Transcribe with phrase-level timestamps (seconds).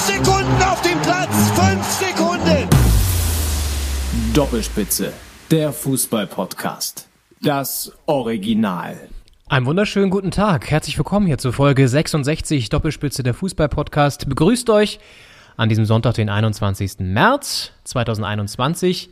[0.00, 1.50] Sekunden auf dem Platz.
[1.50, 2.68] Fünf Sekunden.
[4.32, 5.12] Doppelspitze,
[5.50, 7.06] der Fußball-Podcast.
[7.42, 8.96] Das Original.
[9.48, 10.70] Einen wunderschönen guten Tag.
[10.70, 14.26] Herzlich willkommen hier zur Folge 66 Doppelspitze der Fußball-Podcast.
[14.26, 15.00] Begrüßt euch
[15.58, 17.00] an diesem Sonntag, den 21.
[17.00, 19.10] März 2021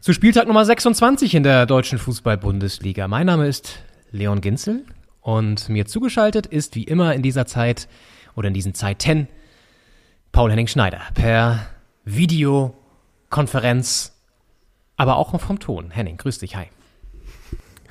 [0.00, 3.08] zu Spieltag Nummer 26 in der deutschen Fußball-Bundesliga.
[3.08, 3.80] Mein Name ist
[4.12, 4.84] Leon Ginzel
[5.22, 7.88] und mir zugeschaltet ist wie immer in dieser Zeit
[8.36, 9.26] oder in diesen Zeiten
[10.32, 11.60] Paul Henning Schneider per
[12.06, 14.18] Videokonferenz,
[14.96, 15.90] aber auch vom Ton.
[15.90, 16.68] Henning, grüß dich, hi.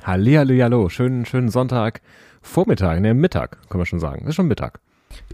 [0.04, 2.02] Hallihallo, hallo, schönen, schönen Sonntag,
[2.42, 4.26] Vormittag, ne, Mittag, können wir schon sagen.
[4.26, 4.80] Ist schon Mittag.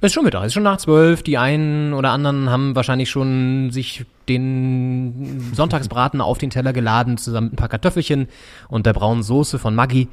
[0.01, 1.23] Ist schon Mittag, ist schon nach zwölf.
[1.23, 7.47] Die einen oder anderen haben wahrscheinlich schon sich den Sonntagsbraten auf den Teller geladen, zusammen
[7.47, 8.27] mit ein paar Kartoffelchen
[8.67, 10.09] und der braunen Soße von Maggi.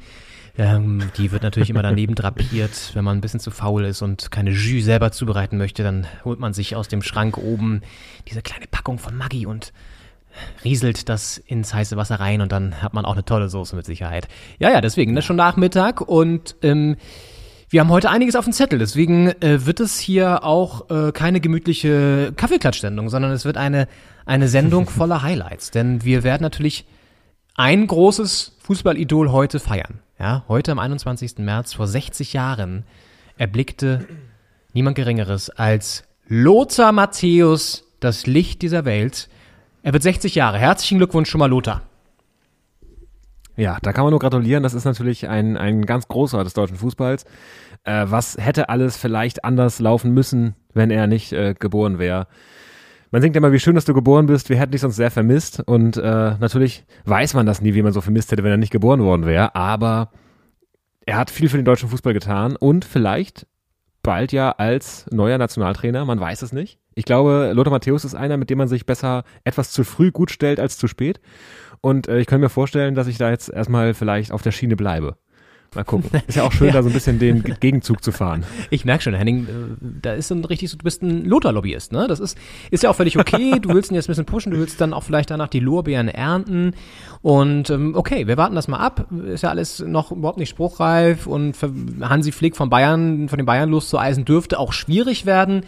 [0.57, 2.91] Ähm, die wird natürlich immer daneben drapiert.
[2.93, 6.39] Wenn man ein bisschen zu faul ist und keine Jus selber zubereiten möchte, dann holt
[6.39, 7.81] man sich aus dem Schrank oben
[8.27, 9.73] diese kleine Packung von Maggi und
[10.63, 13.85] rieselt das ins heiße Wasser rein und dann hat man auch eine tolle Soße mit
[13.85, 14.27] Sicherheit.
[14.59, 16.97] Ja, ja, deswegen, das ist schon Nachmittag und ähm,
[17.69, 21.41] wir haben heute einiges auf dem Zettel, deswegen äh, wird es hier auch äh, keine
[21.41, 23.87] gemütliche Kaffeeklatsch-Sendung, sondern es wird eine,
[24.25, 25.71] eine Sendung voller Highlights.
[25.71, 26.85] Denn wir werden natürlich
[27.55, 29.99] ein großes Fußballidol heute feiern.
[30.17, 31.39] Ja, heute am 21.
[31.39, 32.85] März vor 60 Jahren
[33.37, 34.07] erblickte
[34.71, 39.27] niemand Geringeres als Lothar Matthäus das Licht dieser Welt.
[39.83, 40.57] Er wird 60 Jahre.
[40.57, 41.81] Herzlichen Glückwunsch schon mal, Lothar.
[43.57, 44.63] Ja, da kann man nur gratulieren.
[44.63, 47.25] Das ist natürlich ein, ein ganz großer des deutschen Fußballs.
[47.83, 52.27] Äh, was hätte alles vielleicht anders laufen müssen, wenn er nicht äh, geboren wäre?
[53.11, 54.49] Man singt immer, wie schön, dass du geboren bist.
[54.49, 55.61] Wir hätten dich sonst sehr vermisst.
[55.65, 58.71] Und äh, natürlich weiß man das nie, wie man so vermisst hätte, wenn er nicht
[58.71, 59.55] geboren worden wäre.
[59.55, 60.11] Aber
[61.05, 63.47] er hat viel für den deutschen Fußball getan und vielleicht
[64.01, 66.05] bald ja als neuer Nationaltrainer.
[66.05, 66.79] Man weiß es nicht.
[66.93, 70.31] Ich glaube, Lothar Matthäus ist einer, mit dem man sich besser etwas zu früh gut
[70.31, 71.19] stellt als zu spät.
[71.81, 74.75] Und äh, ich kann mir vorstellen, dass ich da jetzt erstmal vielleicht auf der Schiene
[74.75, 75.17] bleibe.
[75.75, 76.09] Mal gucken.
[76.27, 76.73] Ist ja auch schön, Ja.
[76.73, 78.43] da so ein bisschen den Gegenzug zu fahren.
[78.69, 79.49] Ich merke schon, Henning, äh,
[80.01, 82.07] da ist ein richtig so, du bist ein Lothar-Lobbyist, ne?
[82.07, 82.37] Das ist,
[82.71, 83.59] ist ja auch völlig okay.
[83.59, 86.07] Du willst ihn jetzt ein bisschen pushen, du willst dann auch vielleicht danach die Lorbeeren
[86.07, 86.73] ernten.
[87.21, 89.07] Und ähm, okay, wir warten das mal ab.
[89.27, 91.71] Ist ja alles noch überhaupt nicht spruchreif und für
[92.01, 95.63] Hansi Flick von Bayern, von den Bayern loszueisen, dürfte auch schwierig werden.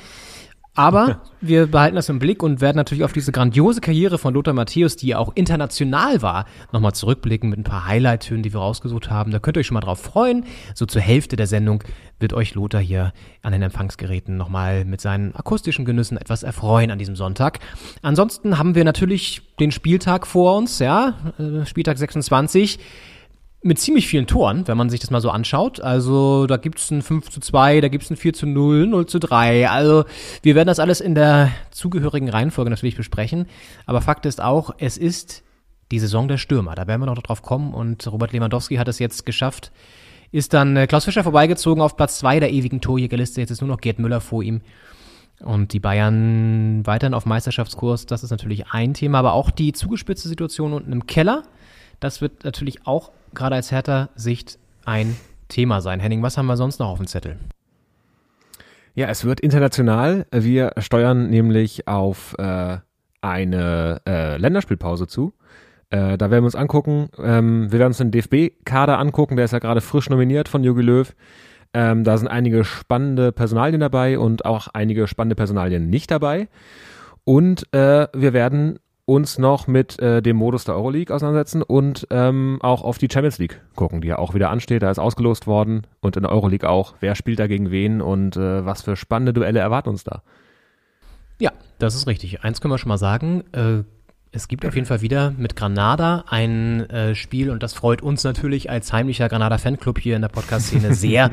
[0.77, 4.53] Aber wir behalten das im Blick und werden natürlich auf diese grandiose Karriere von Lothar
[4.53, 9.09] Matthäus, die ja auch international war, nochmal zurückblicken mit ein paar Highlight-Tönen, die wir rausgesucht
[9.09, 9.31] haben.
[9.31, 10.45] Da könnt ihr euch schon mal drauf freuen.
[10.75, 11.83] So zur Hälfte der Sendung
[12.19, 13.11] wird euch Lothar hier
[13.41, 17.59] an den Empfangsgeräten nochmal mit seinen akustischen Genüssen etwas erfreuen an diesem Sonntag.
[18.03, 22.77] Ansonsten haben wir natürlich den Spieltag vor uns, ja, äh, Spieltag 26
[23.67, 25.81] mit ziemlich vielen Toren, wenn man sich das mal so anschaut.
[25.81, 29.19] Also da gibt's ein 5 zu 2, da gibt's ein 4 zu 0, 0 zu
[29.19, 29.69] 3.
[29.69, 30.05] Also
[30.41, 33.45] wir werden das alles in der zugehörigen Reihenfolge natürlich besprechen.
[33.85, 35.44] Aber Fakt ist auch, es ist
[35.91, 36.75] die Saison der Stürmer.
[36.75, 37.73] Da werden wir noch drauf kommen.
[37.73, 39.72] Und Robert Lewandowski hat es jetzt geschafft.
[40.31, 43.41] Ist dann äh, Klaus Fischer vorbeigezogen auf Platz 2 der ewigen Torjägerliste.
[43.41, 44.61] Jetzt ist nur noch Gerd Müller vor ihm.
[45.41, 50.29] Und die Bayern weiterhin auf Meisterschaftskurs, das ist natürlich ein Thema, aber auch die zugespitzte
[50.29, 51.44] Situation unten im Keller,
[52.00, 55.15] das wird natürlich auch gerade als härter Sicht ein
[55.47, 55.99] Thema sein.
[55.99, 57.37] Henning, was haben wir sonst noch auf dem Zettel?
[58.95, 60.25] Ja, es wird international.
[60.31, 62.77] Wir steuern nämlich auf äh,
[63.21, 65.33] eine äh, Länderspielpause zu.
[65.89, 67.09] Äh, da werden wir uns angucken.
[67.19, 69.35] Ähm, wir werden uns den DFB-Kader angucken.
[69.35, 71.15] Der ist ja gerade frisch nominiert von Jogi Löw.
[71.73, 76.47] Ähm, da sind einige spannende Personalien dabei und auch einige spannende Personalien nicht dabei.
[77.23, 82.59] Und äh, wir werden uns noch mit äh, dem Modus der Euroleague auseinandersetzen und ähm,
[82.62, 84.83] auch auf die Champions League gucken, die ja auch wieder ansteht.
[84.83, 86.94] Da ist ausgelost worden und in der Euroleague auch.
[87.00, 90.24] Wer spielt da gegen wen und äh, was für spannende Duelle erwarten uns da?
[91.39, 92.44] Ja, das ist richtig.
[92.44, 93.45] Eins können wir schon mal sagen.
[93.54, 93.83] Äh,
[94.33, 98.25] es gibt auf jeden Fall wieder mit Granada ein äh, Spiel und das freut uns
[98.25, 101.31] natürlich als heimlicher Granada-Fanclub hier in der Podcast-Szene sehr.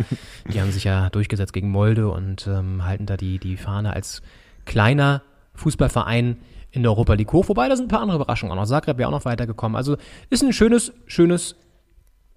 [0.53, 4.23] Die haben sich ja durchgesetzt gegen Molde und ähm, halten da die, die Fahne als
[4.65, 5.23] kleiner
[5.55, 6.37] Fußballverein
[6.75, 7.49] in der Europa League hoch.
[7.49, 8.67] Wobei da sind ein paar andere Überraschungen auch noch.
[8.67, 9.76] Zagreb wäre auch noch weitergekommen.
[9.76, 9.97] Also
[10.29, 11.56] ist ein schönes, schönes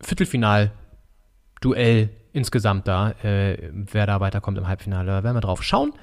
[0.02, 3.12] Viertelfinal-Duell insgesamt da.
[3.24, 5.94] Äh, wer da weiterkommt im Halbfinale, da werden wir drauf schauen.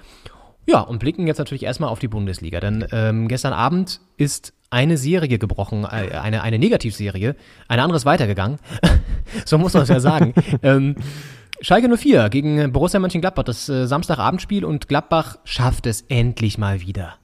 [0.66, 4.96] Ja, und blicken jetzt natürlich erstmal auf die Bundesliga, denn ähm, gestern Abend ist eine
[4.96, 7.36] Serie gebrochen, äh, eine, eine Negativserie,
[7.68, 8.58] eine andere ist weitergegangen,
[9.44, 10.32] so muss man es ja sagen.
[10.62, 10.96] ähm,
[11.60, 17.18] Schalke 04 gegen Borussia Mönchengladbach, das äh, Samstagabendspiel und Gladbach schafft es endlich mal wieder.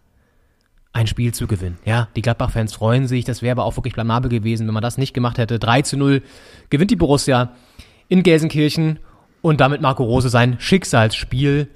[0.93, 1.79] Ein Spiel zu gewinnen.
[1.85, 4.99] Ja, die Gladbach-Fans freuen sich, das wäre aber auch wirklich blamabel gewesen, wenn man das
[4.99, 5.59] nicht gemacht hätte.
[5.59, 6.23] 3 zu 0
[6.69, 7.53] gewinnt die Borussia
[8.09, 8.99] in Gelsenkirchen
[9.41, 11.69] und damit Marco Rose sein Schicksalsspiel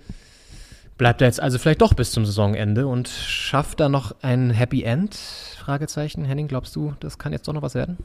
[0.97, 4.85] Bleibt er jetzt also vielleicht doch bis zum Saisonende und schafft da noch ein Happy
[4.85, 5.17] End?
[5.17, 6.25] Fragezeichen.
[6.25, 7.99] Henning, glaubst du, das kann jetzt doch noch was werden?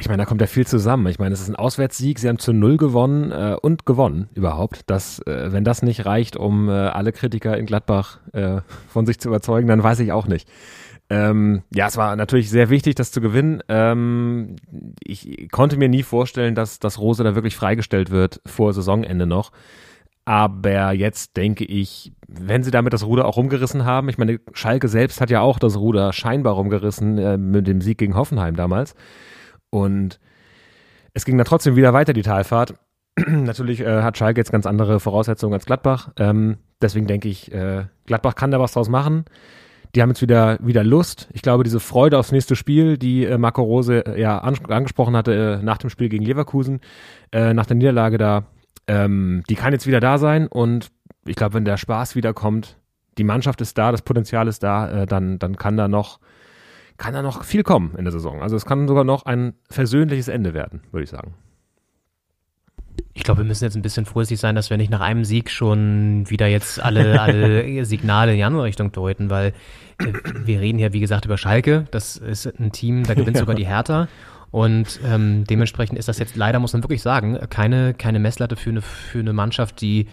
[0.00, 1.06] Ich meine, da kommt ja viel zusammen.
[1.08, 4.82] Ich meine, es ist ein Auswärtssieg, sie haben zu null gewonnen äh, und gewonnen überhaupt.
[4.86, 9.18] Das, äh, wenn das nicht reicht, um äh, alle Kritiker in Gladbach äh, von sich
[9.18, 10.48] zu überzeugen, dann weiß ich auch nicht.
[11.10, 13.62] Ähm, ja, es war natürlich sehr wichtig, das zu gewinnen.
[13.68, 14.56] Ähm,
[15.02, 19.50] ich konnte mir nie vorstellen, dass, dass Rose da wirklich freigestellt wird vor Saisonende noch.
[20.26, 24.88] Aber jetzt denke ich, wenn sie damit das Ruder auch rumgerissen haben, ich meine, Schalke
[24.88, 28.94] selbst hat ja auch das Ruder scheinbar rumgerissen äh, mit dem Sieg gegen Hoffenheim damals.
[29.70, 30.18] Und
[31.14, 32.74] es ging dann trotzdem wieder weiter, die Talfahrt.
[33.26, 36.10] Natürlich äh, hat Schalke jetzt ganz andere Voraussetzungen als Gladbach.
[36.16, 39.24] Ähm, deswegen denke ich, äh, Gladbach kann da was draus machen.
[39.94, 41.28] Die haben jetzt wieder, wieder Lust.
[41.32, 45.58] Ich glaube, diese Freude aufs nächste Spiel, die äh, Marco Rose äh, ja angesprochen hatte
[45.60, 46.80] äh, nach dem Spiel gegen Leverkusen,
[47.32, 48.44] äh, nach der Niederlage da,
[48.86, 50.90] ähm, die kann jetzt wieder da sein und
[51.26, 52.76] ich glaube, wenn der Spaß wiederkommt,
[53.16, 56.20] die Mannschaft ist da, das Potenzial ist da, dann, dann kann da noch,
[56.98, 58.42] kann da noch viel kommen in der Saison.
[58.42, 61.34] Also es kann sogar noch ein versöhnliches Ende werden, würde ich sagen.
[63.14, 65.50] Ich glaube, wir müssen jetzt ein bisschen vorsichtig sein, dass wir nicht nach einem Sieg
[65.50, 69.54] schon wieder jetzt alle, alle Signale in die andere Richtung deuten, weil
[69.98, 70.12] äh,
[70.44, 71.86] wir reden hier, wie gesagt, über Schalke.
[71.92, 74.08] Das ist ein Team, da gewinnt sogar die Hertha.
[74.50, 78.70] Und ähm, dementsprechend ist das jetzt leider, muss man wirklich sagen, keine, keine Messlatte für
[78.70, 80.08] eine, für eine Mannschaft, die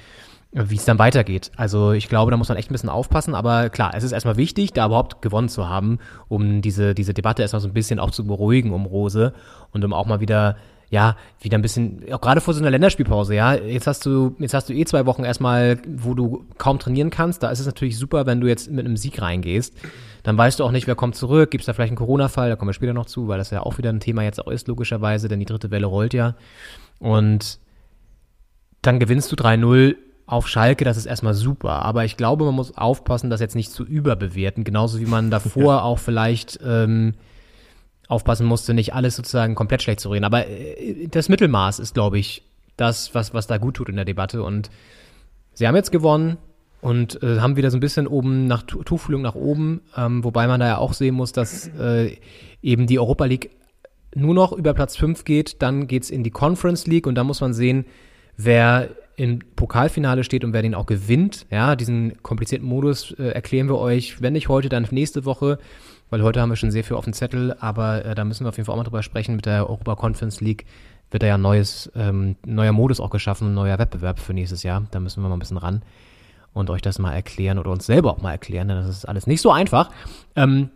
[0.56, 1.52] wie es dann weitergeht.
[1.58, 4.38] Also ich glaube, da muss man echt ein bisschen aufpassen, aber klar, es ist erstmal
[4.38, 6.00] wichtig, da überhaupt gewonnen zu haben,
[6.30, 9.34] um diese, diese Debatte erstmal so ein bisschen auch zu beruhigen um Rose
[9.72, 10.56] und um auch mal wieder
[10.92, 14.54] ja, wieder ein bisschen, auch gerade vor so einer Länderspielpause, ja, jetzt hast du, jetzt
[14.54, 17.42] hast du eh zwei Wochen erstmal, wo du kaum trainieren kannst.
[17.42, 19.76] Da ist es natürlich super, wenn du jetzt mit einem Sieg reingehst.
[20.22, 21.50] Dann weißt du auch nicht, wer kommt zurück.
[21.50, 22.50] Gibt es da vielleicht einen Corona-Fall?
[22.50, 24.52] Da kommen wir später noch zu, weil das ja auch wieder ein Thema jetzt auch
[24.52, 26.36] ist, logischerweise, denn die dritte Welle rollt ja.
[27.00, 27.60] Und
[28.84, 29.96] dann gewinnst du 3-0
[30.28, 31.84] auf Schalke, das ist erstmal super.
[31.84, 34.64] Aber ich glaube, man muss aufpassen, das jetzt nicht zu überbewerten.
[34.64, 37.14] Genauso wie man davor auch vielleicht ähm,
[38.08, 40.26] aufpassen musste, nicht alles sozusagen komplett schlecht zu reden.
[40.26, 42.44] Aber äh, das Mittelmaß ist, glaube ich,
[42.78, 44.42] das, was, was da gut tut in der Debatte.
[44.42, 44.70] Und
[45.54, 46.38] sie haben jetzt gewonnen
[46.82, 50.60] und äh, haben wieder so ein bisschen oben nach Tuchfühlung nach oben, ähm, wobei man
[50.60, 52.18] da ja auch sehen muss, dass äh,
[52.62, 53.52] eben die Europa League
[54.14, 57.42] nur noch über Platz 5 geht, dann geht's in die Conference League und da muss
[57.42, 57.86] man sehen,
[58.38, 61.46] wer im Pokalfinale steht und wer den auch gewinnt.
[61.50, 65.60] Ja, diesen komplizierten Modus äh, erklären wir euch, wenn nicht heute, dann nächste Woche
[66.10, 68.50] weil heute haben wir schon sehr viel auf dem Zettel, aber äh, da müssen wir
[68.50, 69.36] auf jeden Fall auch mal drüber sprechen.
[69.36, 70.66] Mit der Europa Conference League
[71.12, 74.86] wird da ja neues, ähm, neuer Modus auch geschaffen, ein neuer Wettbewerb für nächstes Jahr.
[74.92, 75.82] Da müssen wir mal ein bisschen ran
[76.54, 79.28] und euch das mal erklären oder uns selber auch mal erklären, denn das ist alles
[79.28, 79.92] nicht so einfach.
[80.36, 80.70] Ähm,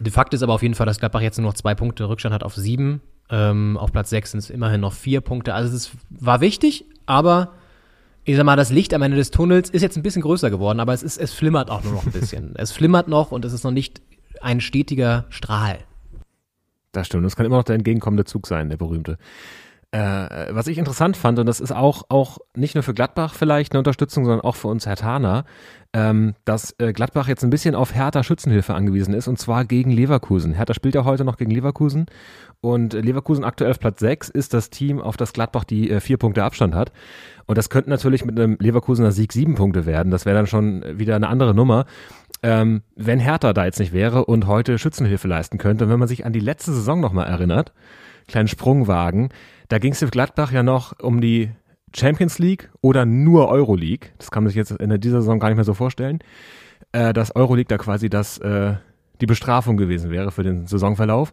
[0.00, 2.34] de Fakt ist aber auf jeden Fall, dass Gladbach jetzt nur noch zwei Punkte Rückstand
[2.34, 3.00] hat auf sieben.
[3.30, 5.54] Ähm, auf Platz sechs sind es immerhin noch vier Punkte.
[5.54, 7.52] Also es war wichtig, aber
[8.24, 10.80] ich sag mal, das Licht am Ende des Tunnels ist jetzt ein bisschen größer geworden,
[10.80, 12.52] aber es ist, es flimmert auch nur noch ein bisschen.
[12.56, 14.00] es flimmert noch und es ist noch nicht
[14.40, 15.78] ein stetiger Strahl.
[16.92, 17.24] Das stimmt.
[17.24, 19.18] Das kann immer noch der entgegenkommende Zug sein, der berühmte.
[19.92, 23.72] Äh, was ich interessant fand, und das ist auch, auch nicht nur für Gladbach vielleicht
[23.72, 25.44] eine Unterstützung, sondern auch für uns Herr Tana,
[25.92, 29.90] ähm, dass äh, Gladbach jetzt ein bisschen auf Hertha Schützenhilfe angewiesen ist, und zwar gegen
[29.90, 30.54] Leverkusen.
[30.54, 32.06] Hertha spielt ja heute noch gegen Leverkusen
[32.62, 36.16] und Leverkusen aktuell auf Platz 6 ist das Team, auf das Gladbach die äh, vier
[36.16, 36.90] Punkte Abstand hat.
[37.44, 40.10] Und das könnten natürlich mit einem Leverkusener Sieg sieben Punkte werden.
[40.10, 41.84] Das wäre dann schon wieder eine andere Nummer
[42.42, 45.84] ähm, wenn Hertha da jetzt nicht wäre und heute Schützenhilfe leisten könnte.
[45.84, 47.72] Und wenn man sich an die letzte Saison nochmal erinnert,
[48.26, 49.28] kleinen Sprungwagen,
[49.68, 51.50] da ging es für Gladbach ja noch um die
[51.94, 54.10] Champions League oder nur Euroleague.
[54.18, 56.20] Das kann man sich jetzt in dieser Saison gar nicht mehr so vorstellen.
[56.92, 58.74] Äh, dass Euroleague da quasi das, äh,
[59.20, 61.32] die Bestrafung gewesen wäre für den Saisonverlauf.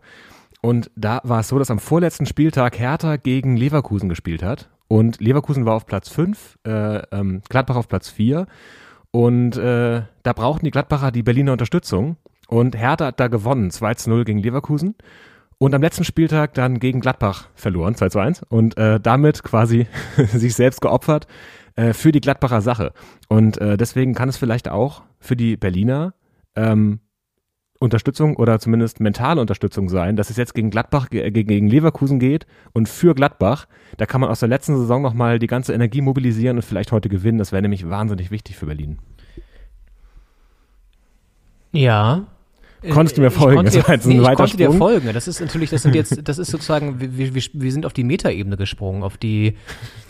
[0.61, 4.69] Und da war es so, dass am vorletzten Spieltag Hertha gegen Leverkusen gespielt hat.
[4.87, 8.47] Und Leverkusen war auf Platz 5, äh, ähm, Gladbach auf Platz 4.
[9.11, 12.17] Und äh, da brauchten die Gladbacher die Berliner Unterstützung.
[12.47, 14.95] Und Hertha hat da gewonnen, 2 zu 0 gegen Leverkusen.
[15.59, 18.43] Und am letzten Spieltag dann gegen Gladbach verloren, 2 zu 1.
[18.43, 19.87] Und äh, damit quasi
[20.17, 21.27] sich selbst geopfert
[21.75, 22.93] äh, für die Gladbacher Sache.
[23.27, 26.13] Und äh, deswegen kann es vielleicht auch für die Berliner
[26.55, 27.01] ähm,
[27.77, 32.89] Unterstützung oder zumindest mentale Unterstützung sein, dass es jetzt gegen Gladbach, gegen Leverkusen geht und
[32.89, 36.63] für Gladbach, da kann man aus der letzten Saison nochmal die ganze Energie mobilisieren und
[36.63, 37.37] vielleicht heute gewinnen.
[37.37, 38.99] Das wäre nämlich wahnsinnig wichtig für Berlin.
[41.71, 42.27] Ja.
[42.91, 43.55] Konntest du mir Ich folgen?
[43.57, 45.09] konnte Das dir, nee, ich konnte dir folgen.
[45.13, 48.03] Das ist natürlich, das sind jetzt, das ist sozusagen, wir, wir, wir sind auf die
[48.03, 49.55] Metaebene gesprungen, auf die,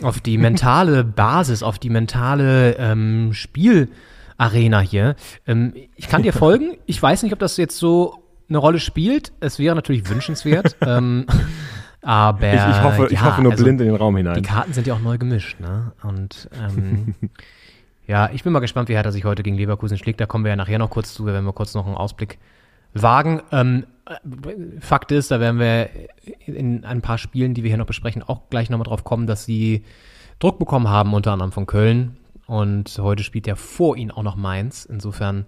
[0.02, 5.16] auf die mentale Basis, auf die mentale ähm, Spielarena hier.
[5.46, 6.76] Ähm, ich kann dir folgen.
[6.86, 9.32] Ich weiß nicht, ob das jetzt so eine Rolle spielt.
[9.40, 10.76] Es wäre natürlich wünschenswert.
[10.86, 11.26] ähm,
[12.02, 14.42] aber Ich, ich, hoffe, ich ja, hoffe nur also, blind in den Raum Die hinein.
[14.42, 15.92] Karten sind ja auch neu gemischt, ne?
[16.02, 17.14] Und ähm,
[18.06, 20.20] ja, ich bin mal gespannt, wie Hertha sich heute gegen Leverkusen schlägt.
[20.20, 22.38] Da kommen wir ja nachher noch kurz zu, wenn wir kurz noch einen Ausblick
[22.94, 23.42] wagen.
[23.52, 25.90] Ähm, äh, Fakt ist, da werden wir
[26.46, 29.44] in ein paar Spielen, die wir hier noch besprechen, auch gleich nochmal drauf kommen, dass
[29.44, 29.84] sie
[30.38, 32.16] Druck bekommen haben, unter anderem von Köln.
[32.46, 34.84] Und heute spielt ja vor ihnen auch noch Mainz.
[34.84, 35.46] Insofern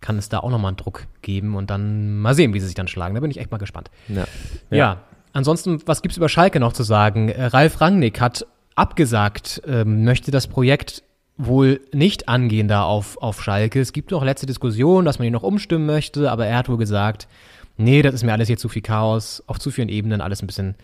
[0.00, 2.74] kann es da auch nochmal einen Druck geben und dann mal sehen, wie sie sich
[2.74, 3.14] dann schlagen.
[3.14, 3.90] Da bin ich echt mal gespannt.
[4.08, 4.24] Ja.
[4.70, 5.00] Ja.
[5.32, 7.28] Ansonsten, was gibt's über Schalke noch zu sagen?
[7.28, 11.02] Äh, Ralf Rangnick hat abgesagt, ähm, möchte das Projekt
[11.38, 13.80] wohl nicht angehen da auf, auf Schalke.
[13.80, 16.78] Es gibt noch letzte Diskussion, dass man ihn noch umstimmen möchte, aber er hat wohl
[16.78, 17.28] gesagt,
[17.76, 20.46] nee, das ist mir alles hier zu viel Chaos, auf zu vielen Ebenen, alles ein
[20.46, 20.76] bisschen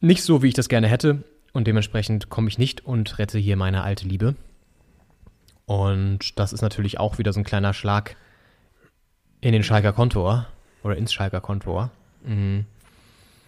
[0.00, 1.22] nicht so, wie ich das gerne hätte.
[1.52, 4.34] Und dementsprechend komme ich nicht und rette hier meine alte Liebe.
[5.66, 8.16] Und das ist natürlich auch wieder so ein kleiner Schlag
[9.40, 10.46] in den Schalker Kontor
[10.82, 11.90] oder ins Schalker Kontor.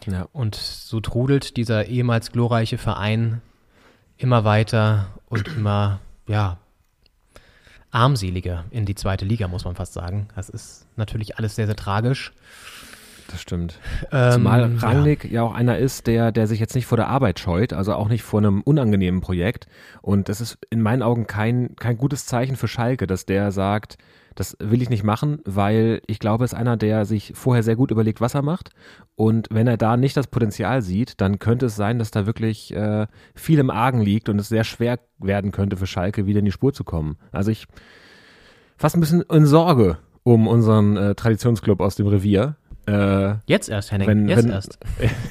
[0.07, 0.29] Ja.
[0.33, 3.43] Und so trudelt dieser ehemals glorreiche Verein
[4.19, 6.59] immer weiter und immer, ja,
[7.91, 10.29] armseliger in die zweite Liga, muss man fast sagen.
[10.37, 12.33] Das ist natürlich alles sehr, sehr tragisch.
[13.29, 13.81] Das stimmt.
[14.13, 15.43] Ähm, Zumal Rangnick ja.
[15.43, 18.23] auch einer ist, der, der sich jetzt nicht vor der Arbeit scheut, also auch nicht
[18.23, 19.67] vor einem unangenehmen Projekt.
[20.01, 23.99] Und das ist in meinen Augen kein, kein gutes Zeichen für Schalke, dass der sagt,
[24.37, 27.75] das will ich nicht machen, weil ich glaube, es ist einer, der sich vorher sehr
[27.75, 28.71] gut überlegt, was er macht.
[29.17, 32.75] Und wenn er da nicht das Potenzial sieht, dann könnte es sein, dass da wirklich
[32.75, 36.45] äh, viel im Argen liegt und es sehr schwer werden könnte für Schalke, wieder in
[36.45, 37.17] die Spur zu kommen.
[37.33, 37.67] Also ich
[38.77, 42.57] fast ein bisschen in Sorge um unseren äh, Traditionsclub aus dem Revier.
[42.87, 44.07] Äh, Jetzt erst, Henning.
[44.07, 44.79] Wenn- jetzt wenn- erst.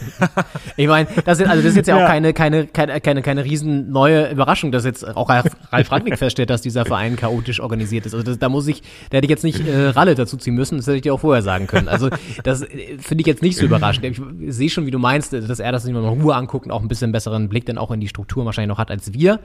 [0.77, 2.03] ich meine, das, sind, also das ist jetzt ja, Ja.
[2.03, 6.17] auch keine, keine, keine, keine, keine riesen neue Überraschung, dass jetzt auch Ralf Ralf Rangnick
[6.17, 8.13] feststellt, dass dieser Verein chaotisch organisiert ist.
[8.13, 10.77] Also das, da muss ich, da hätte ich jetzt nicht äh, Ralle dazu ziehen müssen,
[10.77, 11.88] das hätte ich dir auch vorher sagen können.
[11.88, 12.09] Also
[12.43, 14.05] das äh, finde ich jetzt nicht so überraschend.
[14.05, 14.21] Ich
[14.53, 16.81] sehe schon, wie du meinst, dass er das sich mal in Ruhe anguckt und auch
[16.81, 19.39] ein bisschen besseren Blick dann auch in die Struktur wahrscheinlich noch hat als wir.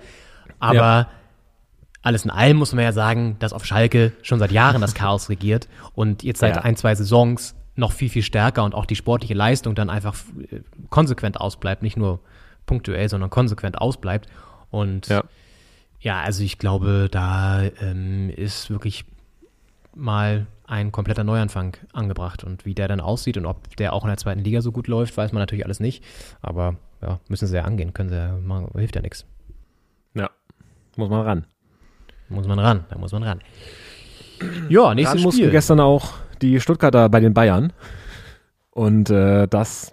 [0.59, 1.09] Aber Ja.
[2.03, 5.29] alles in allem muss man ja sagen, dass auf Schalke schon seit Jahren das Chaos
[5.29, 6.63] regiert und jetzt seit Ja.
[6.63, 10.15] ein, zwei Saisons noch viel, viel stärker und auch die sportliche Leistung dann einfach
[10.51, 10.61] äh,
[10.91, 12.21] konsequent ausbleibt, nicht nur
[12.67, 14.29] punktuell, sondern konsequent ausbleibt.
[14.71, 15.25] Und ja,
[16.01, 16.21] Ja.
[16.21, 19.05] also ich glaube, da ähm, ist wirklich
[19.95, 22.45] mal ein kompletter Neuanfang angebracht.
[22.45, 24.87] Und wie der dann aussieht und ob der auch in der zweiten Liga so gut
[24.87, 26.05] läuft, weiß man natürlich alles nicht.
[26.43, 29.25] Aber ja, müssen sie ja angehen, können sie ja, machen, hilft ja nichts.
[30.15, 30.31] ja,
[30.97, 31.47] muss man ran.
[32.29, 33.41] Muss man ran, da muss man ran.
[34.69, 35.51] Ja, nächstes Dann mussten Spiel.
[35.51, 37.73] gestern auch die Stuttgarter bei den Bayern.
[38.71, 39.93] Und äh, das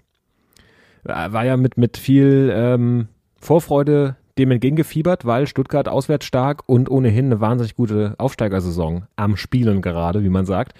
[1.04, 3.08] war ja mit, mit viel ähm,
[3.40, 9.82] Vorfreude dem entgegengefiebert, weil Stuttgart auswärts stark und ohnehin eine wahnsinnig gute Aufsteigersaison am Spielen
[9.82, 10.74] gerade, wie man sagt.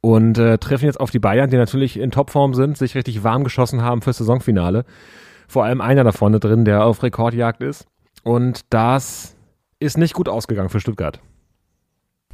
[0.00, 3.44] Und äh, treffen jetzt auf die Bayern, die natürlich in Topform sind, sich richtig warm
[3.44, 4.84] geschossen haben fürs Saisonfinale.
[5.48, 7.86] Vor allem einer da vorne drin, der auf Rekordjagd ist.
[8.22, 9.36] Und das
[9.80, 11.20] ist nicht gut ausgegangen für Stuttgart.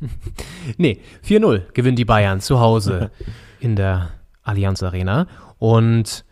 [0.77, 3.11] Nee, 4-0 gewinnen die Bayern zu Hause
[3.61, 4.11] in der
[4.43, 5.27] Allianz Arena.
[5.59, 6.25] Und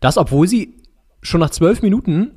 [0.00, 0.76] das, obwohl sie
[1.22, 2.30] schon nach zwölf Minuten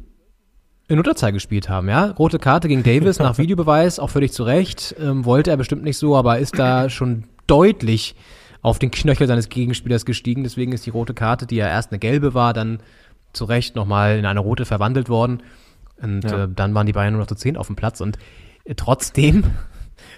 [0.90, 2.08] in Unterzahl gespielt haben, ja.
[2.12, 4.96] Rote Karte gegen Davis nach Videobeweis, auch völlig zu Recht.
[5.00, 8.16] Ähm, wollte er bestimmt nicht so, aber ist da schon deutlich
[8.62, 10.44] auf den Knöchel seines Gegenspielers gestiegen.
[10.44, 12.80] Deswegen ist die rote Karte, die ja erst eine gelbe war, dann
[13.34, 15.42] zu Recht nochmal in eine rote verwandelt worden.
[16.02, 16.44] Und Ja.
[16.46, 18.02] äh, dann waren die Bayern nur noch zu zehn auf dem Platz.
[18.02, 18.18] Und
[18.66, 19.44] äh, trotzdem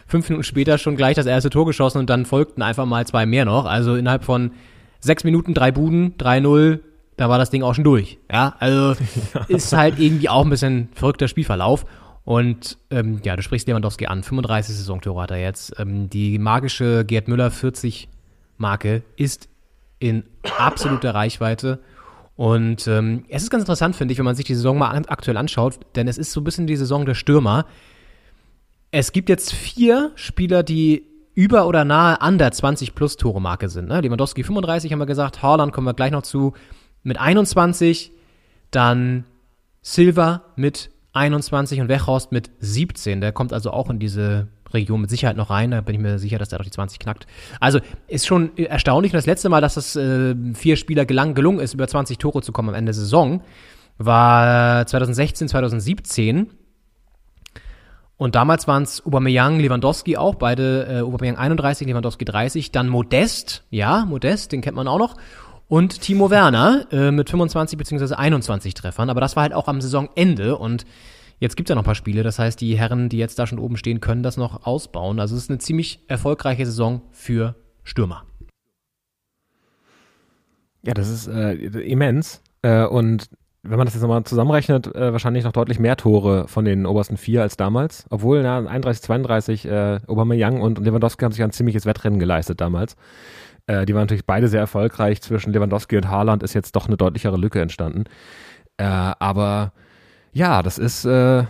[0.06, 3.26] fünf Minuten später schon gleich das erste Tor geschossen und dann folgten einfach mal zwei
[3.26, 3.66] mehr noch.
[3.66, 4.52] Also innerhalb von
[5.00, 6.80] sechs Minuten drei Buden, 3-0,
[7.18, 8.18] da war das Ding auch schon durch.
[8.32, 8.96] Ja, also
[9.48, 11.86] ist halt irgendwie auch ein bisschen verrückter Spielverlauf.
[12.24, 14.24] Und ähm, ja, du sprichst Lewandowski an.
[14.24, 15.80] 35 Saisontore hat er jetzt.
[15.80, 18.10] Ähm, die magische Gerd Müller 40
[18.58, 19.48] Marke ist
[20.00, 20.24] in
[20.58, 21.80] absoluter Reichweite.
[22.36, 25.06] Und ähm, es ist ganz interessant, finde ich, wenn man sich die Saison mal an,
[25.06, 27.66] aktuell anschaut, denn es ist so ein bisschen die Saison der Stürmer.
[28.98, 33.90] Es gibt jetzt vier Spieler, die über oder nahe an der 20-plus-Tore-Marke sind.
[33.90, 34.00] Ne?
[34.00, 36.54] Lewandowski 35 haben wir gesagt, Haaland kommen wir gleich noch zu
[37.04, 38.14] mit 21,
[38.72, 39.26] dann
[39.82, 43.20] Silva mit 21 und Wechhorst mit 17.
[43.20, 45.72] Der kommt also auch in diese Region mit Sicherheit noch rein.
[45.72, 47.28] Da bin ich mir sicher, dass der doch die 20 knackt.
[47.60, 49.12] Also ist schon erstaunlich.
[49.12, 52.42] Und das letzte Mal, dass es äh, vier Spieler gelang, gelungen ist, über 20 Tore
[52.42, 53.42] zu kommen am Ende der Saison,
[53.98, 56.48] war 2016, 2017.
[58.18, 63.64] Und damals waren es Aubameyang, Lewandowski auch, beide äh, Aubameyang 31, Lewandowski 30, dann Modest,
[63.70, 65.16] ja, Modest, den kennt man auch noch,
[65.68, 69.82] und Timo Werner äh, mit 25 beziehungsweise 21 Treffern, aber das war halt auch am
[69.82, 70.86] Saisonende und
[71.40, 73.60] jetzt gibt's ja noch ein paar Spiele, das heißt, die Herren, die jetzt da schon
[73.60, 75.20] oben stehen, können das noch ausbauen.
[75.20, 78.24] Also es ist eine ziemlich erfolgreiche Saison für Stürmer.
[80.84, 82.42] Ja, das ist äh, immens.
[82.62, 83.30] Äh, und
[83.68, 87.18] wenn man das jetzt nochmal zusammenrechnet, äh, wahrscheinlich noch deutlich mehr Tore von den obersten
[87.18, 88.06] vier als damals.
[88.10, 92.96] Obwohl, na, 31, 32, äh, Aubameyang und Lewandowski haben sich ein ziemliches Wettrennen geleistet damals.
[93.68, 95.22] Äh, die waren natürlich beide sehr erfolgreich.
[95.22, 98.06] Zwischen Lewandowski und Haaland ist jetzt doch eine deutlichere Lücke entstanden.
[98.78, 99.74] Äh, aber
[100.32, 101.44] ja, das ist äh,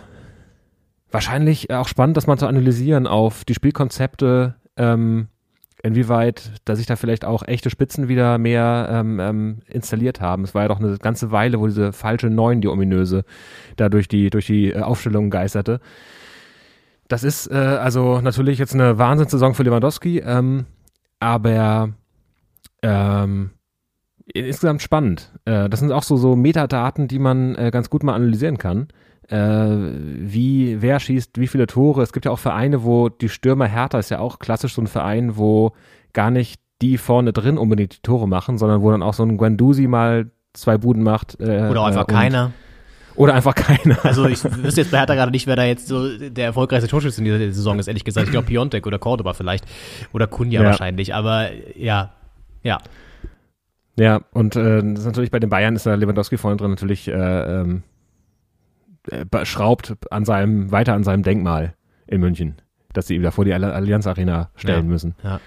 [1.10, 5.28] wahrscheinlich auch spannend, das mal zu analysieren auf die Spielkonzepte, ähm,
[5.86, 10.44] inwieweit, dass sich da vielleicht auch echte Spitzen wieder mehr ähm, ähm, installiert haben.
[10.44, 13.24] Es war ja doch eine ganze Weile, wo diese falsche Neun, die ominöse,
[13.76, 15.80] da durch die, durch die äh, Aufstellung geisterte.
[17.08, 20.66] Das ist äh, also natürlich jetzt eine Wahnsinnssaison für Lewandowski, ähm,
[21.20, 21.90] aber
[22.82, 23.50] ähm,
[24.26, 25.32] insgesamt spannend.
[25.44, 28.88] Äh, das sind auch so, so Metadaten, die man äh, ganz gut mal analysieren kann.
[29.28, 32.02] Äh, wie, wer schießt wie viele Tore.
[32.02, 34.86] Es gibt ja auch Vereine, wo die Stürmer Hertha ist ja auch klassisch so ein
[34.86, 35.72] Verein, wo
[36.12, 39.36] gar nicht die vorne drin unbedingt die Tore machen, sondern wo dann auch so ein
[39.36, 41.40] Guendouzi mal zwei Buden macht.
[41.40, 42.52] Äh, Oder auch einfach äh, keiner.
[43.16, 44.04] Oder einfach keiner.
[44.04, 47.20] Also ich wüsste jetzt bei Hertha gerade nicht, wer da jetzt so der erfolgreichste Torschütze
[47.20, 48.26] in dieser Saison ist, ehrlich gesagt.
[48.26, 49.64] Ich glaube Piontek oder Cordoba vielleicht.
[50.12, 50.68] Oder Kunja Ja.
[50.68, 51.14] wahrscheinlich.
[51.14, 52.12] Aber ja,
[52.62, 52.78] ja.
[53.98, 57.08] Ja, und äh, das ist natürlich bei den Bayern ist da Lewandowski vorne drin natürlich
[57.08, 57.95] äh, ähm, äh,
[59.44, 61.74] schraubt an seinem, weiter an seinem Denkmal
[62.06, 62.56] in München,
[62.92, 64.90] dass sie ihm da vor die Alli- Allianz Arena stellen Ja.
[64.90, 65.14] müssen.
[65.22, 65.40] Ja.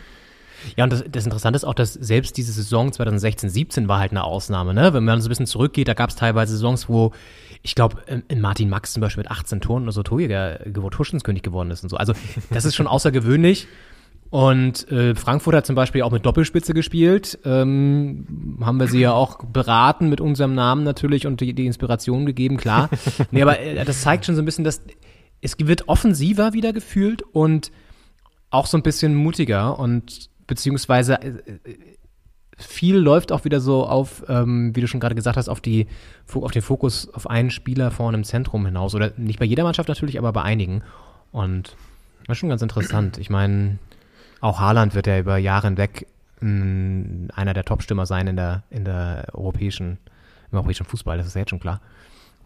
[0.75, 4.11] Ja, und das, das Interessante ist auch, dass selbst diese Saison 2016, 17 war halt
[4.11, 4.93] eine Ausnahme, ne?
[4.93, 7.13] Wenn man so ein bisschen zurückgeht, da gab es teilweise Saisons, wo,
[7.61, 7.95] ich glaube,
[8.27, 11.83] in Martin Max zum Beispiel mit 18 Toren oder so Torjäger, gewo- Torschützenkönig geworden ist
[11.83, 11.95] und so.
[11.95, 12.11] Also,
[12.49, 13.67] das ist schon außergewöhnlich.
[14.29, 17.39] Und äh, Frankfurt hat zum Beispiel auch mit Doppelspitze gespielt.
[17.45, 22.25] Ähm, haben wir sie ja auch beraten mit unserem Namen natürlich und die, die Inspiration
[22.25, 22.89] gegeben, klar.
[23.31, 24.81] nee, aber äh, das zeigt schon so ein bisschen, dass
[25.41, 27.71] es wird offensiver wieder gefühlt und
[28.51, 31.77] auch so ein bisschen mutiger und beziehungsweise äh, äh,
[32.57, 35.87] viel läuft auch wieder so auf, ähm, wie du schon gerade gesagt hast, auf die
[36.33, 38.93] auf den Fokus auf einen Spieler vorne im Zentrum hinaus.
[38.93, 40.83] Oder nicht bei jeder Mannschaft natürlich, aber bei einigen.
[41.31, 41.75] Und
[42.27, 43.17] das ist schon ganz interessant.
[43.17, 43.79] Ich meine,
[44.41, 46.07] auch Haaland wird ja über Jahre hinweg
[46.41, 49.97] mh, einer der Top-Stürmer sein in der, in der europäischen,
[50.51, 51.81] im europäischen Fußball, das ist ja jetzt schon klar.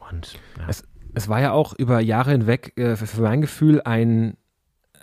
[0.09, 0.65] Und ja.
[0.67, 4.37] Es, es war ja auch über Jahre hinweg äh, für, für mein Gefühl ein,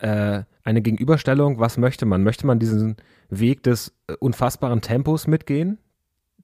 [0.00, 2.22] äh, eine Gegenüberstellung, was möchte man?
[2.22, 2.96] Möchte man diesen
[3.28, 5.78] Weg des äh, unfassbaren Tempos mitgehen?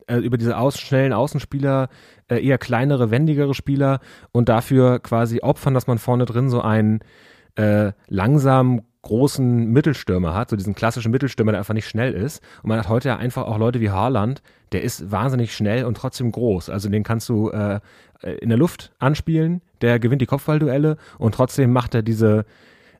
[0.06, 1.88] Äh, über diese schnellen Außenspieler,
[2.28, 7.00] äh, eher kleinere, wendigere Spieler und dafür quasi opfern, dass man vorne drin so einen
[7.56, 12.42] äh, langsam großen Mittelstürmer hat, so diesen klassischen Mittelstürmer, der einfach nicht schnell ist.
[12.62, 14.42] Und man hat heute ja einfach auch Leute wie Haaland,
[14.72, 16.70] der ist wahnsinnig schnell und trotzdem groß.
[16.70, 17.80] Also den kannst du äh,
[18.40, 22.44] in der Luft anspielen, der gewinnt die Kopfballduelle und trotzdem macht er diese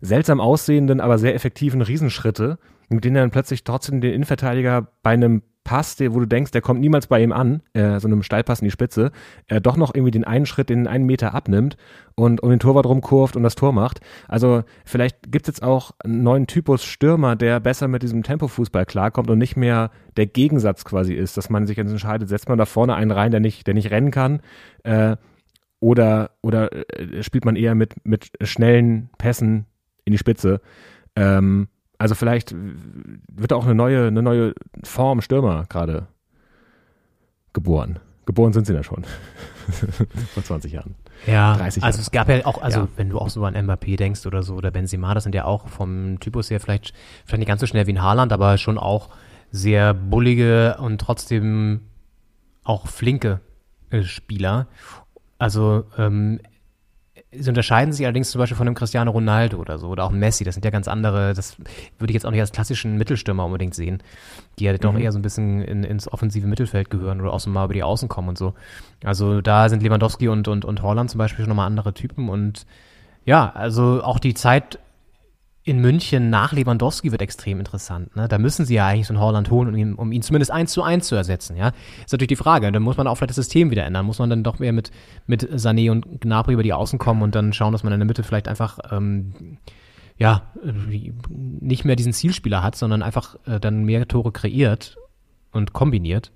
[0.01, 5.11] seltsam aussehenden, aber sehr effektiven Riesenschritte, mit denen er dann plötzlich trotzdem den Innenverteidiger bei
[5.11, 8.22] einem Pass, der, wo du denkst, der kommt niemals bei ihm an, äh, so einem
[8.22, 9.11] Steilpass in die Spitze,
[9.48, 11.76] äh, doch noch irgendwie den einen Schritt, den einen Meter abnimmt
[12.14, 13.98] und um den Torwart rumkurvt und das Tor macht.
[14.29, 18.87] Also vielleicht gibt es jetzt auch einen neuen Typus Stürmer, der besser mit diesem Tempofußball
[18.87, 22.59] klarkommt und nicht mehr der Gegensatz quasi ist, dass man sich jetzt entscheidet, setzt man
[22.59, 24.42] da vorne einen rein, der nicht, der nicht rennen kann,
[24.85, 25.16] äh,
[25.81, 29.66] oder, oder äh, spielt man eher mit, mit schnellen Pässen
[30.05, 30.61] in die Spitze.
[31.16, 31.66] Ähm,
[31.98, 34.54] also vielleicht wird auch eine neue, eine neue
[34.85, 36.06] Form Stürmer gerade
[37.52, 37.98] geboren.
[38.26, 39.04] Geboren sind sie ja schon.
[40.35, 40.94] Vor 20 Jahren.
[41.26, 42.02] Ja, 30 also Jahre.
[42.02, 42.88] es gab ja auch, also Ja.
[42.96, 45.68] wenn du auch so an Mbappé denkst oder so, oder Benzema, das sind ja auch
[45.68, 46.92] vom Typus her vielleicht,
[47.24, 49.09] vielleicht nicht ganz so schnell wie ein Haaland, aber schon auch
[49.50, 51.80] sehr bullige und trotzdem
[52.64, 53.40] auch flinke
[53.90, 54.66] äh, Spieler.
[55.38, 56.40] Also ähm,
[57.38, 60.44] sie unterscheiden sich allerdings zum Beispiel von einem Cristiano Ronaldo oder so oder auch Messi.
[60.44, 61.57] Das sind ja ganz andere, das
[61.99, 64.03] würde ich jetzt auch nicht als klassischen Mittelstürmer unbedingt sehen,
[64.59, 67.51] die ja doch eher so ein bisschen in, ins offensive Mittelfeld gehören oder auch so
[67.51, 68.55] mal über die Außen kommen und so.
[69.05, 72.66] Also da sind Lewandowski und, und, und Holland zum Beispiel schon nochmal andere Typen und
[73.25, 74.79] ja, also auch die Zeit
[75.66, 78.14] in München nach Lewandowski wird extrem interessant.
[78.14, 78.29] Ne?
[78.29, 80.70] Da müssen sie ja eigentlich so einen Holland holen, um ihn, um ihn zumindest eins
[80.70, 81.57] zu eins zu ersetzen.
[81.57, 81.72] Ja,
[82.05, 82.70] ist natürlich die Frage.
[82.70, 84.07] Dann muss man auch vielleicht das System wieder ändern.
[84.07, 84.92] Muss man dann doch mehr mit
[85.26, 88.07] mit Sané und Gnabry über die Außen kommen und dann schauen, dass man in der
[88.07, 89.59] Mitte vielleicht einfach ähm,
[90.16, 94.96] ja äh, nicht mehr diesen Zielspieler hat, sondern einfach äh, dann mehr Tore kreiert
[95.50, 96.31] und kombiniert.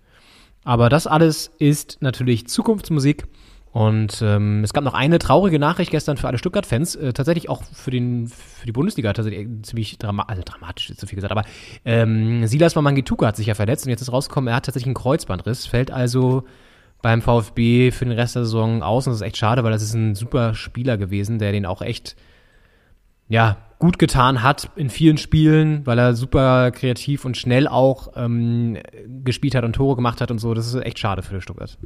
[0.64, 3.29] Aber das alles ist natürlich Zukunftsmusik
[3.73, 7.63] Und ähm, es gab noch eine traurige Nachricht gestern für alle Stuttgart-Fans, äh, tatsächlich auch
[7.63, 11.45] für, den, für die Bundesliga tatsächlich ziemlich drama also dramatisch, ist zu viel gesagt, aber
[11.85, 14.95] ähm, Silas Mamangituka hat sich ja verletzt und jetzt ist rausgekommen, er hat tatsächlich einen
[14.95, 16.43] Kreuzbandriss, fällt also
[17.01, 19.83] beim VfB für den Rest der Saison aus und das ist echt schade, weil das
[19.83, 22.17] ist ein super Spieler gewesen, der den auch echt
[23.29, 28.79] ja, gut getan hat in vielen Spielen, weil er super kreativ und schnell auch ähm,
[29.25, 30.53] gespielt hat und Tore gemacht hat und so.
[30.55, 31.79] Das ist echt schade für Stuttgart.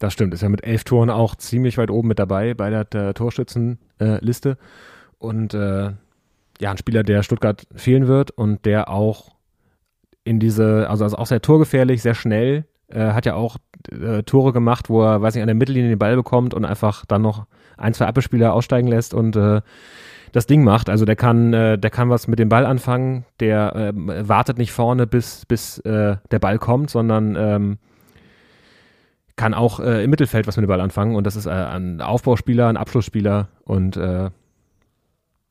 [0.00, 2.84] Das stimmt, ist ja mit elf Toren auch ziemlich weit oben mit dabei bei der,
[2.84, 4.50] der Torschützenliste.
[4.50, 4.56] Äh,
[5.18, 5.92] und äh,
[6.58, 9.36] ja, ein Spieler, der Stuttgart fehlen wird und der auch
[10.24, 13.58] in diese, also, also auch sehr torgefährlich, sehr schnell, äh, hat ja auch
[13.92, 17.04] äh, Tore gemacht, wo er, weiß nicht, an der Mittellinie den Ball bekommt und einfach
[17.04, 19.60] dann noch ein, zwei Abwehrspieler aussteigen lässt und äh,
[20.32, 20.88] das Ding macht.
[20.88, 24.72] Also der kann, äh, der kann was mit dem Ball anfangen, der äh, wartet nicht
[24.72, 27.78] vorne, bis, bis äh, der Ball kommt, sondern ähm,
[29.36, 32.00] kann auch äh, im Mittelfeld was mit dem Ball anfangen und das ist äh, ein
[32.00, 34.30] Aufbauspieler, ein Abschlussspieler und äh,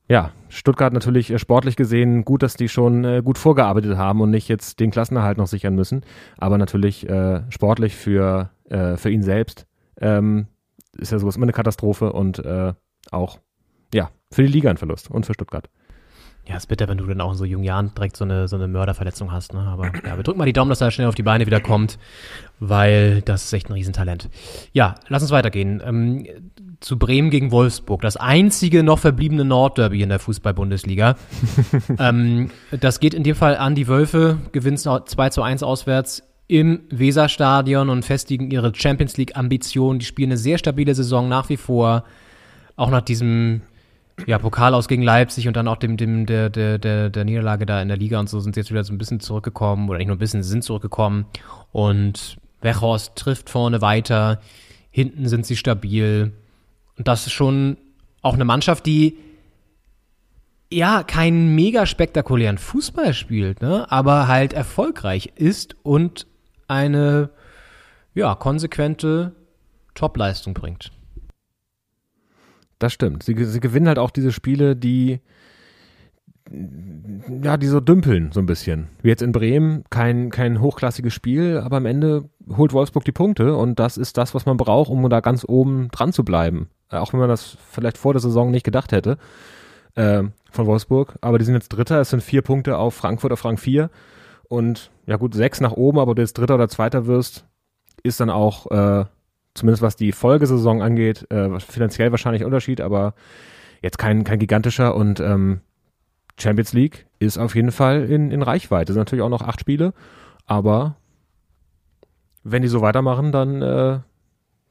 [0.08, 4.32] ja, Stuttgart natürlich äh, sportlich gesehen gut, dass die schon äh, gut vorgearbeitet haben und
[4.32, 6.02] nicht jetzt den Klassenerhalt noch sichern müssen,
[6.38, 8.50] aber natürlich äh, sportlich für,
[8.98, 9.66] für ihn selbst
[10.00, 10.46] ähm,
[10.96, 12.44] ist ja sowas immer eine Katastrophe und
[13.10, 13.40] auch
[13.92, 15.70] ja, für die Liga ein Verlust und für Stuttgart.
[16.50, 18.56] Ja, ist bitter, wenn du dann auch in so jungen Jahren direkt so eine, so
[18.56, 19.54] eine Mörderverletzung hast.
[19.54, 19.60] Ne?
[19.60, 22.00] Aber ja, wir drücken mal die Daumen, dass er schnell auf die Beine wieder kommt,
[22.60, 24.30] weil das ist echt ein Riesentalent.
[24.74, 25.80] Ja, lass uns weitergehen.
[25.86, 26.26] Ähm,
[26.80, 28.02] zu Bremen gegen Wolfsburg.
[28.02, 31.18] Das einzige noch verbliebene Nordderby in der Fußball-Bundesliga.
[32.00, 36.80] ähm, das geht in dem Fall an die Wölfe, gewinnt 2 zu 1 auswärts im
[36.90, 40.00] Weserstadion und festigen ihre Champions League-Ambitionen.
[40.00, 42.06] Die spielen eine sehr stabile Saison nach wie vor.
[42.76, 43.62] Auch nach diesem
[44.26, 47.66] ja, Pokal aus gegen Leipzig und dann auch dem, dem, der, der, der, der Niederlage
[47.66, 49.98] da in der Liga und so sind sie jetzt wieder so ein bisschen zurückgekommen, oder
[49.98, 51.26] nicht nur ein bisschen, sie sind zurückgekommen.
[51.72, 54.40] Und Wechhorst trifft vorne weiter,
[54.92, 56.34] hinten sind sie stabil.
[56.98, 57.78] Und das ist schon
[58.22, 59.18] auch eine Mannschaft, die
[60.72, 63.92] ja keinen mega spektakulären Fußball spielt, ne?
[63.92, 66.28] aber halt erfolgreich ist und
[66.68, 67.30] eine
[68.14, 69.34] ja, konsequente
[69.96, 70.92] Topleistung bringt.
[72.80, 73.24] Das stimmt.
[73.24, 75.20] Sie, sie gewinnen halt auch diese Spiele, die
[77.44, 78.88] ja, die so dümpeln so ein bisschen.
[79.02, 83.56] Wie jetzt in Bremen, kein, kein hochklassiges Spiel, aber am Ende holt Wolfsburg die Punkte
[83.56, 86.70] und das ist das, was man braucht, um da ganz oben dran zu bleiben.
[86.92, 89.18] Äh, auch wenn man das vielleicht vor der Saison nicht gedacht hätte
[89.96, 91.18] äh, von Wolfsburg.
[91.22, 93.90] Aber die sind jetzt Dritter, es sind vier Punkte auf Frankfurt, auf Rang 4
[94.48, 97.46] und ja gut, sechs nach oben, aber du jetzt Dritter oder Zweiter wirst,
[98.02, 99.06] ist dann auch äh,
[99.54, 103.14] zumindest was die Folgesaison angeht, äh, finanziell wahrscheinlich ein Unterschied, aber
[103.82, 105.62] jetzt kein, kein gigantischer und ähm,
[106.38, 108.92] Champions League ist auf jeden Fall in, in Reichweite.
[108.92, 109.94] Es sind natürlich auch noch acht Spiele,
[110.46, 110.96] aber
[112.44, 114.00] wenn die so weitermachen, dann äh,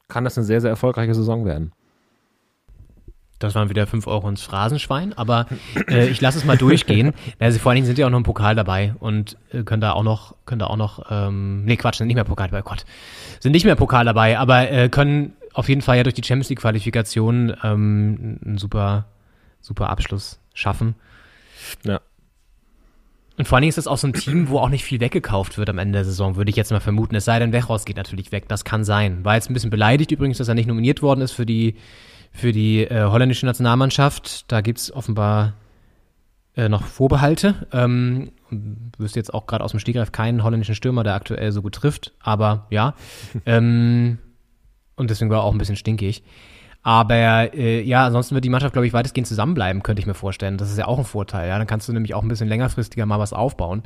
[0.08, 1.72] kann das eine sehr, sehr erfolgreiche Saison werden.
[3.38, 5.46] Das waren wieder 5 Euro ins Phrasenschwein, aber
[5.88, 7.12] äh, ich lasse es mal durchgehen.
[7.38, 9.92] Also vor allen Dingen sind ja auch noch im Pokal dabei und äh, können da
[9.92, 12.84] auch noch, können da auch noch, ähm, nee Quatsch, sind nicht mehr Pokal dabei, Gott,
[13.38, 16.48] sind nicht mehr Pokal dabei, aber äh, können auf jeden Fall ja durch die Champions
[16.48, 19.06] League Qualifikation ähm, einen super,
[19.60, 20.94] super Abschluss schaffen.
[21.84, 22.00] Ja.
[23.36, 25.58] Und vor allen Dingen ist das auch so ein Team, wo auch nicht viel weggekauft
[25.58, 27.14] wird am Ende der Saison, würde ich jetzt mal vermuten.
[27.14, 28.48] Es sei denn, Wechhaus geht natürlich weg.
[28.48, 29.24] Das kann sein.
[29.24, 31.76] War jetzt ein bisschen beleidigt übrigens, dass er nicht nominiert worden ist für die
[32.32, 34.50] für die äh, holländische Nationalmannschaft.
[34.50, 35.54] Da gibt's offenbar
[36.56, 37.66] äh, noch Vorbehalte.
[37.72, 38.32] Ähm,
[38.98, 42.12] wüsste jetzt auch gerade aus dem Stegreif keinen holländischen Stürmer, der aktuell so gut trifft,
[42.20, 42.94] aber ja.
[43.46, 44.18] ähm,
[44.96, 46.24] und deswegen war er auch ein bisschen stinkig.
[46.82, 50.58] Aber äh, ja, ansonsten wird die Mannschaft, glaube ich, weitestgehend zusammenbleiben, könnte ich mir vorstellen.
[50.58, 51.48] Das ist ja auch ein Vorteil.
[51.48, 53.82] Ja, dann kannst du nämlich auch ein bisschen längerfristiger mal was aufbauen.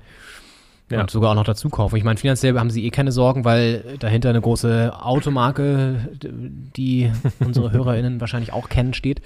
[0.92, 1.00] Ja.
[1.00, 1.96] Und sogar auch noch dazu kaufen.
[1.96, 7.72] Ich meine, finanziell haben sie eh keine Sorgen, weil dahinter eine große Automarke, die unsere
[7.72, 9.22] HörerInnen wahrscheinlich auch kennen, steht.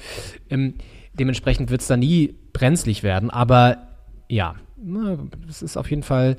[0.48, 0.74] Ähm,
[1.14, 3.31] dementsprechend wird es da nie brenzlig werden.
[3.31, 3.79] Aber
[4.29, 4.55] ja,
[5.48, 6.37] es ist auf jeden Fall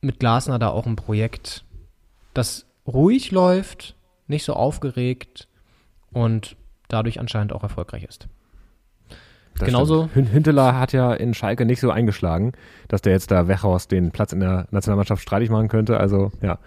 [0.00, 1.64] mit Glasner da auch ein Projekt,
[2.34, 3.96] das ruhig läuft,
[4.28, 5.48] nicht so aufgeregt
[6.12, 6.56] und
[6.86, 8.28] dadurch anscheinend auch erfolgreich ist.
[9.66, 10.08] Genauso.
[10.10, 10.58] Stimmt.
[10.58, 12.52] Hat ja in Schalke nicht so eingeschlagen,
[12.88, 15.98] dass der jetzt da Wechhaus den Platz in der Nationalmannschaft streitig machen könnte.
[15.98, 16.58] Also ja.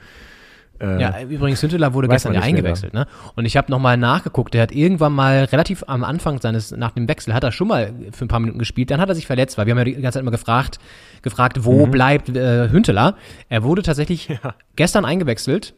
[0.82, 3.06] Äh, ja, übrigens, Hünteler wurde gestern ja eingewechselt, ne?
[3.36, 7.08] Und ich habe nochmal nachgeguckt, der hat irgendwann mal relativ am Anfang seines, nach dem
[7.08, 9.60] Wechsel, hat er schon mal für ein paar Minuten gespielt, dann hat er sich verletzt,
[9.60, 10.80] weil wir haben ja die ganze Zeit immer gefragt,
[11.22, 11.92] gefragt, wo mhm.
[11.92, 13.16] bleibt äh, Hünteler?
[13.48, 14.56] Er wurde tatsächlich ja.
[14.76, 15.76] gestern eingewechselt,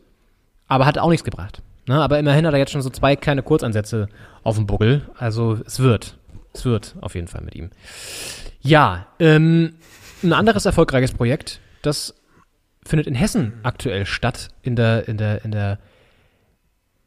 [0.70, 1.62] aber hat auch nichts gebracht.
[1.86, 2.02] Ne?
[2.02, 4.08] Aber immerhin hat er jetzt schon so zwei kleine Kurzansätze
[4.44, 5.02] auf dem Buckel.
[5.18, 6.18] Also es wird.
[6.54, 7.72] Es wird auf jeden Fall mit ihm.
[8.62, 9.76] Ja, ähm,
[10.24, 12.14] ein anderes erfolgreiches Projekt, das
[12.86, 15.80] findet in Hessen aktuell statt, in der, in der, in der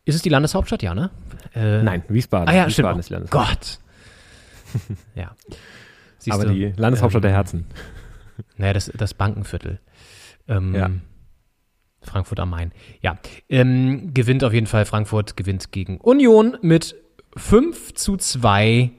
[0.05, 0.83] Ist es die Landeshauptstadt?
[0.83, 1.11] Ja, ne?
[1.55, 2.49] Äh, Nein, Wiesbaden.
[2.49, 3.27] Ah ja, Wiesbaden stimmt.
[3.27, 3.79] ist Landeshauptstadt.
[4.81, 4.97] Gott.
[5.15, 5.35] ja.
[6.19, 7.67] Siehst Aber du, die Landeshauptstadt der ähm, Herzen.
[8.59, 9.81] Naja, das, das Bankenviertel.
[10.47, 10.91] Ähm, Ja.
[12.03, 12.73] Frankfurt am Main.
[13.01, 13.19] Ja.
[13.49, 16.95] Ähm, gewinnt auf jeden Fall Frankfurt, gewinnt gegen Union mit
[17.37, 18.91] 5 zu 2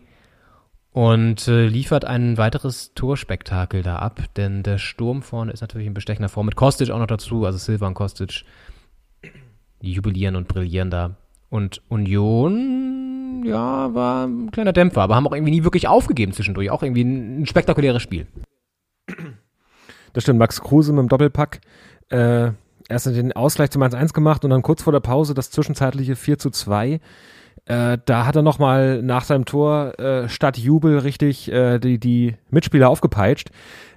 [0.98, 5.94] und äh, liefert ein weiteres Torspektakel da ab, denn der Sturm vorne ist natürlich in
[5.94, 8.44] bestechender Form mit Kostic auch noch dazu, also Silva und Kostic
[9.80, 11.16] jubilieren und brillieren da.
[11.52, 16.72] Und Union, ja, war ein kleiner Dämpfer, aber haben auch irgendwie nie wirklich aufgegeben zwischendurch.
[16.72, 18.26] Auch irgendwie ein, ein spektakuläres Spiel.
[20.14, 21.62] Das stimmt, Max Kruse mit dem Doppelpack.
[22.10, 22.54] Äh,
[22.90, 26.40] erst den Ausgleich zum 1-1 gemacht und dann kurz vor der Pause das zwischenzeitliche 4
[26.40, 27.00] zu 2.
[27.68, 32.36] Äh, da hat er nochmal nach seinem Tor äh, statt Jubel richtig äh, die, die
[32.50, 33.50] Mitspieler aufgepeitscht.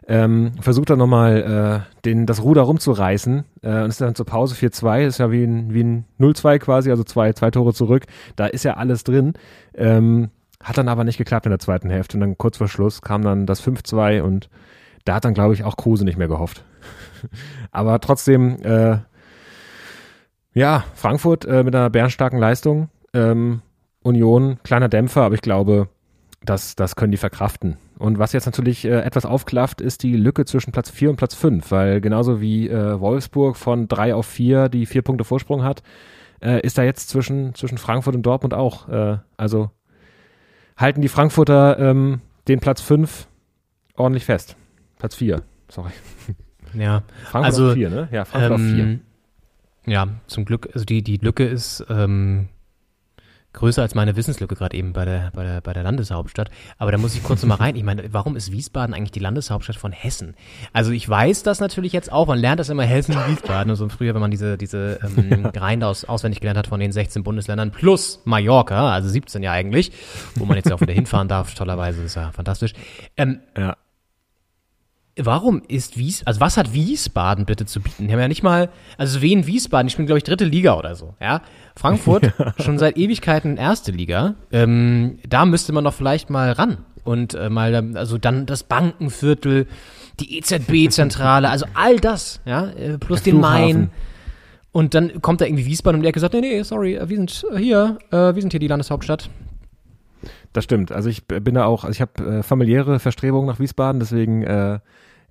[0.09, 4.57] Ähm, versucht dann nochmal äh, den, das Ruder rumzureißen äh, und ist dann zur Pause
[4.57, 8.07] 4-2, ist ja wie ein, wie ein 0-2 quasi, also zwei, zwei Tore zurück.
[8.35, 9.35] Da ist ja alles drin.
[9.75, 10.31] Ähm,
[10.63, 13.23] hat dann aber nicht geklappt in der zweiten Hälfte und dann kurz vor Schluss kam
[13.23, 14.51] dann das 5-2 und
[15.05, 16.65] da hat dann, glaube ich, auch Kruse nicht mehr gehofft.
[17.71, 18.99] aber trotzdem, äh,
[20.53, 22.89] ja, Frankfurt äh, mit einer bärenstarken Leistung.
[23.12, 23.62] Ähm,
[24.03, 25.88] Union, kleiner Dämpfer, aber ich glaube,
[26.42, 27.77] das, das können die verkraften.
[27.99, 31.35] Und was jetzt natürlich äh, etwas aufklafft, ist die Lücke zwischen Platz 4 und Platz
[31.35, 35.83] 5, weil genauso wie äh, Wolfsburg von 3 auf 4 die vier Punkte Vorsprung hat,
[36.40, 38.88] äh, ist da jetzt zwischen, zwischen Frankfurt und Dortmund auch.
[38.88, 39.70] Äh, also
[40.79, 43.27] halten die Frankfurter ähm, den Platz 5
[43.96, 44.57] ordentlich fest.
[44.99, 45.90] Platz 4, sorry.
[46.73, 48.09] Ja, Frankfurt Also, auf 4, ne?
[48.12, 48.85] Ja, Frankfurt auf 4.
[48.85, 49.01] ähm,
[49.87, 52.49] ja, zum Glück, also die, die Lücke ist ähm,
[53.53, 56.51] größer als meine Wissenslücke gerade eben bei der, bei, der, bei der Landeshauptstadt.
[56.79, 57.77] Aber da muss ich kurz mal rein.
[57.77, 60.35] Ich meine, warum ist Wiesbaden eigentlich die Landeshauptstadt von Hessen?
[60.73, 63.89] Also ich weiß das natürlich jetzt auch, man lernt das immer Hessen, Wiesbaden und so
[63.89, 67.71] früher, wenn man diese, diese ähm, Reihen aus, auswendig gelernt hat von den 16 Bundesländern
[67.71, 69.93] plus Mallorca, also 17 ja eigentlich,
[70.37, 72.73] wo man jetzt ja auch wieder hinfahren darf, tollerweise, ist ja fantastisch.
[73.17, 73.77] Ähm, Ja.
[75.25, 78.07] Warum ist Wies, also was hat Wiesbaden bitte zu bieten?
[78.07, 80.95] Die haben ja nicht mal, also Wien Wiesbaden, ich bin glaube ich dritte Liga oder
[80.95, 81.43] so, ja.
[81.77, 84.35] Frankfurt schon seit Ewigkeiten erste Liga.
[84.53, 89.67] Ähm, da müsste man doch vielleicht mal ran und äh, mal, also dann das Bankenviertel,
[90.21, 93.91] die EZB-Zentrale, also all das, ja, äh, plus Der den Main.
[94.73, 97.09] Und dann kommt da irgendwie Wiesbaden um die Ecke und sagt, nee, nee, sorry, äh,
[97.09, 99.31] wir sind hier, äh, wir sind hier die Landeshauptstadt.
[100.53, 100.93] Das stimmt.
[100.93, 104.81] Also ich bin da auch, also ich habe äh, familiäre Verstrebungen nach Wiesbaden, deswegen äh,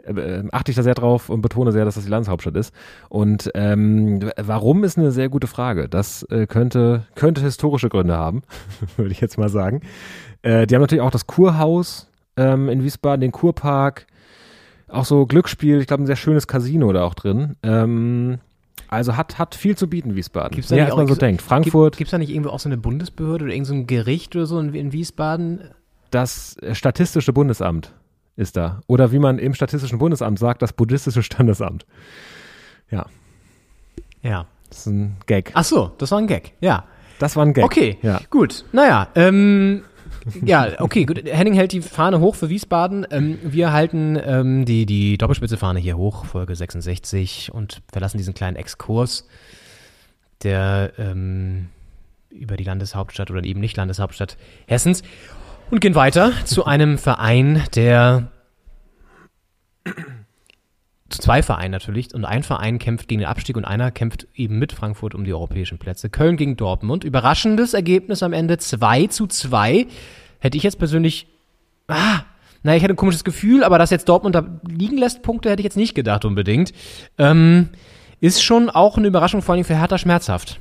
[0.04, 2.74] äh, achte ich da sehr drauf und betone sehr, dass das die Landeshauptstadt ist.
[3.10, 5.90] Und ähm, warum ist eine sehr gute Frage.
[5.90, 8.44] Das äh, könnte, könnte historische Gründe haben,
[8.98, 9.82] würde ich jetzt mal sagen.
[10.42, 12.08] Äh, die haben natürlich auch das Kurhaus
[12.38, 14.08] ähm, in Wiesbaden, den Kurpark,
[14.88, 17.56] auch so Glücksspiel, ich glaube ein sehr schönes Casino da auch drin.
[17.64, 18.40] Ähm,
[18.88, 20.56] also hat, hat viel zu bieten, Wiesbaden.
[20.56, 21.44] Gibt's da nicht als man so denkt.
[21.44, 24.36] Frankfurt, Gibt es da nicht irgendwo auch so eine Bundesbehörde oder irgend so ein Gericht
[24.36, 25.62] oder so in, in Wiesbaden?
[26.12, 27.94] das Statistische Bundesamt
[28.40, 28.82] ist da.
[28.88, 31.86] Oder wie man im Statistischen Bundesamt sagt, das Buddhistische Standesamt.
[32.90, 33.06] Ja,
[34.24, 34.46] Ja.
[34.70, 35.52] das ist ein Gag.
[35.54, 36.54] Ach so, das war ein Gag.
[36.62, 36.86] Ja.
[37.20, 37.66] Das war ein Gag.
[37.66, 38.22] Okay, Ja.
[38.30, 38.66] gut.
[38.72, 39.84] Naja, ähm,
[40.44, 41.24] ja, okay, gut.
[41.26, 43.06] Henning hält die Fahne hoch für Wiesbaden.
[43.12, 48.56] Ähm, wir halten ähm, die, die Doppelspitze-Fahne hier hoch, Folge 66, und verlassen diesen kleinen
[48.56, 49.28] Exkurs,
[50.44, 51.68] der ähm,
[52.30, 55.04] über die Landeshauptstadt oder eben nicht Landeshauptstadt Hessens
[55.72, 58.32] und gehen weiter zu einem Verein, der
[61.10, 62.14] zu zwei Vereinen natürlich.
[62.14, 65.34] Und ein Verein kämpft gegen den Abstieg und einer kämpft eben mit Frankfurt um die
[65.34, 66.10] europäischen Plätze.
[66.10, 67.04] Köln gegen Dortmund.
[67.04, 69.88] Überraschendes Ergebnis am Ende 2 zu 2.
[70.40, 71.28] Hätte ich jetzt persönlich.
[71.88, 72.22] Ah,
[72.62, 75.62] naja, ich hatte ein komisches Gefühl, aber dass jetzt Dortmund da liegen lässt, Punkte hätte
[75.62, 76.74] ich jetzt nicht gedacht unbedingt.
[77.18, 77.70] Ähm,
[78.20, 80.60] ist schon auch eine Überraschung, vor allem für Hertha schmerzhaft.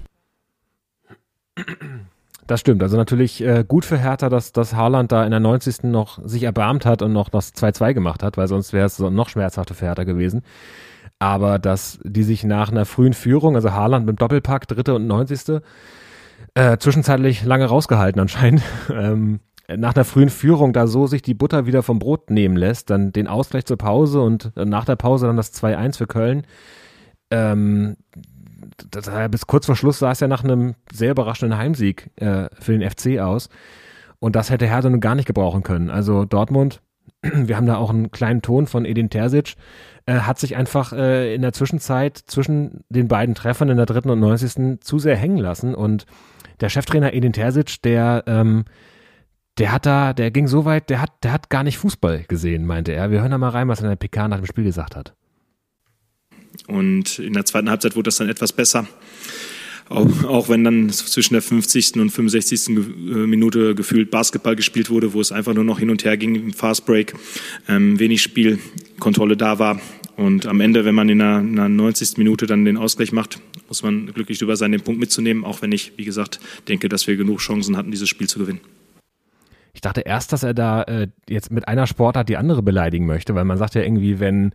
[2.48, 2.82] Das stimmt.
[2.82, 5.82] Also natürlich äh, gut für Hertha, dass, dass Haaland da in der 90.
[5.82, 9.28] noch sich erbarmt hat und noch das 2-2 gemacht hat, weil sonst wäre es noch
[9.28, 10.40] schmerzhafter für Hertha gewesen.
[11.18, 15.06] Aber dass die sich nach einer frühen Führung, also Haaland mit dem Doppelpack, dritte und
[15.06, 15.60] 90.
[16.54, 21.66] Äh, zwischenzeitlich lange rausgehalten anscheinend, ähm, nach einer frühen Führung da so sich die Butter
[21.66, 25.36] wieder vom Brot nehmen lässt, dann den Ausgleich zur Pause und nach der Pause dann
[25.36, 26.46] das 2-1 für Köln.
[27.30, 27.96] Ähm,
[28.90, 32.76] das, bis kurz vor Schluss sah es ja nach einem sehr überraschenden Heimsieg äh, für
[32.76, 33.48] den FC aus.
[34.20, 35.90] Und das hätte Hertha nun gar nicht gebrauchen können.
[35.90, 36.80] Also Dortmund,
[37.22, 39.54] wir haben da auch einen kleinen Ton von Edin Terzic,
[40.06, 44.10] äh, hat sich einfach äh, in der Zwischenzeit zwischen den beiden Treffern in der dritten
[44.10, 44.80] und 90.
[44.80, 45.74] zu sehr hängen lassen.
[45.74, 46.06] Und
[46.60, 48.64] der Cheftrainer Edin Terzic, der, ähm,
[49.58, 52.66] der hat da, der ging so weit, der hat, der hat gar nicht Fußball gesehen,
[52.66, 53.10] meinte er.
[53.10, 55.14] Wir hören da mal rein, was er in der PK nach dem Spiel gesagt hat.
[56.68, 58.86] Und in der zweiten Halbzeit wurde das dann etwas besser.
[59.88, 61.96] auch, auch wenn dann zwischen der 50.
[61.96, 62.66] und 65.
[62.66, 66.16] Ge- äh, Minute gefühlt Basketball gespielt wurde, wo es einfach nur noch hin und her
[66.18, 67.14] ging im Fastbreak,
[67.68, 69.80] ähm, wenig Spielkontrolle da war.
[70.16, 72.18] Und am Ende, wenn man in einer, in einer 90.
[72.18, 75.72] Minute dann den Ausgleich macht, muss man glücklich drüber sein, den Punkt mitzunehmen, auch wenn
[75.72, 78.60] ich, wie gesagt, denke, dass wir genug Chancen hatten, dieses Spiel zu gewinnen.
[79.74, 83.34] Ich dachte erst, dass er da äh, jetzt mit einer Sportart die andere beleidigen möchte,
[83.34, 84.52] weil man sagt ja irgendwie, wenn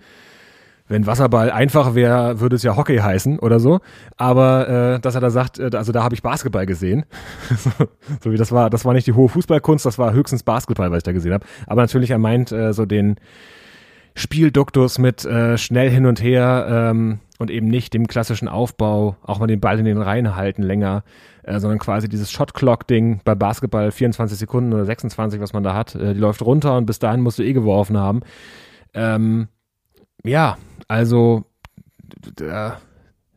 [0.93, 3.79] wenn Wasserball einfach wäre, würde es ja Hockey heißen oder so.
[4.15, 7.05] Aber äh, dass er da sagt, äh, also da habe ich Basketball gesehen.
[8.23, 10.97] so, wie das war, das war nicht die hohe Fußballkunst, das war höchstens Basketball, was
[10.97, 11.45] ich da gesehen habe.
[11.67, 13.15] Aber natürlich, er meint äh, so den
[14.15, 19.39] Spielduktus mit äh, schnell hin und her ähm, und eben nicht dem klassischen Aufbau, auch
[19.39, 21.03] mal den Ball in den Reihen halten länger,
[21.41, 25.95] äh, sondern quasi dieses Shot-Clock-Ding bei Basketball 24 Sekunden oder 26, was man da hat,
[25.95, 28.21] äh, die läuft runter und bis dahin musst du eh geworfen haben.
[28.93, 29.47] Ähm,
[30.23, 31.45] ja, also
[31.99, 32.71] d- d-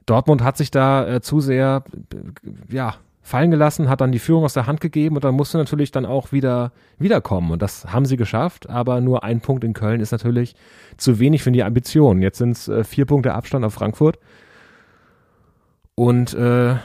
[0.06, 4.44] Dortmund hat sich da äh, zu sehr äh, ja, fallen gelassen, hat dann die Führung
[4.44, 7.50] aus der Hand gegeben und dann musste natürlich dann auch wieder wiederkommen.
[7.50, 10.54] Und das haben sie geschafft, aber nur ein Punkt in Köln ist natürlich
[10.96, 12.22] zu wenig für die Ambitionen.
[12.22, 14.18] Jetzt sind es äh, vier Punkte Abstand auf Frankfurt.
[15.96, 16.76] Und äh,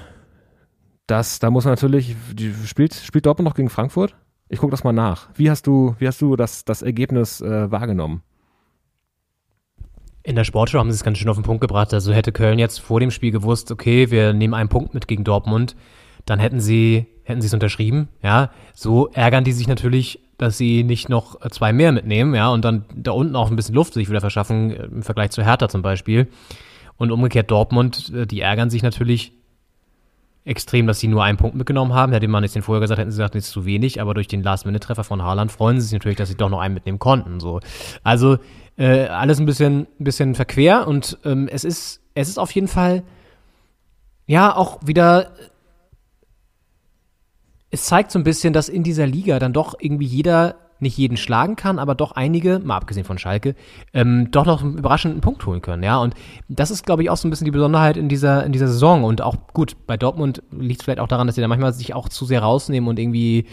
[1.05, 2.15] das, da muss man natürlich,
[2.65, 4.15] spielt, spielt Dortmund noch gegen Frankfurt?
[4.49, 5.29] Ich gucke das mal nach.
[5.35, 8.23] Wie hast du, wie hast du das, das Ergebnis äh, wahrgenommen?
[10.23, 11.93] In der Sportschau haben sie es ganz schön auf den Punkt gebracht.
[11.93, 15.23] Also hätte Köln jetzt vor dem Spiel gewusst, okay, wir nehmen einen Punkt mit gegen
[15.23, 15.75] Dortmund,
[16.25, 18.09] dann hätten sie hätten sie es unterschrieben.
[18.21, 22.65] Ja, so ärgern die sich natürlich, dass sie nicht noch zwei mehr mitnehmen, ja, und
[22.65, 25.69] dann da unten auch ein bisschen Luft sich wieder verschaffen äh, im Vergleich zu Hertha
[25.69, 26.27] zum Beispiel.
[26.97, 29.33] Und umgekehrt Dortmund, äh, die ärgern sich natürlich
[30.43, 32.13] extrem, dass sie nur einen Punkt mitgenommen haben.
[32.13, 34.27] Hätte man jetzt den vorher gesagt, hätten sie gesagt, das ist zu wenig, aber durch
[34.27, 37.39] den Last-Minute-Treffer von Haaland freuen sie sich natürlich, dass sie doch noch einen mitnehmen konnten.
[37.39, 37.59] So.
[38.03, 38.39] Also
[38.81, 42.67] äh, alles ein bisschen, ein bisschen verquer und ähm, es ist, es ist auf jeden
[42.67, 43.03] Fall
[44.25, 45.33] ja auch wieder.
[47.69, 51.15] Es zeigt so ein bisschen, dass in dieser Liga dann doch irgendwie jeder nicht jeden
[51.15, 53.53] schlagen kann, aber doch einige, mal abgesehen von Schalke,
[53.93, 55.99] ähm, doch noch einen überraschenden Punkt holen können, ja.
[55.99, 56.15] Und
[56.49, 59.03] das ist, glaube ich, auch so ein bisschen die Besonderheit in dieser, in dieser Saison.
[59.03, 61.93] Und auch gut, bei Dortmund liegt es vielleicht auch daran, dass sie da manchmal sich
[61.93, 63.45] auch zu sehr rausnehmen und irgendwie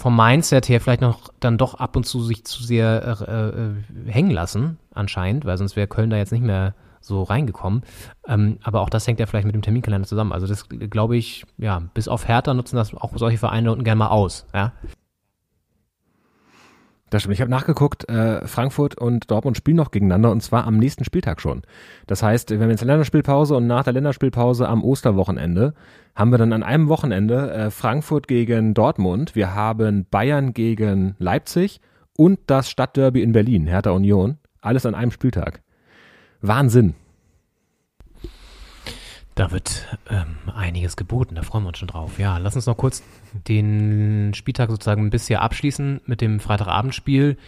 [0.00, 4.10] vom Mindset her vielleicht noch dann doch ab und zu sich zu sehr äh, äh,
[4.10, 7.82] hängen lassen, anscheinend, weil sonst wäre Köln da jetzt nicht mehr so reingekommen.
[8.26, 10.32] Ähm, aber auch das hängt ja vielleicht mit dem Terminkalender zusammen.
[10.32, 13.98] Also das glaube ich, ja, bis auf Hertha nutzen das auch solche Vereine unten gerne
[13.98, 14.72] mal aus, ja.
[17.10, 17.34] Das stimmt.
[17.34, 21.40] Ich habe nachgeguckt, äh, Frankfurt und Dortmund spielen noch gegeneinander und zwar am nächsten Spieltag
[21.40, 21.62] schon.
[22.06, 25.74] Das heißt, wir haben jetzt eine Länderspielpause und nach der Länderspielpause am Osterwochenende
[26.14, 29.34] haben wir dann an einem Wochenende äh, Frankfurt gegen Dortmund.
[29.34, 31.80] Wir haben Bayern gegen Leipzig
[32.16, 34.38] und das Stadtderby in Berlin, Hertha Union.
[34.60, 35.62] Alles an einem Spieltag.
[36.40, 36.94] Wahnsinn.
[39.40, 42.18] Da wird ähm, einiges geboten, da freuen wir uns schon drauf.
[42.18, 43.02] Ja, lass uns noch kurz
[43.48, 47.38] den Spieltag sozusagen ein bisschen abschließen mit dem Freitagabendspiel,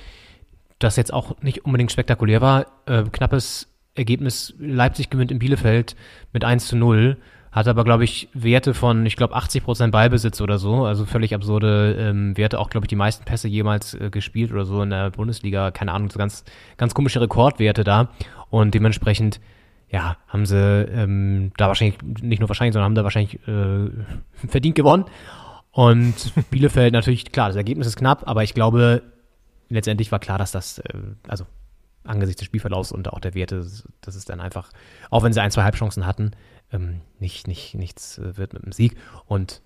[0.79, 2.65] das jetzt auch nicht unbedingt spektakulär war.
[2.87, 5.95] Äh, knappes Ergebnis, Leipzig gewinnt in Bielefeld
[6.33, 7.19] mit 1 zu 0,
[7.51, 11.35] hat aber, glaube ich, Werte von, ich glaube, 80 Prozent Ballbesitz oder so, also völlig
[11.35, 14.89] absurde ähm, Werte, auch, glaube ich, die meisten Pässe jemals äh, gespielt oder so in
[14.89, 16.43] der Bundesliga, keine Ahnung, so ganz,
[16.79, 18.09] ganz komische Rekordwerte da
[18.49, 19.41] und dementsprechend
[19.93, 23.91] ja, haben sie ähm, da wahrscheinlich, nicht nur wahrscheinlich, sondern haben da wahrscheinlich äh,
[24.49, 25.05] verdient gewonnen.
[25.71, 29.03] Und Bielefeld natürlich, klar, das Ergebnis ist knapp, aber ich glaube,
[29.69, 31.45] letztendlich war klar, dass das, äh, also
[32.05, 33.65] angesichts des Spielverlaufs und auch der Werte,
[34.01, 34.71] dass es dann einfach,
[35.11, 36.33] auch wenn sie ein, zwei Halbchancen hatten,
[36.73, 38.97] ähm, nicht, nicht, nichts äh, wird mit dem Sieg.
[39.27, 39.61] Und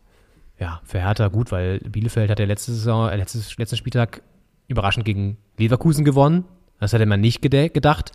[0.59, 4.23] ja, für Hertha gut, weil Bielefeld hat ja letzte Saison, äh, letztes, letzten Spieltag
[4.67, 6.45] überraschend gegen Leverkusen gewonnen.
[6.81, 8.13] Das hätte man nicht gedacht.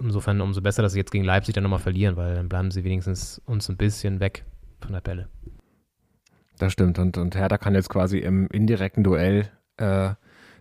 [0.00, 2.84] Insofern umso besser, dass sie jetzt gegen Leipzig dann nochmal verlieren, weil dann bleiben sie
[2.84, 4.44] wenigstens uns ein bisschen weg
[4.80, 5.28] von der Bälle.
[6.58, 6.98] Das stimmt.
[6.98, 10.10] Und, und Hertha kann jetzt quasi im indirekten Duell äh,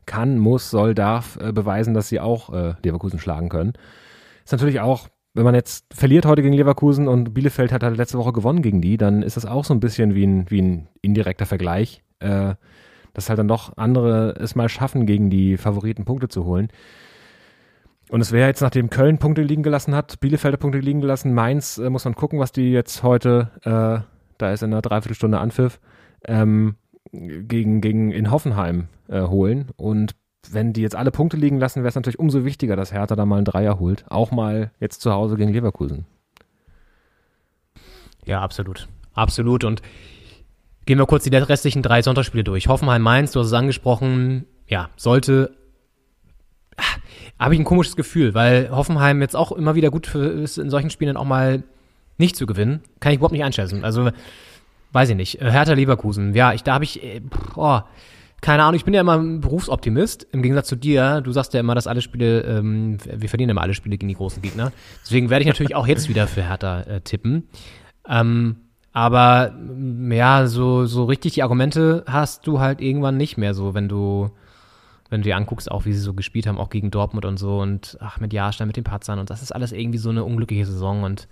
[0.05, 3.73] kann, muss, soll, darf äh, beweisen, dass sie auch äh, Leverkusen schlagen können.
[4.43, 8.17] Ist natürlich auch, wenn man jetzt verliert heute gegen Leverkusen und Bielefeld hat halt letzte
[8.17, 10.87] Woche gewonnen gegen die, dann ist das auch so ein bisschen wie ein, wie ein
[11.01, 12.55] indirekter Vergleich, äh,
[13.13, 16.69] dass halt dann doch andere es mal schaffen, gegen die Favoriten Punkte zu holen.
[18.09, 21.77] Und es wäre jetzt, nachdem Köln Punkte liegen gelassen hat, Bielefelder Punkte liegen gelassen, Mainz
[21.77, 24.03] äh, muss man gucken, was die jetzt heute, äh,
[24.39, 25.79] da ist in einer Dreiviertelstunde Anpfiff,
[26.25, 26.75] ähm,
[27.11, 29.69] gegen, gegen in Hoffenheim äh, holen.
[29.77, 30.15] Und
[30.49, 33.25] wenn die jetzt alle Punkte liegen lassen, wäre es natürlich umso wichtiger, dass Hertha da
[33.25, 34.05] mal einen Dreier holt.
[34.09, 36.05] Auch mal jetzt zu Hause gegen Leverkusen.
[38.25, 38.87] Ja, absolut.
[39.13, 39.63] Absolut.
[39.63, 39.81] Und
[40.85, 42.67] gehen wir kurz die restlichen drei Sonntagsspiele durch.
[42.67, 45.58] Hoffenheim Mainz, du hast es angesprochen, ja, sollte
[47.39, 50.69] habe ich ein komisches Gefühl, weil Hoffenheim jetzt auch immer wieder gut für, ist in
[50.69, 51.63] solchen Spielen dann auch mal
[52.17, 53.83] nicht zu gewinnen, kann ich überhaupt nicht einschätzen.
[53.83, 54.11] Also,
[54.91, 55.41] weiß ich nicht.
[55.41, 57.21] Äh, Hertha Leverkusen, ja, ich, da habe ich, äh,
[57.55, 57.79] oh,
[58.41, 61.21] keine Ahnung, ich bin ja immer ein Berufsoptimist, im Gegensatz zu dir.
[61.21, 64.15] Du sagst ja immer, dass alle Spiele, ähm, wir verlieren immer alle Spiele gegen die
[64.15, 64.71] großen Gegner.
[65.03, 67.47] Deswegen werde ich natürlich auch jetzt wieder für Hertha äh, tippen.
[68.07, 68.57] Ähm,
[68.91, 69.53] aber
[70.09, 74.31] ja, so, so richtig die Argumente hast du halt irgendwann nicht mehr so, wenn du,
[75.09, 77.59] wenn du dir anguckst, auch wie sie so gespielt haben, auch gegen Dortmund und so
[77.59, 80.65] und ach, mit Jahrstein, mit den Patzern und das ist alles irgendwie so eine unglückliche
[80.65, 81.27] Saison und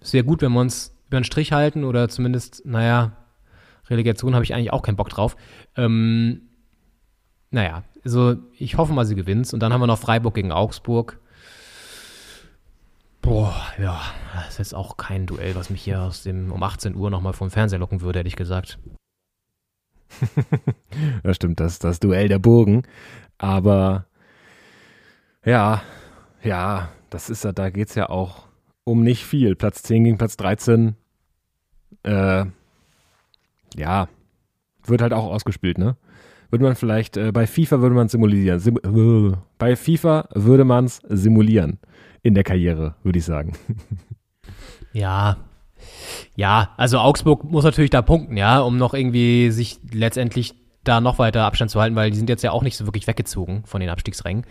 [0.00, 3.12] sehr gut, wenn wir uns über den Strich halten oder zumindest, naja,
[3.88, 5.36] Relegation habe ich eigentlich auch keinen Bock drauf.
[5.76, 6.42] Ähm,
[7.50, 9.52] naja, also ich hoffe mal, sie gewinnt.
[9.52, 11.18] Und dann haben wir noch Freiburg gegen Augsburg.
[13.22, 14.00] Boah, ja,
[14.34, 17.32] das ist jetzt auch kein Duell, was mich hier aus dem um 18 Uhr nochmal
[17.32, 18.78] vom Fernseher locken würde, hätte ich gesagt.
[21.22, 22.82] das stimmt, das das Duell der Burgen.
[23.38, 24.06] Aber
[25.44, 25.82] ja,
[26.42, 28.48] ja, das ist ja, da geht es ja auch
[28.84, 29.54] um nicht viel.
[29.54, 30.94] Platz 10 gegen Platz 13.
[32.02, 32.44] Äh,
[33.76, 34.08] ja,
[34.84, 35.96] wird halt auch ausgespielt, ne?
[36.50, 38.58] Würde man vielleicht, äh, bei FIFA würde man simulieren.
[38.58, 41.78] Sim äh, bei FIFA würde man es simulieren
[42.22, 43.52] in der Karriere, würde ich sagen.
[44.92, 45.36] Ja.
[46.36, 51.18] Ja, also Augsburg muss natürlich da punkten, ja, um noch irgendwie sich letztendlich da noch
[51.18, 53.80] weiter Abstand zu halten, weil die sind jetzt ja auch nicht so wirklich weggezogen von
[53.80, 54.44] den Abstiegsrängen.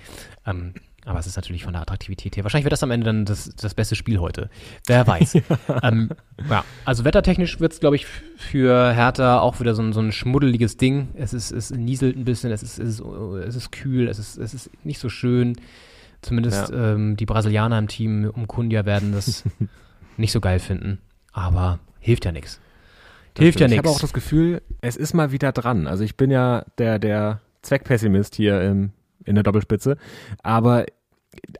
[0.45, 0.73] Ähm,
[1.07, 2.43] aber es ist natürlich von der Attraktivität her.
[2.43, 4.49] Wahrscheinlich wird das am Ende dann das, das beste Spiel heute.
[4.87, 5.33] Wer weiß.
[5.35, 5.41] ja.
[5.81, 6.09] Ähm,
[6.49, 6.65] ja.
[6.83, 10.75] Also wettertechnisch wird es, glaube ich, für Hertha auch wieder so ein, so ein schmuddeliges
[10.75, 11.07] Ding.
[11.15, 14.37] Es, ist, es nieselt ein bisschen, es ist, es ist, es ist kühl, es ist,
[14.37, 15.55] es ist nicht so schön.
[16.21, 16.93] Zumindest ja.
[16.93, 19.45] ähm, die Brasilianer im Team um Kundia werden das
[20.17, 20.99] nicht so geil finden.
[21.37, 22.59] Aber hilft ja nichts.
[23.37, 23.73] Hilft ja nichts.
[23.73, 25.85] Ich habe auch das Gefühl, es ist mal wieder dran.
[25.85, 28.91] Also ich bin ja der, der Zweckpessimist hier im,
[29.23, 29.97] in der Doppelspitze.
[30.41, 30.87] Aber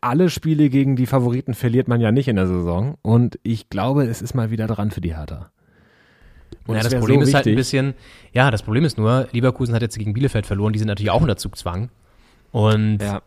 [0.01, 2.97] alle Spiele gegen die Favoriten verliert man ja nicht in der Saison.
[3.03, 5.51] Und ich glaube, es ist mal wieder dran für die Hertha.
[6.65, 7.93] Und ja, das Problem so ist halt ein bisschen,
[8.33, 11.21] ja, das Problem ist nur, Leverkusen hat jetzt gegen Bielefeld verloren, die sind natürlich auch
[11.21, 11.91] unter Zugzwang.
[12.51, 13.21] Und ja.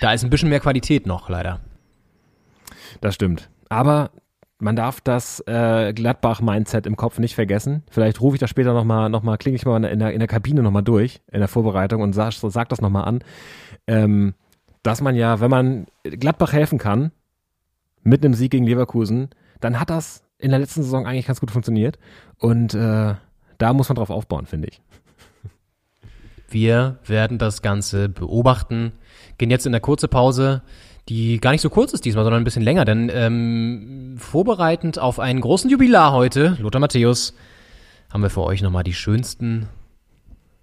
[0.00, 1.60] da ist ein bisschen mehr Qualität noch, leider.
[3.00, 3.50] Das stimmt.
[3.68, 4.10] Aber
[4.62, 7.82] man darf das äh, Gladbach-Mindset im Kopf nicht vergessen.
[7.90, 10.28] Vielleicht rufe ich das später nochmal, noch mal, klinge ich mal in der, in der
[10.28, 13.24] Kabine nochmal durch, in der Vorbereitung und sag, sag das nochmal an.
[13.88, 14.34] Ähm,
[14.84, 17.10] dass man ja, wenn man Gladbach helfen kann,
[18.04, 21.50] mit einem Sieg gegen Leverkusen, dann hat das in der letzten Saison eigentlich ganz gut
[21.50, 21.98] funktioniert.
[22.38, 23.14] Und äh,
[23.58, 24.80] da muss man drauf aufbauen, finde ich.
[26.48, 28.92] Wir werden das Ganze beobachten.
[29.38, 30.62] Gehen jetzt in der kurze Pause,
[31.08, 35.18] die gar nicht so kurz ist diesmal, sondern ein bisschen länger, denn ähm, vorbereitend auf
[35.18, 37.34] einen großen Jubilar heute, Lothar Matthäus,
[38.12, 39.68] haben wir für euch nochmal die schönsten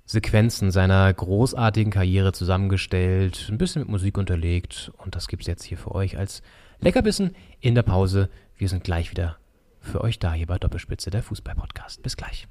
[0.06, 5.78] Sequenzen seiner großartigen Karriere zusammengestellt, ein bisschen mit Musik unterlegt und das gibt's jetzt hier
[5.78, 6.42] für euch als
[6.80, 8.30] Leckerbissen in der Pause.
[8.56, 9.38] Wir sind gleich wieder
[9.82, 12.02] für euch da hier bei Doppelspitze der Fußball-Podcast.
[12.04, 12.48] Bis gleich.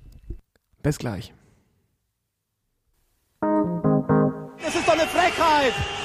[0.82, 1.32] Bis gleich.
[4.60, 5.27] Das ist doch eine Frechheit,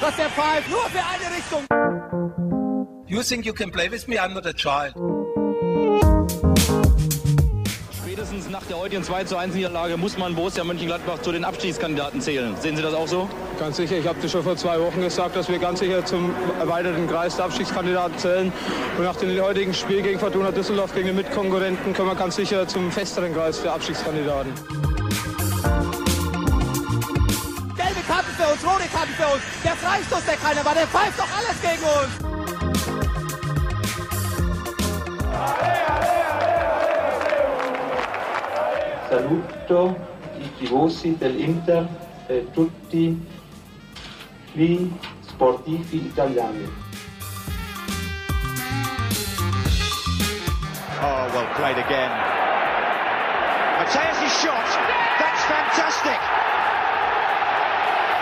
[0.00, 1.64] dass der pfeift nur für eine Richtung.
[3.06, 4.18] You think you can play with me?
[4.18, 4.94] I'm not a child
[8.34, 12.20] spätestens nach der heutigen 2 zu 1 Niederlage muss man Borussia Mönchengladbach zu den Abstiegskandidaten
[12.20, 12.54] zählen.
[12.60, 13.28] Sehen Sie das auch so?
[13.58, 13.98] Ganz sicher.
[13.98, 17.36] Ich habe das schon vor zwei Wochen gesagt, dass wir ganz sicher zum erweiterten Kreis
[17.36, 18.52] der Abstiegskandidaten zählen.
[18.96, 22.66] Und nach dem heutigen Spiel gegen Fortuna Düsseldorf, gegen den Mitkonkurrenten, können wir ganz sicher
[22.66, 24.52] zum festeren Kreis der Abstiegskandidaten.
[28.94, 29.42] Für uns, rote Karten für uns.
[29.62, 32.34] Der Freistoß, der keiner war, der pfeift doch alles gegen uns.
[39.08, 39.94] saluto
[40.38, 41.86] i tifosi dell'Inter
[42.26, 43.14] e tutti
[44.52, 44.90] gli
[45.28, 46.68] sportivi italiani.
[51.00, 52.10] Oh, well played again.
[53.78, 54.66] Mateus' shot,
[55.20, 56.18] that's fantastic.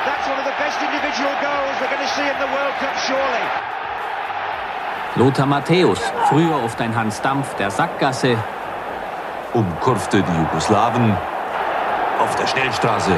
[0.05, 2.97] That's one of the best individual goals we're going to see in the World Cup,
[3.07, 3.45] surely.
[5.15, 8.37] Lothar Matthäus, früher oft ein Hans Dampf der Sackgasse,
[9.53, 11.17] umkurfte die Jugoslawen
[12.19, 13.13] auf der Schnellstraße.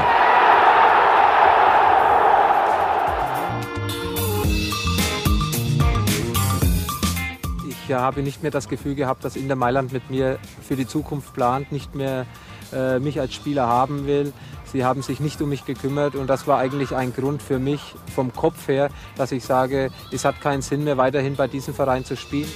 [7.69, 11.33] Ich habe nicht mehr das Gefühl gehabt, dass Inter Mailand mit mir für die Zukunft
[11.33, 12.27] plant, nicht mehr
[12.75, 14.33] äh, mich als Spieler haben will.
[14.73, 17.95] Sie haben sich nicht um mich gekümmert und das war eigentlich ein Grund für mich
[18.15, 22.05] vom Kopf her, dass ich sage, es hat keinen Sinn mehr weiterhin bei diesem Verein
[22.05, 22.49] zu spielen.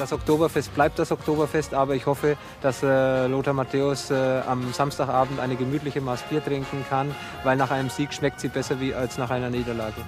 [0.00, 5.38] Das Oktoberfest bleibt das Oktoberfest, aber ich hoffe, dass äh, Lothar Matthäus äh, am Samstagabend
[5.38, 7.14] eine gemütliche Maß Bier trinken kann,
[7.44, 10.00] weil nach einem Sieg schmeckt sie besser wie als nach einer Niederlage.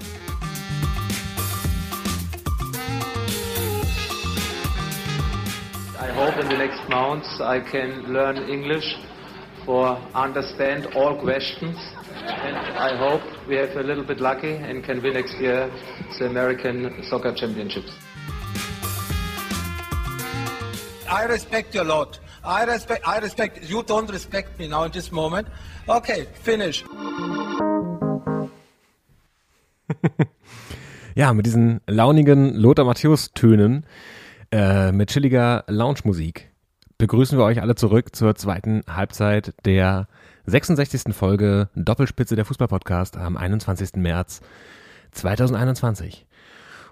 [6.12, 8.96] Hope in the next months I can learn English
[9.64, 11.76] for understand all questions.
[12.24, 15.70] And I hope we have a little bit lucky and can win next year
[16.18, 17.90] the American Soccer Championships.
[21.10, 22.18] I respect you a lot.
[22.44, 25.48] I respect, I respect, you don't respect me now in this moment.
[25.88, 26.84] Okay, finish.
[31.14, 33.84] Ja, mit diesen launigen Lothar Matthäus-Tönen
[34.52, 36.50] äh, mit chilliger Lounge-Musik
[36.98, 40.06] begrüßen wir euch alle zurück zur zweiten Halbzeit der
[40.46, 41.14] 66.
[41.14, 43.94] Folge Doppelspitze der Fußball-Podcast am 21.
[43.96, 44.40] März
[45.12, 46.26] 2021.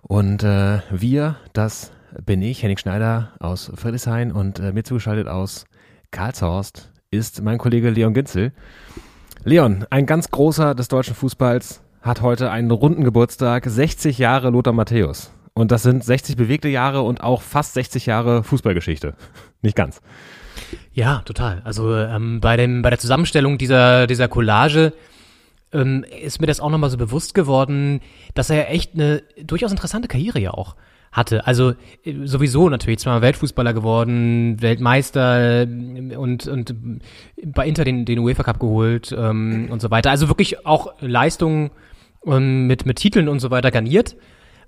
[0.02, 1.92] Und äh, wir, das
[2.24, 5.66] bin ich, Henning Schneider aus Friedrichshain und äh, mir zugeschaltet aus
[6.10, 8.52] Karlshorst ist mein Kollege Leon Ginzel.
[9.44, 14.72] Leon, ein ganz großer des deutschen Fußballs, hat heute einen runden Geburtstag, 60 Jahre Lothar
[14.72, 15.30] Matthäus.
[15.54, 19.14] Und das sind 60 bewegte Jahre und auch fast 60 Jahre Fußballgeschichte.
[19.62, 20.00] Nicht ganz.
[20.92, 21.62] Ja, total.
[21.64, 24.92] Also ähm, bei, dem, bei der Zusammenstellung dieser, dieser Collage
[25.72, 28.00] ähm, ist mir das auch nochmal so bewusst geworden,
[28.34, 30.76] dass er echt eine durchaus interessante Karriere ja auch
[31.12, 31.46] hatte.
[31.46, 31.74] Also
[32.04, 36.74] äh, sowieso natürlich zweimal Weltfußballer geworden, Weltmeister äh, und, und
[37.44, 40.10] bei Inter den, den UEFA Cup geholt ähm, und so weiter.
[40.10, 41.70] Also wirklich auch Leistungen
[42.26, 44.16] ähm, mit, mit Titeln und so weiter garniert.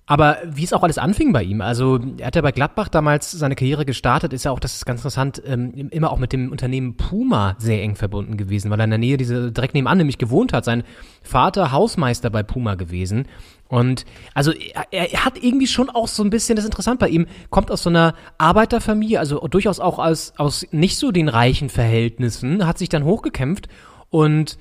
[0.05, 3.31] Aber wie es auch alles anfing bei ihm, also er hat ja bei Gladbach damals
[3.31, 6.51] seine Karriere gestartet, ist ja auch, das ist ganz interessant, ähm, immer auch mit dem
[6.51, 10.19] Unternehmen Puma sehr eng verbunden gewesen, weil er in der Nähe diese direkt nebenan nämlich
[10.19, 10.65] gewohnt hat.
[10.65, 10.83] Sein
[11.23, 13.29] Vater Hausmeister bei Puma gewesen.
[13.69, 17.09] Und also er, er hat irgendwie schon auch so ein bisschen, das ist interessant bei
[17.09, 21.69] ihm, kommt aus so einer Arbeiterfamilie, also durchaus auch aus, aus nicht so den reichen
[21.69, 23.69] Verhältnissen, hat sich dann hochgekämpft
[24.11, 24.59] und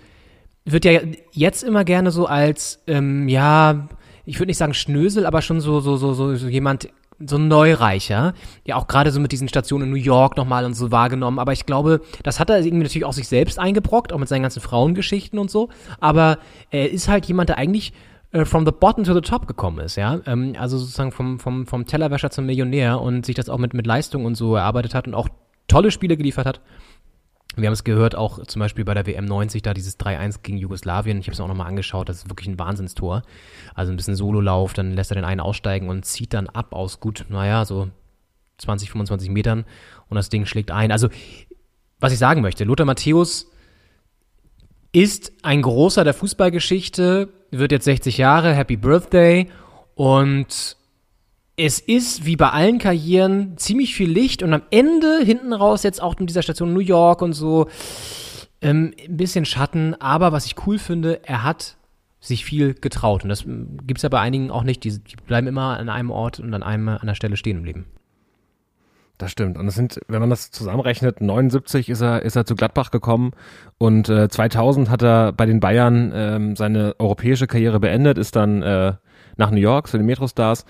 [0.66, 3.90] wird ja jetzt immer gerne so als, ähm, ja,
[4.32, 6.88] ich würde nicht sagen Schnösel, aber schon so, so, so, so, so jemand,
[7.20, 8.34] so ein Neureicher,
[8.66, 11.38] ja auch gerade so mit diesen Stationen in New York nochmal und so wahrgenommen.
[11.38, 14.44] Aber ich glaube, das hat er irgendwie natürlich auch sich selbst eingebrockt, auch mit seinen
[14.44, 15.68] ganzen Frauengeschichten und so.
[16.00, 16.38] Aber
[16.70, 17.92] er ist halt jemand, der eigentlich
[18.32, 20.22] äh, from the bottom to the top gekommen ist, ja.
[20.26, 23.86] Ähm, also sozusagen vom, vom, vom Tellerwäscher zum Millionär und sich das auch mit, mit
[23.86, 25.28] Leistung und so erarbeitet hat und auch
[25.68, 26.62] tolle Spiele geliefert hat.
[27.58, 30.58] Wir haben es gehört, auch zum Beispiel bei der WM 90, da dieses 3-1 gegen
[30.58, 31.20] Jugoslawien.
[31.20, 33.24] Ich habe es auch nochmal angeschaut, das ist wirklich ein Wahnsinnstor.
[33.76, 37.02] Also ein bisschen Sololauf, dann lässt er den einen aussteigen und zieht dann ab aus
[37.02, 37.90] gut, naja, so
[38.60, 39.66] 20, 25 Metern
[40.08, 40.92] und das Ding schlägt ein.
[40.92, 41.10] Also,
[42.00, 43.52] was ich sagen möchte, Lothar Matthäus
[44.94, 49.50] ist ein großer der Fußballgeschichte, wird jetzt 60 Jahre, Happy Birthday
[49.96, 50.78] und
[51.58, 56.02] es ist wie bei allen Karrieren ziemlich viel Licht und am Ende hinten raus jetzt
[56.02, 57.68] auch in dieser Station New York und so
[58.62, 59.96] ähm, ein bisschen Schatten.
[60.00, 61.78] Aber was ich cool finde, er hat
[62.20, 64.84] sich viel getraut und das ähm, gibt es ja bei einigen auch nicht.
[64.84, 67.66] Die, die bleiben immer an einem Ort und an einem an der Stelle stehen im
[67.66, 67.86] Leben.
[69.18, 69.56] Das stimmt.
[69.56, 73.34] Und es sind, wenn man das zusammenrechnet, 79 ist er, ist er zu Gladbach gekommen
[73.78, 78.64] und äh, 2000 hat er bei den Bayern ähm, seine europäische Karriere beendet, ist dann
[78.64, 78.94] äh,
[79.38, 80.66] nach New York zu den Metrostars.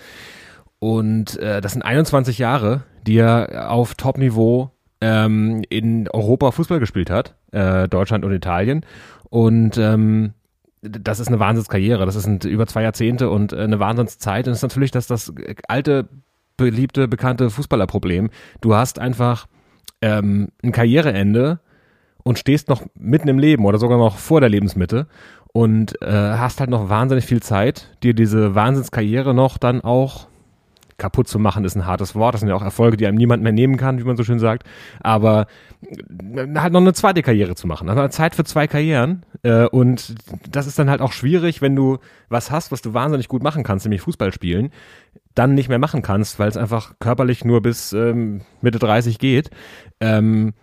[0.84, 7.12] Und äh, das sind 21 Jahre, die er auf Top-Niveau ähm, in Europa Fußball gespielt
[7.12, 8.84] hat, äh, Deutschland und Italien.
[9.30, 10.34] Und ähm,
[10.82, 14.48] das ist eine Wahnsinnskarriere, das sind über zwei Jahrzehnte und äh, eine Wahnsinnszeit.
[14.48, 15.32] Und es ist natürlich das, das
[15.68, 16.10] alte,
[16.58, 18.32] beliebte, bekannte Fußballerproblem.
[18.62, 19.46] Du hast einfach
[20.02, 21.60] ähm, ein Karriereende
[22.24, 25.06] und stehst noch mitten im Leben oder sogar noch vor der Lebensmitte
[25.54, 30.31] und äh, hast halt noch wahnsinnig viel Zeit, dir diese Wahnsinnskarriere noch dann auch
[31.02, 32.36] kaputt zu machen ist ein hartes Wort.
[32.36, 34.40] Das sind ja auch Erfolge, die einem niemand mehr nehmen kann, wie man so schön
[34.40, 34.68] sagt.
[35.02, 35.48] Aber
[35.82, 37.90] äh, halt noch eine zweite Karriere zu machen.
[37.90, 39.26] Also Zeit für zwei Karrieren.
[39.42, 40.16] Äh, und
[40.50, 41.98] das ist dann halt auch schwierig, wenn du
[42.30, 44.70] was hast, was du wahnsinnig gut machen kannst, nämlich Fußball spielen,
[45.34, 49.50] dann nicht mehr machen kannst, weil es einfach körperlich nur bis ähm, Mitte 30 geht.
[50.00, 50.54] Ähm,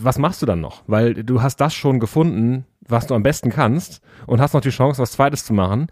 [0.00, 0.82] was machst du dann noch?
[0.88, 4.70] Weil du hast das schon gefunden, was du am besten kannst und hast noch die
[4.70, 5.86] Chance, was Zweites zu machen.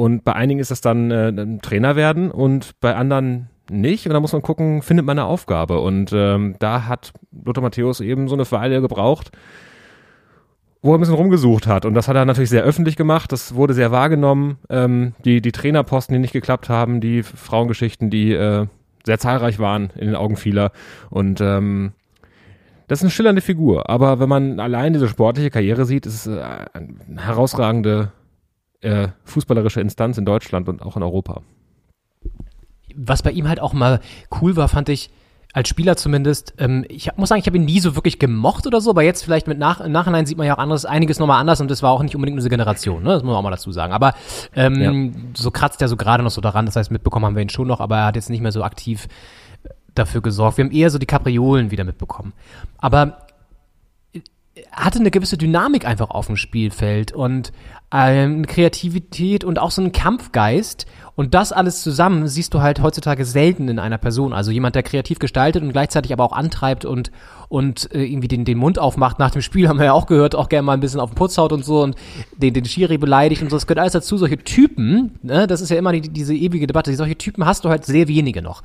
[0.00, 4.06] Und bei einigen ist es dann äh, Trainer werden und bei anderen nicht.
[4.06, 5.78] Und da muss man gucken, findet man eine Aufgabe.
[5.80, 7.12] Und ähm, da hat
[7.44, 9.30] Lothar Matthäus eben so eine Weile gebraucht,
[10.80, 11.84] wo er ein bisschen rumgesucht hat.
[11.84, 13.30] Und das hat er natürlich sehr öffentlich gemacht.
[13.30, 14.56] Das wurde sehr wahrgenommen.
[14.70, 18.68] Ähm, die, die Trainerposten, die nicht geklappt haben, die Frauengeschichten, die äh,
[19.04, 20.72] sehr zahlreich waren in den Augen vieler.
[21.10, 21.92] Und ähm,
[22.88, 23.90] das ist eine schillernde Figur.
[23.90, 26.40] Aber wenn man allein diese sportliche Karriere sieht, ist es äh,
[26.72, 28.12] eine herausragende
[28.80, 31.42] äh, fußballerische Instanz in Deutschland und auch in Europa.
[32.94, 34.00] Was bei ihm halt auch mal
[34.40, 35.10] cool war, fand ich,
[35.52, 38.80] als Spieler zumindest, ähm, ich muss sagen, ich habe ihn nie so wirklich gemocht oder
[38.80, 41.40] so, aber jetzt vielleicht mit nach, im Nachhinein sieht man ja auch anderes, einiges nochmal
[41.40, 43.10] anders und das war auch nicht unbedingt diese Generation, ne?
[43.10, 43.92] Das muss man auch mal dazu sagen.
[43.92, 44.14] Aber
[44.54, 45.20] ähm, ja.
[45.34, 47.66] so kratzt er so gerade noch so daran, das heißt, mitbekommen haben wir ihn schon
[47.66, 49.08] noch, aber er hat jetzt nicht mehr so aktiv
[49.94, 50.56] dafür gesorgt.
[50.56, 52.32] Wir haben eher so die Kapriolen wieder mitbekommen.
[52.78, 53.26] Aber
[54.72, 57.52] hatte eine gewisse Dynamik einfach auf dem Spielfeld und
[57.92, 60.86] ähm, Kreativität und auch so einen Kampfgeist.
[61.14, 64.32] Und das alles zusammen siehst du halt heutzutage selten in einer Person.
[64.32, 67.10] Also jemand, der kreativ gestaltet und gleichzeitig aber auch antreibt und,
[67.48, 69.18] und äh, irgendwie den, den Mund aufmacht.
[69.18, 71.16] Nach dem Spiel haben wir ja auch gehört, auch gerne mal ein bisschen auf den
[71.16, 71.96] Putz haut und so und
[72.36, 73.56] den, den Schiri beleidigt und so.
[73.56, 74.16] Das gehört alles dazu.
[74.16, 76.94] Solche Typen, ne, das ist ja immer die, diese ewige Debatte.
[76.94, 78.62] Solche Typen hast du halt sehr wenige noch.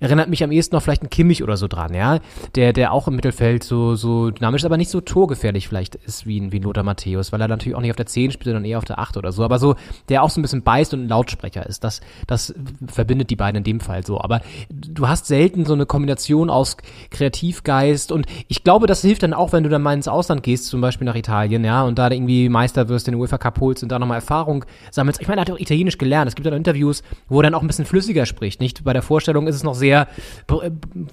[0.00, 2.20] Erinnert mich am ehesten noch vielleicht ein Kimmich oder so dran, ja.
[2.54, 6.26] Der, der auch im Mittelfeld so, so dynamisch ist, aber nicht so torgefährlich vielleicht ist
[6.26, 8.64] wie, ein wie Lothar Matthäus, weil er natürlich auch nicht auf der 10 spielt, sondern
[8.64, 9.44] eher auf der 8 oder so.
[9.44, 9.74] Aber so,
[10.08, 11.84] der auch so ein bisschen beißt und ein Lautsprecher ist.
[11.84, 11.87] Das,
[12.26, 12.54] das
[12.86, 14.20] verbindet die beiden in dem Fall so.
[14.20, 16.76] Aber du hast selten so eine Kombination aus
[17.10, 20.66] Kreativgeist und ich glaube, das hilft dann auch, wenn du dann mal ins Ausland gehst,
[20.66, 23.90] zum Beispiel nach Italien, ja, und da irgendwie Meister wirst, den UEFA Cup holst und
[23.90, 25.20] da nochmal Erfahrung sammelst.
[25.20, 26.28] Ich meine, er hat auch Italienisch gelernt.
[26.28, 28.60] Es gibt dann Interviews, wo er dann auch ein bisschen flüssiger spricht.
[28.60, 30.08] Nicht bei der Vorstellung ist es noch sehr,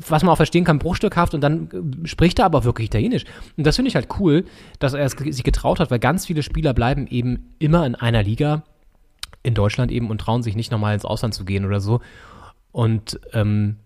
[0.07, 1.69] was man auch verstehen kann, bruchstückhaft und dann
[2.03, 3.25] spricht er aber wirklich Italienisch.
[3.57, 4.45] Und das finde ich halt cool,
[4.79, 8.23] dass er es sich getraut hat, weil ganz viele Spieler bleiben eben immer in einer
[8.23, 8.63] Liga
[9.45, 12.01] in Deutschland eben und trauen sich nicht nochmal ins Ausland zu gehen oder so.
[12.71, 13.77] Und ähm,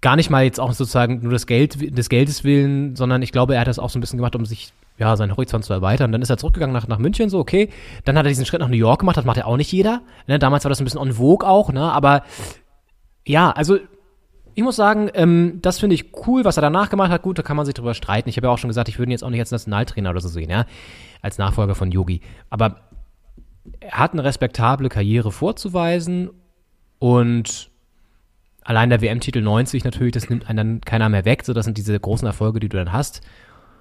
[0.00, 3.54] gar nicht mal jetzt auch sozusagen nur das Geld, des Geldes willen, sondern ich glaube,
[3.54, 6.12] er hat das auch so ein bisschen gemacht, um sich ja, seinen Horizont zu erweitern.
[6.12, 7.70] Dann ist er zurückgegangen nach, nach München, so, okay.
[8.04, 10.02] Dann hat er diesen Schritt nach New York gemacht, das macht ja auch nicht jeder.
[10.26, 10.38] Ne?
[10.38, 11.92] Damals war das ein bisschen on vogue auch, ne?
[11.92, 12.22] Aber
[13.26, 13.78] ja, also
[14.54, 17.22] ich muss sagen, ähm, das finde ich cool, was er danach gemacht hat.
[17.22, 18.28] Gut, da kann man sich drüber streiten.
[18.28, 20.20] Ich habe ja auch schon gesagt, ich würde ihn jetzt auch nicht als Nationaltrainer oder
[20.20, 20.66] so sehen, ja,
[21.22, 22.20] als Nachfolger von Yogi.
[22.50, 22.80] Aber
[23.80, 26.30] er hat eine respektable Karriere vorzuweisen
[26.98, 27.70] und
[28.62, 31.44] allein der WM-Titel 90 natürlich, das nimmt einen dann keiner mehr weg.
[31.44, 33.22] So, das sind diese großen Erfolge, die du dann hast.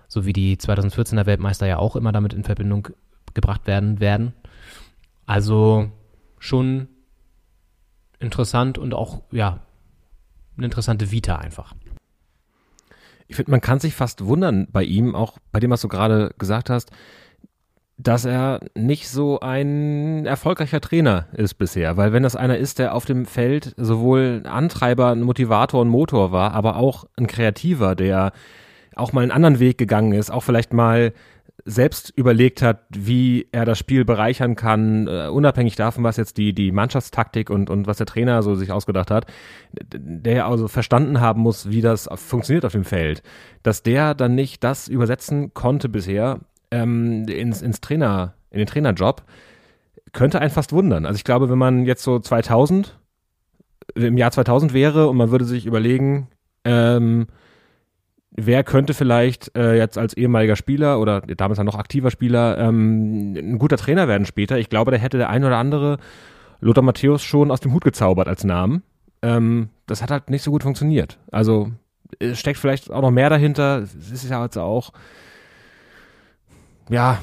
[0.08, 2.90] So wie die 2014er Weltmeister ja auch immer damit in Verbindung
[3.34, 4.34] gebracht werden werden.
[5.26, 5.92] Also
[6.40, 6.88] schon
[8.20, 9.60] interessant und auch, ja,
[10.58, 11.76] eine interessante Vita einfach.
[13.28, 16.34] Ich finde, man kann sich fast wundern bei ihm, auch bei dem, was du gerade
[16.40, 16.92] gesagt hast,
[18.02, 21.97] dass er nicht so ein erfolgreicher Trainer ist bisher.
[21.97, 26.32] Weil wenn das einer ist, der auf dem Feld sowohl Antreiber, ein Motivator und Motor
[26.32, 28.32] war, aber auch ein Kreativer, der
[28.95, 31.12] auch mal einen anderen Weg gegangen ist, auch vielleicht mal
[31.66, 36.54] selbst überlegt hat, wie er das Spiel bereichern kann, uh, unabhängig davon, was jetzt die,
[36.54, 39.26] die Mannschaftstaktik und, und was der Trainer so sich ausgedacht hat,
[39.74, 43.24] der ja also verstanden haben muss, wie das funktioniert auf dem Feld,
[43.62, 46.39] dass der dann nicht das übersetzen konnte bisher,
[46.72, 49.24] ähm, ins, ins Trainer, in den Trainerjob,
[50.13, 51.05] könnte einen fast wundern.
[51.05, 52.97] Also ich glaube, wenn man jetzt so 2000,
[53.95, 56.28] im Jahr 2000 wäre und man würde sich überlegen,
[56.63, 57.28] ähm,
[58.32, 63.36] wer könnte vielleicht äh, jetzt als ehemaliger Spieler oder damals ja noch aktiver Spieler ähm,
[63.36, 64.57] ein guter Trainer werden später.
[64.57, 65.97] Ich glaube, da hätte der ein oder andere
[66.61, 68.84] Lothar Matthäus schon aus dem Hut gezaubert als Namen.
[69.22, 71.17] Ähm, das hat halt nicht so gut funktioniert.
[71.32, 71.72] Also
[72.20, 73.80] es steckt vielleicht auch noch mehr dahinter.
[73.80, 74.91] Es ist ja jetzt auch
[76.90, 77.20] ja,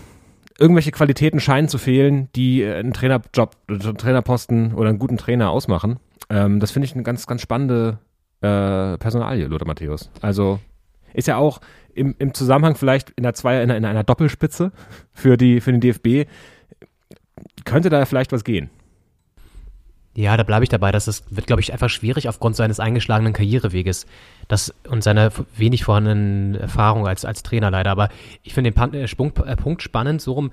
[0.59, 5.51] irgendwelche Qualitäten scheinen zu fehlen, die äh, einen Trainerjob, einen Trainerposten oder einen guten Trainer
[5.51, 5.99] ausmachen.
[6.31, 7.99] Ähm, das finde ich eine ganz, ganz spannende
[8.41, 10.11] äh, Personalie, Lothar Matthäus.
[10.23, 10.61] Also
[11.13, 11.61] ist ja auch
[11.95, 14.73] im, im Zusammenhang vielleicht in, der Zweier, in, einer, in einer Doppelspitze
[15.13, 16.29] für, die, für den DFB,
[17.65, 18.71] könnte da vielleicht was gehen.
[20.17, 20.93] Ja, da bleibe ich dabei.
[20.93, 24.07] Das ist, wird, glaube ich, einfach schwierig aufgrund seines eingeschlagenen Karriereweges
[24.49, 27.91] das, und seiner wenig vorhandenen Erfahrung als, als Trainer leider.
[27.91, 28.09] Aber
[28.43, 30.53] ich finde den äh, Punkt, äh, Punkt spannend, so rum,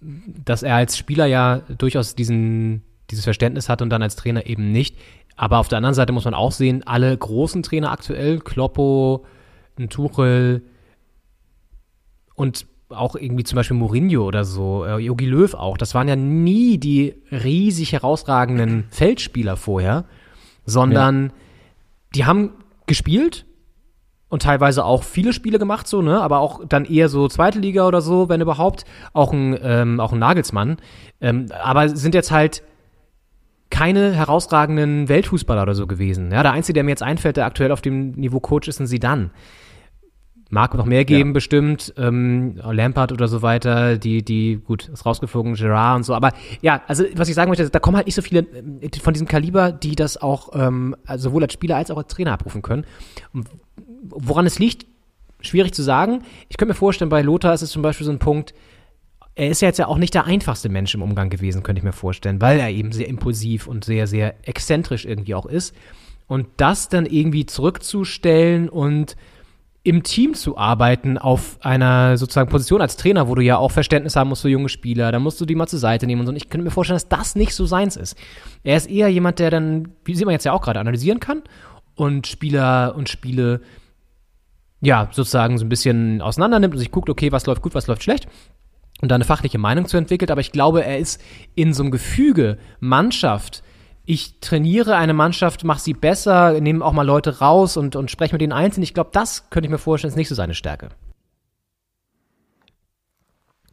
[0.00, 4.72] dass er als Spieler ja durchaus diesen, dieses Verständnis hat und dann als Trainer eben
[4.72, 4.96] nicht.
[5.36, 9.24] Aber auf der anderen Seite muss man auch sehen, alle großen Trainer aktuell, Kloppo,
[9.88, 10.62] Tuchel
[12.34, 16.16] und auch irgendwie zum Beispiel Mourinho oder so, äh, Jogi Löw auch, das waren ja
[16.16, 20.04] nie die riesig herausragenden Feldspieler vorher,
[20.66, 21.32] sondern ja.
[22.14, 22.50] die haben
[22.86, 23.46] gespielt
[24.28, 27.86] und teilweise auch viele Spiele gemacht, so, ne, aber auch dann eher so zweite Liga
[27.86, 30.76] oder so, wenn überhaupt, auch ein, ähm, auch ein Nagelsmann,
[31.20, 32.62] ähm, aber sind jetzt halt
[33.70, 36.30] keine herausragenden Weltfußballer oder so gewesen.
[36.30, 38.86] Ja, der Einzige, der mir jetzt einfällt, der aktuell auf dem Niveau Coach ist, ein
[38.86, 39.30] Sidan.
[40.54, 41.34] Mag noch mehr geben, ja.
[41.34, 41.92] bestimmt.
[41.98, 46.14] Ähm, Lampard oder so weiter, die, die, gut, ist rausgeflogen, Gerard und so.
[46.14, 46.30] Aber
[46.62, 49.26] ja, also was ich sagen möchte, da kommen halt nicht so viele äh, von diesem
[49.26, 52.84] Kaliber, die das auch ähm, also sowohl als Spieler als auch als Trainer abrufen können.
[53.32, 53.48] Und
[54.08, 54.86] woran es liegt,
[55.40, 56.22] schwierig zu sagen.
[56.48, 58.54] Ich könnte mir vorstellen, bei Lothar ist es zum Beispiel so ein Punkt,
[59.34, 61.84] er ist ja jetzt ja auch nicht der einfachste Mensch im Umgang gewesen, könnte ich
[61.84, 65.74] mir vorstellen, weil er eben sehr impulsiv und sehr, sehr exzentrisch irgendwie auch ist.
[66.28, 69.16] Und das dann irgendwie zurückzustellen und
[69.84, 74.16] im Team zu arbeiten auf einer sozusagen Position als Trainer, wo du ja auch Verständnis
[74.16, 76.30] haben musst für junge Spieler, da musst du die mal zur Seite nehmen und so.
[76.30, 78.16] Und ich könnte mir vorstellen, dass das nicht so seins ist.
[78.62, 81.42] Er ist eher jemand, der dann, wie sieht man jetzt ja auch gerade, analysieren kann
[81.94, 83.60] und Spieler und Spiele
[84.80, 87.86] ja, sozusagen so ein bisschen auseinander nimmt und sich guckt, okay, was läuft gut, was
[87.86, 88.26] läuft schlecht
[89.02, 90.30] und da eine fachliche Meinung zu entwickelt.
[90.30, 91.20] Aber ich glaube, er ist
[91.54, 93.62] in so einem Gefüge Mannschaft.
[94.06, 98.34] Ich trainiere eine Mannschaft, mache sie besser, nehme auch mal Leute raus und, und spreche
[98.34, 98.82] mit denen einzeln.
[98.82, 100.90] Ich glaube, das könnte ich mir vorstellen, ist nicht so seine Stärke.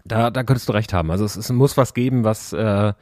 [0.06, 1.12] Da, da könntest du recht haben.
[1.12, 2.94] Also es, es muss was geben, was äh,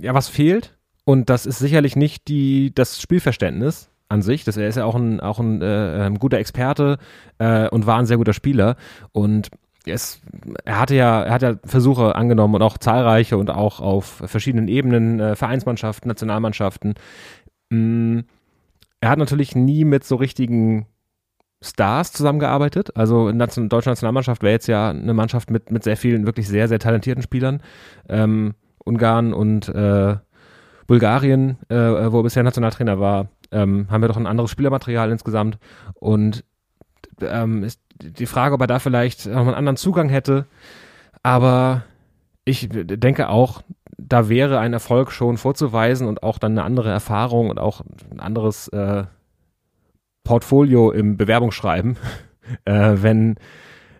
[0.00, 0.76] ja was fehlt.
[1.04, 4.44] Und das ist sicherlich nicht die, das Spielverständnis an sich.
[4.44, 6.98] Das, er ist ja auch ein, auch ein äh, guter Experte
[7.38, 8.76] äh, und war ein sehr guter Spieler.
[9.12, 9.50] Und
[9.86, 10.20] es,
[10.64, 14.68] er hatte ja, er hat ja Versuche angenommen und auch zahlreiche und auch auf verschiedenen
[14.68, 16.94] Ebenen, äh, Vereinsmannschaften, Nationalmannschaften.
[17.70, 18.20] Mm,
[19.00, 20.86] er hat natürlich nie mit so richtigen
[21.60, 22.96] Stars zusammengearbeitet.
[22.96, 26.48] Also in der deutschen Nationalmannschaft wäre jetzt ja eine Mannschaft mit, mit sehr vielen wirklich
[26.48, 27.62] sehr, sehr talentierten Spielern.
[28.08, 28.54] Ähm,
[28.84, 30.16] Ungarn und äh,
[30.86, 35.58] Bulgarien, äh, wo er bisher Nationaltrainer war, ähm, haben wir doch ein anderes Spielermaterial insgesamt.
[35.94, 36.44] Und
[37.20, 40.46] ähm, ist die Frage, ob er da vielleicht noch einen anderen Zugang hätte.
[41.22, 41.84] Aber
[42.44, 43.62] ich denke auch,
[43.96, 48.20] da wäre ein Erfolg schon vorzuweisen und auch dann eine andere Erfahrung und auch ein
[48.20, 49.04] anderes äh,
[50.24, 51.96] Portfolio im Bewerbungsschreiben,
[52.64, 53.36] äh, wenn,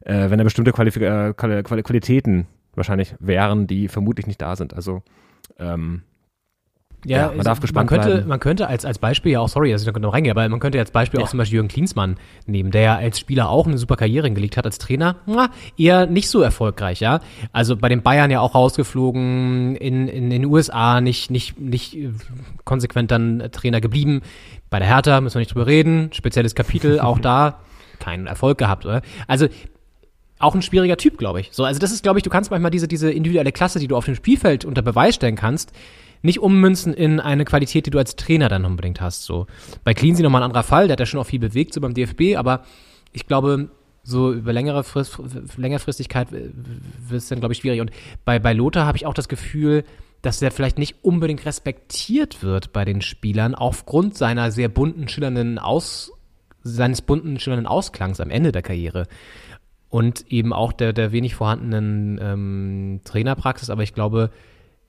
[0.00, 4.74] äh, wenn da bestimmte Qualif äh, Qualitäten wahrscheinlich wären, die vermutlich nicht da sind.
[4.74, 5.02] Also
[5.58, 6.02] ähm,
[7.04, 8.28] ja, ja, man darf gespannt man könnte, bleiben.
[8.28, 10.60] Man könnte als, als Beispiel ja auch, sorry, dass ich da genau reingehe, aber man
[10.60, 11.26] könnte als Beispiel ja.
[11.26, 14.56] auch zum Beispiel Jürgen Klinsmann nehmen, der ja als Spieler auch eine super Karriere hingelegt
[14.56, 17.20] hat, als Trainer na, eher nicht so erfolgreich, ja.
[17.52, 21.98] Also bei den Bayern ja auch rausgeflogen, in, in, in den USA nicht, nicht, nicht
[22.64, 24.22] konsequent dann Trainer geblieben.
[24.70, 27.60] Bei der Hertha müssen wir nicht drüber reden, spezielles Kapitel, auch da
[28.00, 29.02] keinen Erfolg gehabt, oder?
[29.28, 29.48] Also
[30.38, 31.50] auch ein schwieriger Typ, glaube ich.
[31.52, 33.96] So, also das ist, glaube ich, du kannst manchmal diese, diese individuelle Klasse, die du
[33.96, 35.72] auf dem Spielfeld unter Beweis stellen kannst,
[36.24, 39.24] nicht ummünzen in eine Qualität, die du als Trainer dann unbedingt hast.
[39.24, 39.46] So.
[39.84, 41.92] Bei Cleansey nochmal ein anderer Fall, der hat ja schon auch viel bewegt, so beim
[41.92, 42.64] DFB, aber
[43.12, 43.68] ich glaube,
[44.02, 45.18] so über längere Frist,
[45.56, 46.52] Längerfristigkeit wird
[47.10, 47.80] es dann, glaube ich, schwierig.
[47.80, 47.90] Und
[48.24, 49.84] bei, bei Lothar habe ich auch das Gefühl,
[50.22, 55.58] dass der vielleicht nicht unbedingt respektiert wird bei den Spielern, aufgrund seiner sehr bunten, schillernden
[55.58, 56.10] Aus,
[56.62, 59.06] seines bunten, schillernden Ausklangs am Ende der Karriere.
[59.90, 63.68] Und eben auch der, der wenig vorhandenen ähm, Trainerpraxis.
[63.68, 64.30] Aber ich glaube,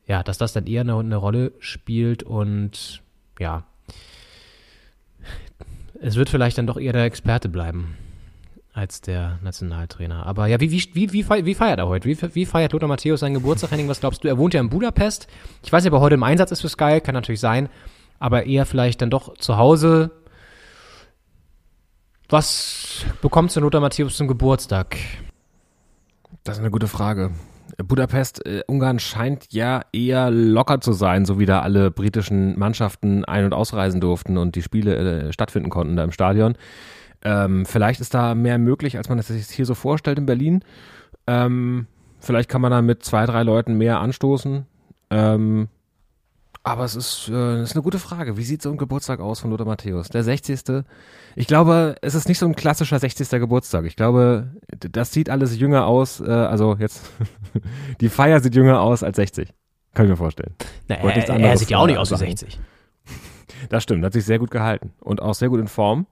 [0.07, 3.01] ja, dass das dann eher eine, eine Rolle spielt und
[3.39, 3.63] ja,
[6.01, 7.97] es wird vielleicht dann doch eher der Experte bleiben
[8.73, 10.25] als der Nationaltrainer.
[10.25, 12.07] Aber ja, wie, wie, wie, wie, feiert er heute?
[12.07, 13.87] Wie, wie feiert Lothar Matthäus seinen Geburtstag, Henning?
[13.87, 14.27] Was glaubst du?
[14.27, 15.27] Er wohnt ja in Budapest.
[15.63, 17.69] Ich weiß nicht, ob er heute im Einsatz ist für Sky, kann natürlich sein.
[18.19, 20.11] Aber eher vielleicht dann doch zu Hause.
[22.27, 24.97] Was bekommst du Lothar Matthäus zum Geburtstag?
[26.43, 27.31] Das ist eine gute Frage.
[27.83, 33.25] Budapest, äh, Ungarn scheint ja eher locker zu sein, so wie da alle britischen Mannschaften
[33.25, 34.95] ein- und ausreisen durften und die Spiele
[35.27, 36.55] äh, stattfinden konnten da im Stadion.
[37.23, 40.63] Ähm, vielleicht ist da mehr möglich, als man es sich hier so vorstellt in Berlin.
[41.27, 41.87] Ähm,
[42.19, 44.65] vielleicht kann man da mit zwei, drei Leuten mehr anstoßen.
[45.09, 45.67] Ähm,
[46.65, 48.37] aber es ist, äh, ist eine gute Frage.
[48.37, 50.09] Wie sieht so ein Geburtstag aus von Lothar Matthäus?
[50.09, 50.83] Der 60.
[51.35, 53.29] Ich glaube, es ist nicht so ein klassischer 60.
[53.39, 53.85] Geburtstag.
[53.85, 54.49] Ich glaube,
[54.79, 56.21] das sieht alles jünger aus.
[56.21, 57.11] Äh, also jetzt,
[58.01, 59.53] die Feier sieht jünger aus als 60.
[59.93, 60.55] Kann ich mir vorstellen.
[60.87, 62.59] Na, er, er sieht ja auch nicht aus wie 60.
[63.69, 66.05] Das stimmt, hat sich sehr gut gehalten und auch sehr gut in Form.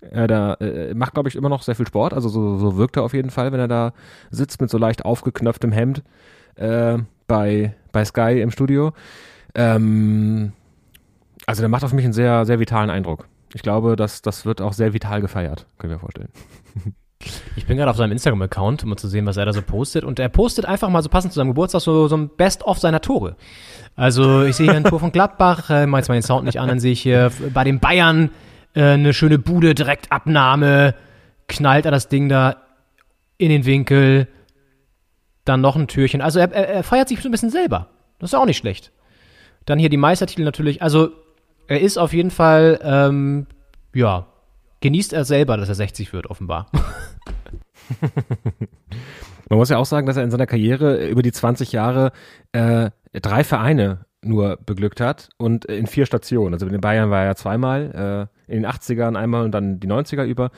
[0.00, 2.14] Er da, äh, macht, glaube ich, immer noch sehr viel Sport.
[2.14, 3.92] Also so, so wirkt er auf jeden Fall, wenn er da
[4.30, 6.02] sitzt mit so leicht aufgeknöpftem Hemd
[6.56, 6.98] äh,
[7.28, 8.92] bei, bei Sky im Studio.
[9.54, 10.52] Ähm,
[11.46, 13.28] also der macht auf mich einen sehr, sehr vitalen Eindruck.
[13.54, 16.28] Ich glaube, das, das wird auch sehr vital gefeiert, können wir vorstellen.
[17.56, 20.04] Ich bin gerade auf seinem Instagram-Account, um mal zu sehen, was er da so postet.
[20.04, 23.00] Und er postet einfach mal so passend zu seinem Geburtstag so, so ein Best-of seiner
[23.00, 23.36] Tore.
[23.96, 26.60] Also ich sehe hier ein Tor von Gladbach, äh, mal jetzt mal den Sound nicht
[26.60, 28.30] an, dann sehe ich hier bei den Bayern
[28.74, 30.94] äh, eine schöne Bude, direkt Abnahme,
[31.48, 32.56] knallt er das Ding da
[33.38, 34.28] in den Winkel,
[35.44, 36.20] dann noch ein Türchen.
[36.20, 37.88] Also er, er, er feiert sich so ein bisschen selber.
[38.18, 38.92] Das ist auch nicht schlecht.
[39.66, 40.80] Dann hier die Meistertitel natürlich.
[40.80, 41.10] Also
[41.66, 43.46] er ist auf jeden Fall, ähm,
[43.94, 44.26] ja,
[44.80, 46.70] genießt er selber, dass er 60 wird, offenbar.
[49.48, 52.12] Man muss ja auch sagen, dass er in seiner Karriere über die 20 Jahre
[52.52, 56.54] äh, drei Vereine nur beglückt hat und in vier Stationen.
[56.54, 59.80] Also in den Bayern war er ja zweimal, äh, in den 80ern einmal und dann
[59.80, 60.50] die 90er über.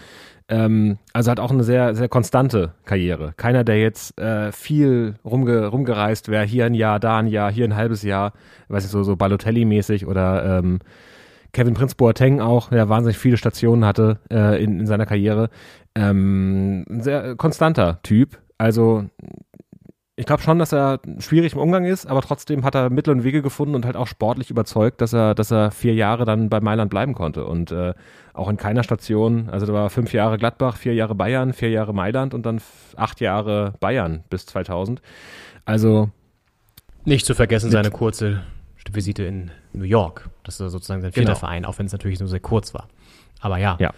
[0.49, 3.35] Ähm, also hat auch eine sehr, sehr konstante Karriere.
[3.37, 7.67] Keiner, der jetzt äh, viel rumge rumgereist wäre, hier ein Jahr, da ein Jahr, hier
[7.67, 8.33] ein halbes Jahr,
[8.69, 10.79] weiß ich so, so Balotelli-mäßig oder ähm,
[11.53, 15.51] Kevin Prince Boateng auch, der wahnsinnig viele Stationen hatte äh, in, in seiner Karriere.
[15.95, 18.39] Ähm, ein sehr konstanter Typ.
[18.59, 19.05] Also
[20.19, 23.23] ich glaube schon, dass er schwierig im Umgang ist, aber trotzdem hat er Mittel und
[23.23, 26.61] Wege gefunden und halt auch sportlich überzeugt, dass er, dass er vier Jahre dann bei
[26.61, 27.45] Mailand bleiben konnte.
[27.45, 27.95] Und äh,
[28.35, 31.95] auch in keiner Station, also da war fünf Jahre Gladbach, vier Jahre Bayern, vier Jahre
[31.95, 32.61] Mailand und dann
[32.97, 35.01] acht Jahre Bayern bis 2000.
[35.65, 36.11] Also
[37.05, 38.43] nicht zu vergessen seine kurze
[38.91, 40.29] Visite in New York.
[40.43, 41.39] Das ist sozusagen sein vierter Genau.
[41.39, 42.89] Verein, auch wenn es natürlich nur sehr kurz war.
[43.41, 43.77] Aber ja.
[43.79, 43.93] Ja.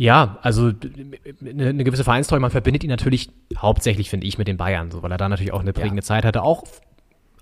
[0.00, 0.72] Ja, also
[1.42, 5.02] eine, eine gewisse Vereinstreue, man verbindet ihn natürlich hauptsächlich, finde ich, mit den Bayern, so,
[5.02, 6.42] weil er da natürlich auch eine prägende Zeit hatte.
[6.42, 6.64] Auch,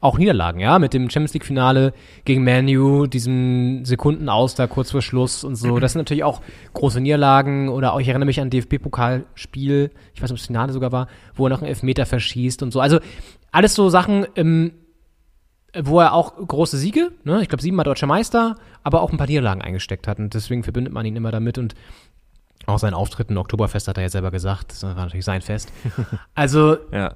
[0.01, 1.93] auch Niederlagen, ja, mit dem Champions League-Finale
[2.25, 5.79] gegen Manu, diesem Sekunden aus da kurz vor Schluss und so.
[5.79, 6.43] Das sind natürlich auch
[6.75, 10.47] große Niederlagen oder auch, ich erinnere mich an ein DFB-Pokalspiel, ich weiß nicht, ob das
[10.47, 11.07] Finale sogar war,
[11.37, 12.81] wo er noch einen Elfmeter verschießt und so.
[12.81, 12.99] Also
[13.53, 14.73] alles so Sachen, ähm,
[15.77, 19.29] wo er auch große Siege, ne, ich glaube siebenmal deutscher Meister, aber auch ein paar
[19.29, 21.77] Niederlagen eingesteckt hat und deswegen verbindet man ihn immer damit und
[22.69, 25.73] auch sein Auftritt im Oktoberfest hat er ja selber gesagt, das war natürlich sein Fest.
[26.35, 27.15] Also, ja.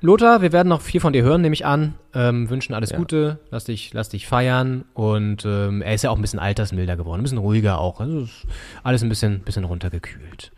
[0.00, 1.94] Lothar, wir werden noch viel von dir hören, nehme ich an.
[2.14, 2.98] Ähm, wünschen alles Ja.
[2.98, 6.96] Gute, lass dich, lass dich feiern und ähm, er ist ja auch ein bisschen altersmilder
[6.96, 8.00] geworden, ein bisschen ruhiger auch.
[8.00, 8.46] Also ist
[8.84, 10.52] alles ein bisschen, bisschen runtergekühlt.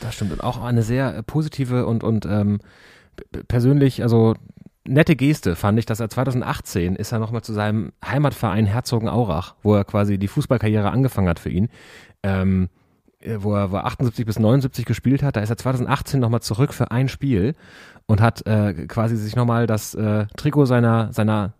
[0.00, 0.32] Das stimmt.
[0.32, 2.60] Und auch eine sehr äh, positive und, und ähm,
[3.48, 4.34] persönlich, also
[4.86, 9.74] nette Geste fand ich, dass er 2018 ist er nochmal zu seinem Heimatverein Herzogenaurach, wo
[9.74, 11.68] er quasi die Fußballkarriere angefangen hat für ihn,
[12.22, 12.81] ähm, äh,
[13.38, 15.36] wo er wo er 78 bis 79 gespielt hat.
[15.36, 17.54] Da ist er 2018 nochmal zurück für ein Spiel
[18.06, 21.54] und hat äh, quasi sich nochmal das äh, Trikot seiner, seiner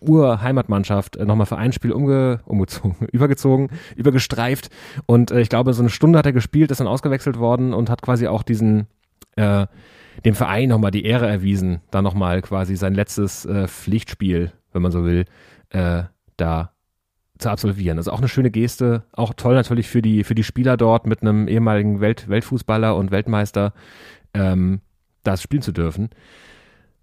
[0.00, 4.70] Ur-Heimatmannschaft äh, nochmal für ein Spiel umge umgezogen, übergezogen, übergestreift.
[5.06, 7.90] Und äh, ich glaube, so eine Stunde hat er gespielt, ist dann ausgewechselt worden und
[7.90, 8.86] hat quasi auch diesen,
[9.36, 9.66] äh,
[10.24, 14.92] dem Verein nochmal die Ehre erwiesen, da nochmal quasi sein letztes äh, Pflichtspiel, wenn man
[14.92, 15.24] so will,
[15.70, 16.04] äh,
[16.36, 16.72] da
[17.42, 17.98] zu absolvieren.
[17.98, 21.22] Also auch eine schöne Geste, auch toll natürlich für die, für die Spieler dort mit
[21.22, 23.72] einem ehemaligen Welt, Weltfußballer und Weltmeister
[24.34, 24.80] ähm,
[25.22, 26.10] das spielen zu dürfen.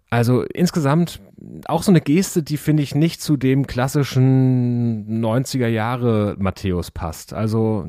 [0.09, 1.21] Also insgesamt
[1.65, 7.33] auch so eine Geste, die finde ich nicht zu dem klassischen 90er Jahre Matthäus passt.
[7.33, 7.87] Also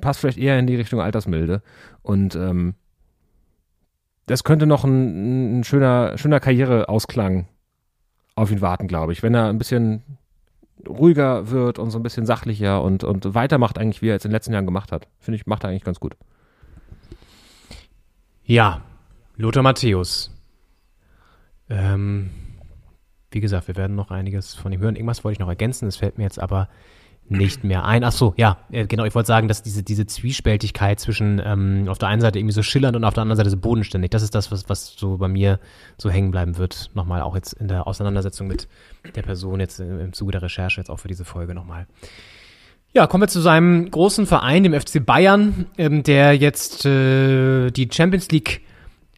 [0.00, 1.62] passt vielleicht eher in die Richtung Altersmilde.
[2.02, 2.74] Und ähm,
[4.26, 7.46] das könnte noch ein, ein schöner, schöner Karriereausklang
[8.34, 9.22] auf ihn warten, glaube ich.
[9.22, 10.02] Wenn er ein bisschen
[10.88, 14.30] ruhiger wird und so ein bisschen sachlicher und, und weitermacht eigentlich, wie er jetzt in
[14.30, 15.08] den letzten Jahren gemacht hat.
[15.18, 16.16] Finde ich, macht er eigentlich ganz gut.
[18.44, 18.82] Ja,
[19.36, 20.30] Lothar Matthäus.
[21.70, 22.30] Ähm,
[23.30, 24.96] wie gesagt, wir werden noch einiges von ihm hören.
[24.96, 26.68] Irgendwas wollte ich noch ergänzen, das fällt mir jetzt aber
[27.28, 28.04] nicht mehr ein.
[28.04, 31.98] Ach so, ja, äh, genau, ich wollte sagen, dass diese, diese Zwiespältigkeit zwischen ähm, auf
[31.98, 34.34] der einen Seite irgendwie so schillernd und auf der anderen Seite so bodenständig, das ist
[34.34, 35.58] das, was, was so bei mir
[35.98, 36.90] so hängen bleiben wird.
[36.94, 38.68] Nochmal auch jetzt in der Auseinandersetzung mit
[39.14, 41.86] der Person jetzt im, Zuge der Recherche jetzt auch für diese Folge nochmal.
[42.94, 47.88] Ja, kommen wir zu seinem großen Verein, dem FC Bayern, ähm, der jetzt äh, die
[47.90, 48.62] Champions League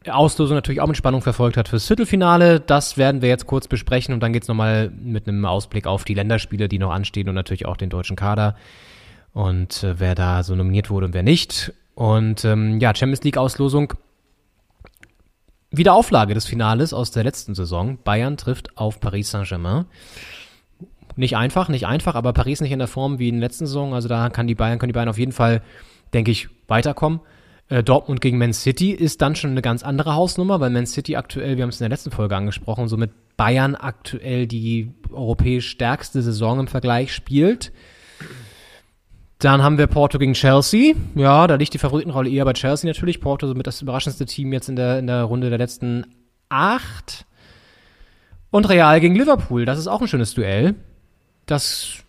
[0.08, 2.60] Auslosung natürlich auch mit Spannung verfolgt hat fürs Viertelfinale.
[2.60, 6.14] Das werden wir jetzt kurz besprechen und dann geht's nochmal mit einem Ausblick auf die
[6.14, 8.56] Länderspiele, die noch anstehen und natürlich auch den deutschen Kader
[9.32, 11.72] und äh, wer da so nominiert wurde und wer nicht.
[11.94, 13.92] Und ähm, ja, Champions League Auslosung.
[15.70, 17.98] Wieder Auflage des Finales aus der letzten Saison.
[18.02, 19.86] Bayern trifft auf Paris Saint-Germain.
[21.16, 23.92] Nicht einfach, nicht einfach, aber Paris nicht in der Form wie in der letzten Saison.
[23.92, 25.62] Also da kann die Bayern, können die Bayern auf jeden Fall,
[26.12, 27.20] denke ich, weiterkommen.
[27.68, 31.16] Äh, Dortmund gegen Man City ist dann schon eine ganz andere Hausnummer, weil Man City
[31.16, 35.68] aktuell, wir haben es in der letzten Folge angesprochen, so mit Bayern aktuell die europäisch
[35.68, 37.72] stärkste Saison im Vergleich spielt.
[39.38, 40.94] Dann haben wir Porto gegen Chelsea.
[41.14, 43.20] Ja, da liegt die Favoritenrolle eher bei Chelsea natürlich.
[43.20, 46.06] Porto somit das überraschendste Team jetzt in der, in der Runde der letzten
[46.48, 47.26] acht.
[48.50, 49.64] Und Real gegen Liverpool.
[49.64, 50.76] Das ist auch ein schönes Duell.
[51.46, 52.03] Das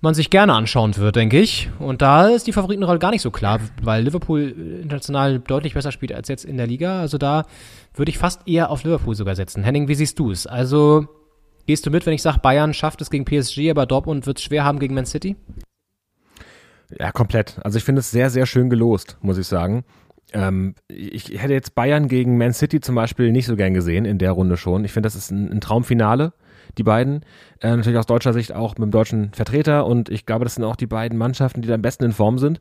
[0.00, 1.70] man sich gerne anschauen wird, denke ich.
[1.78, 6.12] Und da ist die Favoritenrolle gar nicht so klar, weil Liverpool international deutlich besser spielt
[6.12, 7.00] als jetzt in der Liga.
[7.00, 7.44] Also da
[7.94, 9.62] würde ich fast eher auf Liverpool sogar setzen.
[9.62, 10.46] Henning, wie siehst du es?
[10.46, 11.06] Also
[11.66, 14.44] gehst du mit, wenn ich sage, Bayern schafft es gegen PSG, aber Dortmund wird es
[14.44, 15.36] schwer haben gegen Man City?
[16.98, 17.58] Ja, komplett.
[17.62, 19.84] Also ich finde es sehr, sehr schön gelost, muss ich sagen.
[20.32, 24.18] Ähm, ich hätte jetzt Bayern gegen Man City zum Beispiel nicht so gern gesehen in
[24.18, 24.84] der Runde schon.
[24.84, 26.32] Ich finde, das ist ein, ein Traumfinale,
[26.78, 27.24] die beiden.
[27.60, 30.64] Äh, natürlich aus deutscher Sicht auch mit dem deutschen Vertreter und ich glaube, das sind
[30.64, 32.60] auch die beiden Mannschaften, die da am besten in Form sind.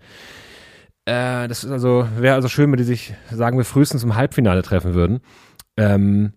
[1.06, 4.62] Äh, das ist also, wäre also schön, wenn die sich, sagen wir, frühestens im Halbfinale
[4.62, 5.22] treffen würden.
[5.78, 6.34] Ähm,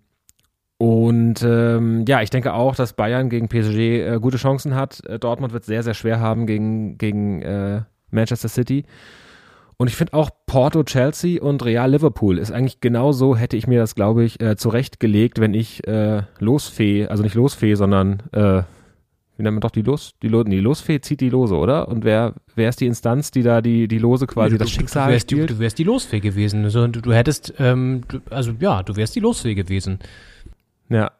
[0.78, 5.04] und ähm, ja, ich denke auch, dass Bayern gegen PSG äh, gute Chancen hat.
[5.06, 8.84] Äh, Dortmund wird sehr, sehr schwer haben gegen, gegen äh, Manchester City.
[9.82, 13.66] Und ich finde auch Porto, Chelsea und Real Liverpool ist eigentlich genau so, hätte ich
[13.66, 18.62] mir das, glaube ich, äh, zurechtgelegt, wenn ich äh, Losfee, also nicht Losfee, sondern äh,
[19.36, 21.88] wie nennt man doch die Los, die, Lo, die Losfee zieht die Lose, oder?
[21.88, 25.08] Und wer, wer ist die Instanz, die da die, die Lose quasi du, das Schicksal
[25.08, 25.50] du wärst, spielt?
[25.50, 26.62] Du, du wärst die Losfee gewesen.
[26.62, 29.98] Also, du, du hättest, ähm, du, also ja, du wärst die Losfee gewesen.
[30.90, 31.10] Ja.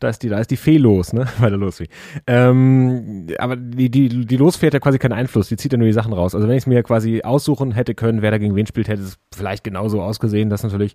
[0.00, 1.26] Da ist die, da ist die Fee los, ne?
[1.40, 1.88] Bei der Losfee.
[2.26, 5.86] Ähm, aber die, die, die Losfee hat ja quasi keinen Einfluss, die zieht ja nur
[5.86, 6.34] die Sachen raus.
[6.34, 9.02] Also wenn ich es mir quasi aussuchen hätte können, wer da gegen wen spielt, hätte
[9.02, 10.50] es vielleicht genauso ausgesehen.
[10.50, 10.94] Das ist natürlich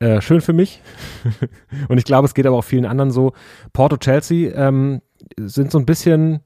[0.00, 0.80] äh, schön für mich.
[1.88, 3.32] Und ich glaube, es geht aber auch vielen anderen so.
[3.72, 5.02] Porto Chelsea ähm,
[5.36, 6.40] sind so ein bisschen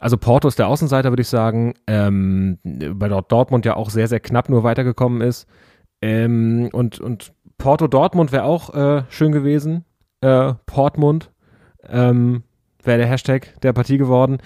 [0.00, 4.06] also Porto ist der Außenseiter, würde ich sagen, ähm, weil dort Dortmund ja auch sehr,
[4.06, 5.48] sehr knapp nur weitergekommen ist.
[6.02, 9.86] Ähm, und, und Porto Dortmund wäre auch äh, schön gewesen.
[10.24, 11.30] Äh, Portmund
[11.86, 12.44] ähm,
[12.82, 14.38] wäre der Hashtag der Partie geworden.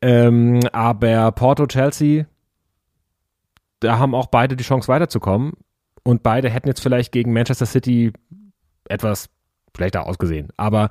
[0.00, 2.24] Ähm, aber Porto Chelsea,
[3.80, 5.52] da haben auch beide die Chance weiterzukommen.
[6.04, 8.14] Und beide hätten jetzt vielleicht gegen Manchester City
[8.88, 9.28] etwas
[9.76, 10.48] schlechter ausgesehen.
[10.56, 10.88] Aber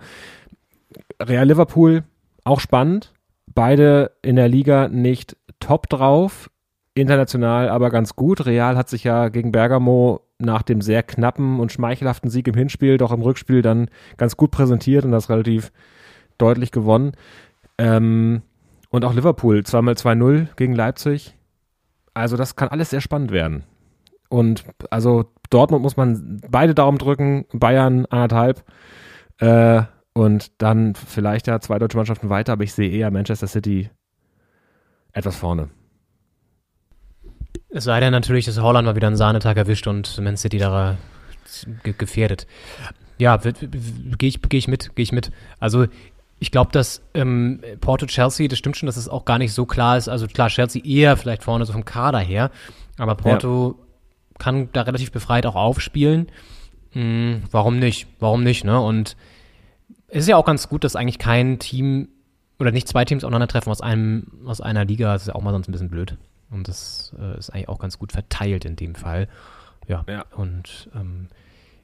[1.20, 2.04] Real Liverpool
[2.44, 3.14] auch spannend.
[3.48, 6.52] Beide in der Liga nicht top drauf.
[6.94, 8.46] International aber ganz gut.
[8.46, 12.98] Real hat sich ja gegen Bergamo nach dem sehr knappen und schmeichelhaften Sieg im Hinspiel
[12.98, 15.72] doch im Rückspiel dann ganz gut präsentiert und das relativ
[16.38, 17.14] deutlich gewonnen.
[17.78, 18.42] Ähm,
[18.90, 21.36] und auch Liverpool, zweimal 2-0 gegen Leipzig.
[22.14, 23.64] Also das kann alles sehr spannend werden.
[24.30, 28.64] Und also Dortmund muss man beide Daumen drücken, Bayern anderthalb.
[29.40, 29.84] Äh,
[30.14, 33.90] und dann vielleicht ja zwei deutsche Mannschaften weiter, aber ich sehe eher Manchester City
[35.12, 35.70] etwas vorne.
[37.70, 40.98] Es sei denn natürlich, dass Holland mal wieder einen Sahnetag erwischt und Man City da
[41.84, 42.48] ge gefährdet.
[43.18, 45.32] Ja, gehe ich, geh ich mit, gehe ich mit.
[45.60, 45.86] Also
[46.40, 49.66] ich glaube, dass ähm, Porto Chelsea, das stimmt schon, dass es auch gar nicht so
[49.66, 50.10] klar ist.
[50.10, 52.52] Also klar, Chelsea eher vielleicht vorne so vom Kader her,
[52.98, 54.36] aber Porto ja.
[54.38, 56.28] kann da relativ befreit auch aufspielen.
[56.92, 58.08] Hm, warum nicht?
[58.20, 58.80] Warum nicht, ne?
[58.80, 59.16] Und
[60.08, 62.10] es ist ja auch ganz gut, dass eigentlich kein Team
[62.60, 65.14] oder nicht zwei Teams aufeinandertreffen aus einem, aus einer Liga.
[65.14, 66.18] Das ist ja auch mal sonst ein bisschen blöd.
[66.50, 69.28] Und das äh, ist eigentlich auch ganz gut verteilt in dem Fall.
[69.88, 70.04] Ja.
[70.08, 70.26] ja.
[70.36, 71.28] Und ähm,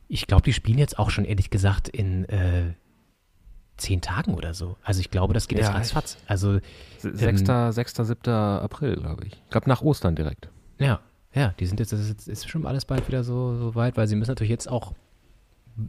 [0.07, 2.73] ich glaube, die spielen jetzt auch schon ehrlich gesagt in äh,
[3.77, 4.77] zehn Tagen oder so.
[4.83, 6.17] Also ich glaube, das geht ja, jetzt ratzfatz.
[6.27, 6.59] Also
[6.99, 8.33] 6., ähm, 6., 7.
[8.33, 9.33] April, glaube ich.
[9.33, 10.49] Ich glaube nach Ostern direkt.
[10.79, 10.99] Ja,
[11.33, 14.07] ja, die sind jetzt, das ist, ist schon alles bald wieder so, so weit, weil
[14.07, 14.93] sie müssen natürlich jetzt auch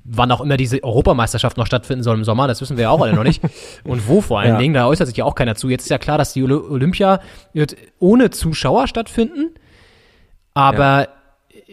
[0.05, 3.01] wann auch immer diese Europameisterschaft noch stattfinden soll im Sommer, das wissen wir ja auch
[3.01, 3.43] alle noch nicht.
[3.85, 4.59] Und wo vor allen ja.
[4.59, 5.69] Dingen, da äußert sich ja auch keiner zu.
[5.69, 7.21] Jetzt ist ja klar, dass die Olympia
[7.53, 9.51] wird ohne Zuschauer stattfinden,
[10.55, 11.07] aber ja.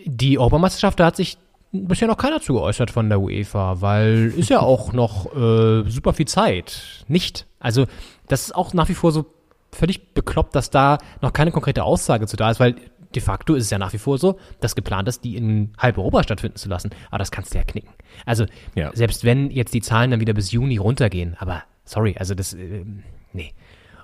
[0.06, 1.38] die Europameisterschaft, da hat sich
[1.72, 6.14] bisher noch keiner zu geäußert von der UEFA, weil ist ja auch noch äh, super
[6.14, 7.06] viel Zeit.
[7.08, 7.46] Nicht.
[7.60, 7.86] Also,
[8.28, 9.26] das ist auch nach wie vor so
[9.72, 12.76] völlig bekloppt, dass da noch keine konkrete Aussage zu da ist, weil
[13.16, 15.98] de facto ist es ja nach wie vor so, dass geplant ist, die in halb
[15.98, 16.92] Europa stattfinden zu lassen.
[17.10, 17.90] Aber das kannst du ja knicken.
[18.26, 18.46] Also,
[18.76, 18.92] ja.
[18.94, 22.86] selbst wenn jetzt die Zahlen dann wieder bis Juni runtergehen, aber sorry, also das, äh,
[23.34, 23.54] nee.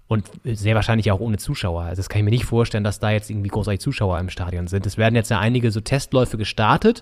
[0.08, 1.82] Und sehr wahrscheinlich auch ohne Zuschauer.
[1.84, 4.68] Also das kann ich mir nicht vorstellen, dass da jetzt irgendwie großartig Zuschauer im Stadion
[4.68, 4.86] sind.
[4.86, 7.01] Es werden jetzt ja einige so Testläufe gestartet.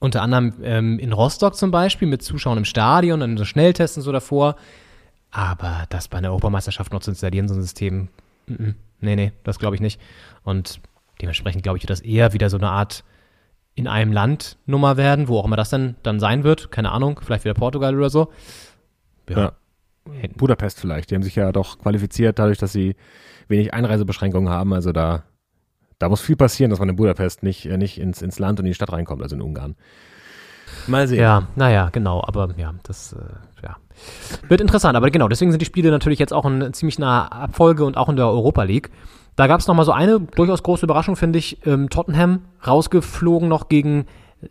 [0.00, 4.12] Unter anderem ähm, in Rostock zum Beispiel mit Zuschauern im Stadion und so Schnelltesten so
[4.12, 4.56] davor.
[5.30, 8.08] Aber das bei einer Europameisterschaft noch zu installieren, so ein System,
[8.46, 9.98] n -n, nee, nee, das glaube ich nicht.
[10.42, 10.80] Und
[11.24, 13.02] Dementsprechend glaube ich, wird das eher wieder so eine Art
[13.74, 16.70] in einem Land Nummer werden, wo auch immer das dann, dann sein wird.
[16.70, 18.30] Keine Ahnung, vielleicht wieder Portugal oder so.
[19.30, 19.38] Ja.
[19.38, 19.52] ja.
[20.36, 21.10] Budapest vielleicht.
[21.10, 22.94] Die haben sich ja doch qualifiziert, dadurch, dass sie
[23.48, 24.74] wenig Einreisebeschränkungen haben.
[24.74, 25.22] Also da,
[25.98, 28.66] da muss viel passieren, dass man in Budapest nicht, äh, nicht ins, ins Land und
[28.66, 29.76] in die Stadt reinkommt, also in Ungarn.
[30.86, 31.20] Mal sehen.
[31.20, 32.22] Ja, naja, genau.
[32.22, 33.76] Aber ja, das äh, ja.
[34.48, 34.94] wird interessant.
[34.94, 38.10] Aber genau, deswegen sind die Spiele natürlich jetzt auch in ziemlich naher Abfolge und auch
[38.10, 38.90] in der Europa League.
[39.36, 41.66] Da gab es nochmal so eine durchaus große Überraschung, finde ich.
[41.66, 44.06] Ähm, Tottenham rausgeflogen noch gegen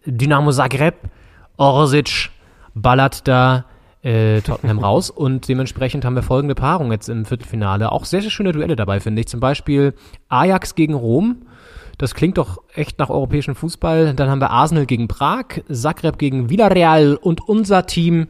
[0.06, 0.96] Dynamo Zagreb.
[1.58, 2.32] Orsic
[2.74, 3.66] ballert da
[4.02, 7.92] äh, Tottenham raus und dementsprechend haben wir folgende Paarung jetzt im Viertelfinale.
[7.92, 9.28] Auch sehr, sehr schöne Duelle dabei, finde ich.
[9.28, 9.94] Zum Beispiel
[10.30, 11.44] Ajax gegen Rom.
[11.98, 14.14] Das klingt doch echt nach europäischem Fußball.
[14.16, 18.28] Dann haben wir Arsenal gegen Prag, Zagreb gegen Villarreal und unser Team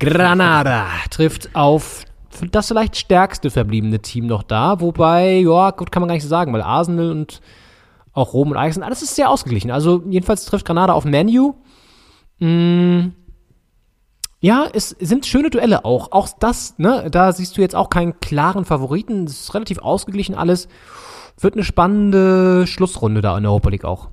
[0.00, 2.04] Granada trifft auf
[2.50, 4.80] das vielleicht stärkste verbliebene Team noch da.
[4.80, 7.40] Wobei, ja, gut, kann man gar nicht so sagen, weil Arsenal und
[8.12, 9.70] auch Rom und Ajax sind, alles ist sehr ausgeglichen.
[9.70, 11.54] Also jedenfalls trifft Granada auf Menu.
[12.38, 13.08] Mm,
[14.40, 16.12] ja, es sind schöne Duelle auch.
[16.12, 19.24] Auch das, ne, da siehst du jetzt auch keinen klaren Favoriten.
[19.24, 20.68] Es ist relativ ausgeglichen alles.
[21.40, 24.10] Wird eine spannende Schlussrunde da in der Europa League auch.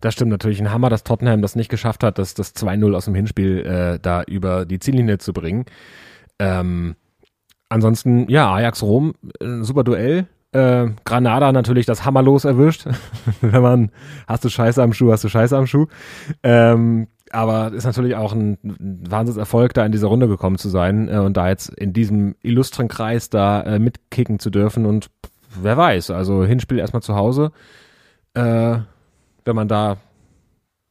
[0.00, 0.60] Das stimmt natürlich.
[0.60, 3.98] Ein Hammer, dass Tottenham das nicht geschafft hat, das, das 2-0 aus dem Hinspiel äh,
[4.00, 5.64] da über die Ziellinie zu bringen.
[6.42, 6.96] Ähm,
[7.68, 10.26] ansonsten, ja, Ajax Rom, äh, super Duell.
[10.50, 12.86] Äh, Granada natürlich das Hammerlos erwischt.
[13.40, 13.90] Wenn man,
[14.26, 15.86] hast du Scheiße am Schuh, hast du Scheiße am Schuh.
[16.42, 21.18] Ähm, aber ist natürlich auch ein Wahnsinnserfolg, da in dieser Runde gekommen zu sein äh,
[21.18, 25.08] und da jetzt in diesem illustren Kreis da äh, mitkicken zu dürfen und
[25.62, 27.52] wer weiß, also Hinspiel erstmal zu Hause,
[28.34, 28.78] äh,
[29.44, 29.96] wenn man da,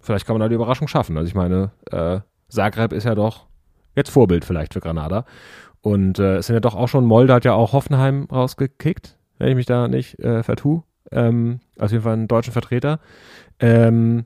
[0.01, 1.17] vielleicht kann man da die Überraschung schaffen.
[1.17, 3.45] Also ich meine, äh, Zagreb ist ja doch
[3.95, 5.25] jetzt Vorbild vielleicht für Granada
[5.81, 9.49] und äh, es sind ja doch auch schon, Molde hat ja auch Hoffenheim rausgekickt, wenn
[9.49, 12.99] ich mich da nicht äh, vertue, ähm, auf jeden Fall einen deutschen Vertreter.
[13.59, 14.25] Ähm,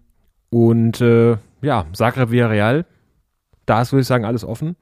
[0.50, 2.86] und äh, ja, Zagreb Villarreal,
[3.66, 4.76] da ist, würde ich sagen, alles offen.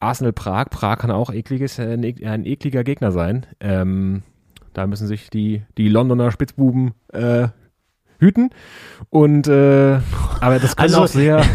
[0.00, 3.46] Arsenal Prag, Prag kann auch ekliges, ein, ein ekliger Gegner sein.
[3.60, 4.22] Ähm,
[4.72, 7.48] da müssen sich die, die Londoner Spitzbuben äh,
[8.18, 8.50] hüten.
[9.10, 9.98] Und äh,
[10.40, 11.42] aber das kann Also- auch sehr.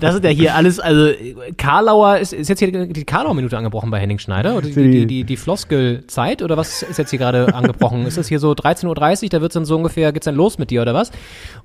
[0.00, 1.10] Das ist ja hier alles, also
[1.56, 4.56] Karlauer, ist, ist jetzt hier die Karlauer-Minute angebrochen bei Henning Schneider?
[4.56, 6.42] Oder die, die, die, die Floskel-Zeit?
[6.42, 8.06] Oder was ist jetzt hier gerade angebrochen?
[8.06, 10.70] Ist das hier so 13.30 Uhr, da wird's dann so ungefähr, geht's dann los mit
[10.70, 11.10] dir oder was?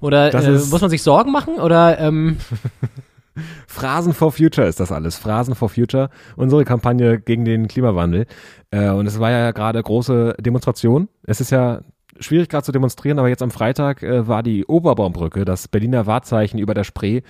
[0.01, 1.55] Oder äh, muss man sich Sorgen machen?
[1.55, 2.37] Oder ähm,
[3.67, 5.17] Phrasen for Future ist das alles.
[5.17, 6.09] Phrasen for Future.
[6.35, 8.27] Unsere Kampagne gegen den Klimawandel.
[8.71, 11.09] Äh, und es war ja gerade große Demonstration.
[11.23, 11.81] Es ist ja
[12.19, 16.59] schwierig gerade zu demonstrieren, aber jetzt am Freitag äh, war die Oberbaumbrücke, das Berliner Wahrzeichen
[16.59, 17.21] über der Spree,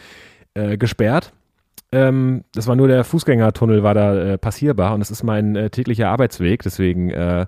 [0.53, 1.33] äh, gesperrt.
[1.91, 5.69] Ähm, das war nur der Fußgängertunnel war da äh, passierbar und es ist mein äh,
[5.69, 6.63] täglicher Arbeitsweg.
[6.63, 7.45] Deswegen äh,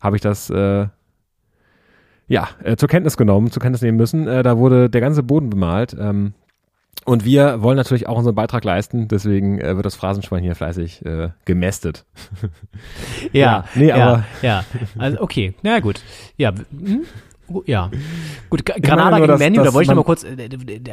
[0.00, 0.86] habe ich das äh,
[2.28, 4.26] ja zur Kenntnis genommen, zur Kenntnis nehmen müssen.
[4.26, 5.96] Da wurde der ganze Boden bemalt.
[5.98, 6.34] Ähm,
[7.06, 11.04] und wir wollen natürlich auch unseren Beitrag leisten, deswegen äh, wird das Phrasenschwein hier fleißig
[11.06, 12.04] äh, gemästet.
[13.32, 14.64] ja, nee, ja, aber ja,
[14.98, 16.00] also okay, na gut,
[16.36, 17.02] ja, hm?
[17.64, 17.92] Ja,
[18.50, 20.48] gut, Granada gegen dass- Menu, da wollte ich noch man- mal kurz, äh,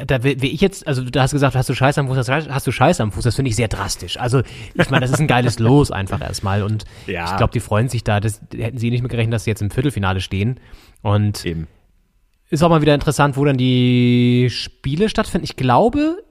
[0.06, 2.64] da, will ich jetzt, also du hast gesagt, hast du Scheiß am Fuß, hast, hast
[2.64, 4.20] du Scheiß am Fuß, das finde ich sehr drastisch.
[4.20, 4.40] Also
[4.72, 7.24] ich meine, das ist ein geiles Los einfach erstmal und Ja.
[7.24, 9.62] ich glaube, die freuen sich da, das hätten sie nicht mehr gerechnet, dass sie jetzt
[9.62, 10.60] im Viertelfinale stehen
[11.02, 11.66] und Eben.
[12.50, 15.44] Ist auch mal wieder interessant, wo dann die Spiele stattfinden.
[15.44, 16.22] Ich glaube,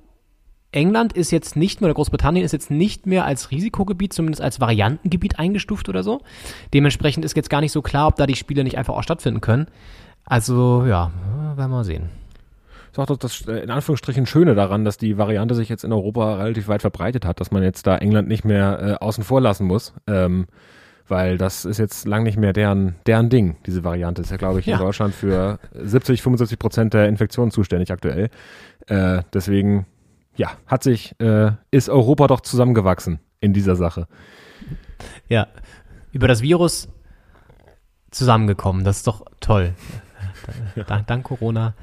[0.71, 4.59] England ist jetzt nicht mehr, oder Großbritannien ist jetzt nicht mehr als Risikogebiet, zumindest als
[4.59, 6.21] Variantengebiet eingestuft oder so.
[6.73, 9.41] Dementsprechend ist jetzt gar nicht so klar, ob da die Spiele nicht einfach auch stattfinden
[9.41, 9.67] können.
[10.25, 11.11] Also, ja,
[11.55, 12.09] werden wir mal sehen.
[12.91, 15.93] ist auch das, das äh, in Anführungsstrichen Schöne daran, dass die Variante sich jetzt in
[15.93, 19.41] Europa relativ weit verbreitet hat, dass man jetzt da England nicht mehr äh, außen vor
[19.41, 19.93] lassen muss.
[20.07, 20.47] Ähm,
[21.07, 24.21] weil das ist jetzt lang nicht mehr deren, deren Ding, diese Variante.
[24.21, 24.77] Ist ja, glaube ich, Ja.
[24.77, 28.29] in Deutschland für 70, 75 Prozent der Infektionen zuständig aktuell.
[28.87, 29.85] Äh, deswegen,
[30.35, 34.07] ja, hat sich, äh, ist Europa doch zusammengewachsen in dieser Sache.
[35.27, 35.47] Ja,
[36.11, 36.87] über das Virus
[38.11, 39.73] zusammengekommen, das ist doch toll.
[40.87, 41.73] Dank, dank Corona.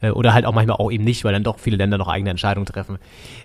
[0.00, 2.30] Äh, Oder halt auch manchmal auch eben nicht, weil dann doch viele Länder noch eigene
[2.30, 2.98] Entscheidungen treffen.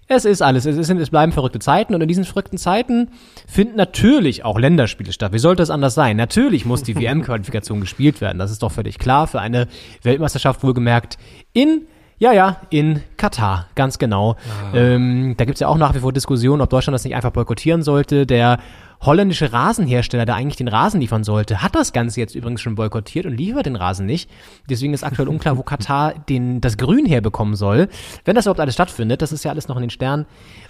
[0.07, 0.65] Es ist alles.
[0.65, 3.09] Es, sind, es bleiben verrückte Zeiten und in diesen verrückten Zeiten
[3.47, 5.33] finden natürlich auch Länderspiele statt.
[5.33, 6.17] Wie sollte es anders sein?
[6.17, 8.39] Natürlich muss die WM-Qualifikation gespielt werden.
[8.39, 9.67] Das ist doch völlig klar für eine
[10.01, 11.17] Weltmeisterschaft wohlgemerkt
[11.53, 11.81] in
[12.19, 14.37] ja, ja, in Katar, ganz genau.
[14.73, 17.83] Ähm, da gibt's ja auch nach wie vor Diskussionen, ob Deutschland das nicht einfach boykottieren
[17.83, 18.25] sollte.
[18.25, 18.59] Der
[19.05, 23.25] holländische Rasenhersteller, der eigentlich den Rasen liefern sollte, hat das Ganze jetzt übrigens schon boykottiert
[23.25, 24.29] und liefert den Rasen nicht.
[24.69, 27.89] Deswegen ist aktuell unklar, wo Katar den, das Grün herbekommen soll.
[28.25, 30.25] Wenn das überhaupt alles stattfindet, das ist ja alles noch in den Sternen.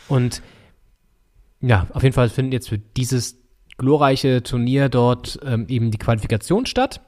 [0.08, 0.42] Und
[1.62, 3.38] ja, auf jeden Fall findet jetzt für dieses
[3.78, 7.02] glorreiche Turnier dort ähm, eben die Qualifikation statt.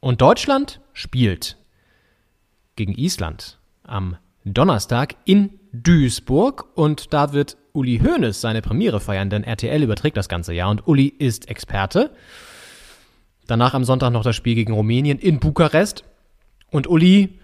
[0.00, 1.56] Und Deutschland spielt
[2.76, 9.44] gegen Island am Donnerstag in Duisburg und da wird Uli Hoeneß seine Premiere feiern, denn
[9.44, 12.10] RTL überträgt das ganze Jahr und Uli ist Experte.
[13.46, 16.04] Danach am Sonntag noch das Spiel gegen Rumänien in Bukarest
[16.70, 17.40] und Uli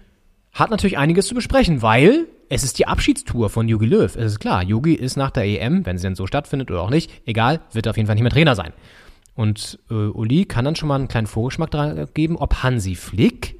[0.53, 4.15] hat natürlich einiges zu besprechen, weil es ist die Abschiedstour von Jogi Löw.
[4.15, 6.89] Es ist klar, Jogi ist nach der EM, wenn sie denn so stattfindet oder auch
[6.89, 8.73] nicht, egal, wird auf jeden Fall nicht mehr Trainer sein.
[9.35, 13.59] Und äh, Uli kann dann schon mal einen kleinen Vorgeschmack geben, ob Hansi Flick,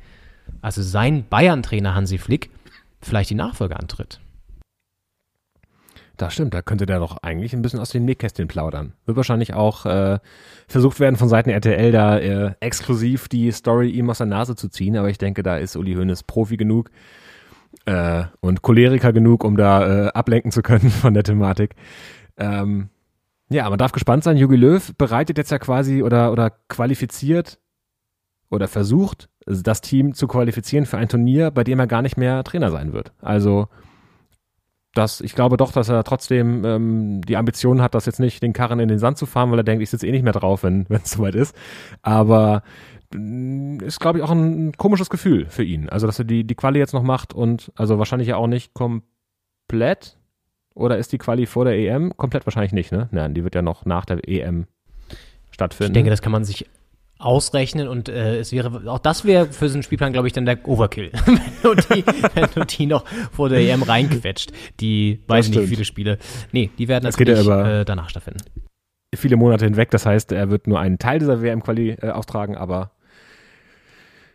[0.62, 2.50] also sein Bayern-Trainer Hansi Flick,
[3.02, 4.20] vielleicht die Nachfolge antritt.
[6.18, 8.94] Das stimmt, da könnte der doch eigentlich ein bisschen aus den Nähkästchen plaudern.
[9.06, 10.18] Wird wahrscheinlich auch äh,
[10.68, 14.68] versucht werden von Seiten RTL da äh, exklusiv die Story ihm aus der Nase zu
[14.68, 16.90] ziehen, aber ich denke, da ist Uli Hoeneß Profi genug
[17.86, 21.76] äh, und Choleriker genug, um da äh, ablenken zu können von der Thematik.
[22.38, 22.90] Ähm,
[23.50, 24.38] ja, man darf gespannt sein.
[24.38, 27.60] Jogi Löw bereitet jetzt ja quasi oder, oder qualifiziert
[28.50, 32.44] oder versucht, das Team zu qualifizieren für ein Turnier, bei dem er gar nicht mehr
[32.44, 33.14] Trainer sein wird.
[33.22, 33.68] Also
[34.98, 38.54] das, ich glaube doch, dass er trotzdem ähm, die Ambition hat, das jetzt nicht den
[38.54, 40.64] Karren in den Sand zu fahren, weil er denkt, ich sitze eh nicht mehr drauf,
[40.64, 41.56] wenn es soweit ist.
[42.02, 42.64] Aber
[43.14, 45.90] mh, ist, glaube ich, auch ein, komisches Gefühl für ihn.
[45.90, 48.74] Also, dass er die, die Quali jetzt noch macht und also wahrscheinlich ja auch nicht
[48.74, 50.18] komplett.
[50.74, 52.16] Oder ist die Quali vor der EM?
[52.18, 53.10] Komplett wahrscheinlich nicht, ne?
[53.12, 54.68] Nein, die wird ja noch nach der EM
[55.50, 55.92] stattfinden.
[55.92, 56.68] Ich denke, das kann man sich
[57.20, 60.46] ausrechnen und äh, es wäre, auch das wäre für so einen Spielplan, glaube ich, dann
[60.46, 61.12] der Overkill.
[61.26, 64.52] wenn, du die, wenn du die noch vor der EM reinquetscht.
[64.80, 66.18] Die, weiß ich nicht, viele Spiele.
[66.52, 68.42] Nee, die werden Das geht ja natürlich über- äh, danach stattfinden.
[69.16, 69.90] viele Monate hinweg.
[69.92, 72.92] Das heißt, er wird nur einen Teil dieser WM-Quali äh, austragen, aber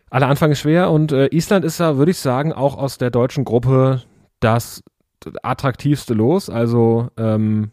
[0.09, 3.09] aller Anfang ist schwer und äh, Island ist da, würde ich sagen, auch aus der
[3.11, 4.01] deutschen Gruppe
[4.41, 4.83] das
[5.41, 6.49] attraktivste Los.
[6.49, 7.71] Also ähm,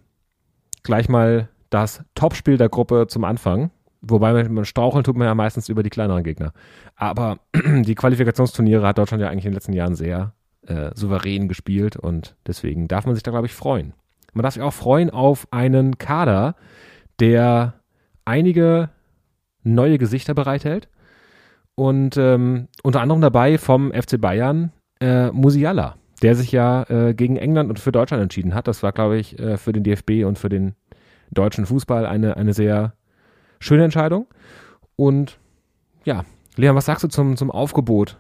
[0.85, 3.71] gleich mal das Topspiel der Gruppe zum Anfang.
[4.03, 6.53] Wobei man, man straucheln tut man ja meistens über die kleineren Gegner.
[6.97, 10.33] Aber die Qualifikationsturniere hat Deutschland ja eigentlich in den letzten Jahren sehr
[10.67, 13.95] äh, souverän gespielt und deswegen darf man sich da, glaube ich, freuen.
[14.33, 16.55] Man darf sich auch freuen auf einen Kader,
[17.19, 17.75] der
[18.25, 18.91] einige
[19.63, 20.89] neue Gesichter bereithält.
[21.75, 27.37] Und ähm, unter anderem dabei vom FC Bayern äh, Musiala, der sich ja äh, gegen
[27.37, 28.69] England und für Deutschland entschieden hat.
[28.69, 30.75] Das war, glaube ich, äh, für den DFB und für den
[31.31, 32.95] deutschen Fußball eine, eine sehr
[33.61, 34.27] schöne Entscheidung.
[34.97, 35.39] Und
[36.05, 36.25] ja,
[36.57, 38.19] Leon, was sagst du zum, zum Aufgebot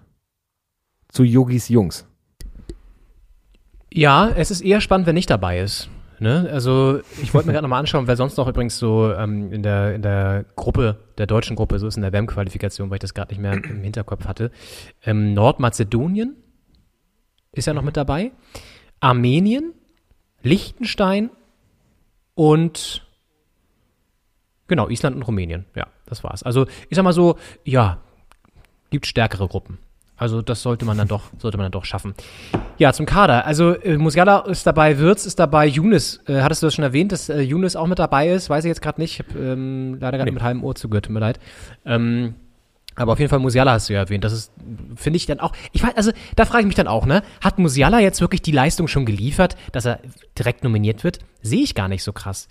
[1.08, 2.06] zu Yogis Jungs?
[3.92, 5.90] Ja, es ist eher spannend, wenn nicht dabei ist.
[6.20, 6.48] Ne?
[6.52, 9.94] Also ich wollte mir gerade nochmal anschauen, wer sonst noch übrigens so ähm, in, der,
[9.94, 13.32] in der Gruppe, der deutschen Gruppe, so ist in der WM-Qualifikation, weil ich das gerade
[13.32, 14.50] nicht mehr im Hinterkopf hatte.
[15.02, 16.36] Ähm, Nordmazedonien
[17.52, 18.32] ist ja noch mit dabei.
[19.00, 19.72] Armenien,
[20.42, 21.30] Liechtenstein
[22.34, 23.06] und
[24.70, 25.66] genau, Island und Rumänien.
[25.74, 26.42] Ja, das war's.
[26.42, 27.98] Also ich sag mal so, ja,
[28.88, 29.78] gibt stärkere Gruppen.
[30.16, 32.14] Also das sollte man dann doch, sollte man dann doch schaffen.
[32.78, 33.46] Ja, zum Kader.
[33.46, 37.12] Also äh, Musiala ist dabei, Wirtz ist dabei, Younes, äh, hattest du das schon erwähnt,
[37.12, 38.48] dass äh, Younes auch mit dabei ist?
[38.50, 39.20] Weiß ich jetzt gerade nicht.
[39.20, 40.34] Ich habe ähm, leider gerade Nee.
[40.34, 41.38] mit halbem Ohr zugehört, tut mir leid.
[41.86, 42.34] Ähm,
[42.96, 44.24] aber auf jeden Fall Musiala hast du ja erwähnt.
[44.24, 44.52] Das ist,
[44.96, 45.52] finde ich dann auch.
[45.72, 47.22] Ich weiß, also da frage ich mich dann auch, ne?
[47.42, 50.00] Hat Musiala jetzt wirklich die Leistung schon geliefert, dass er
[50.38, 51.20] direkt nominiert wird?
[51.40, 52.48] Sehe ich gar nicht so krass.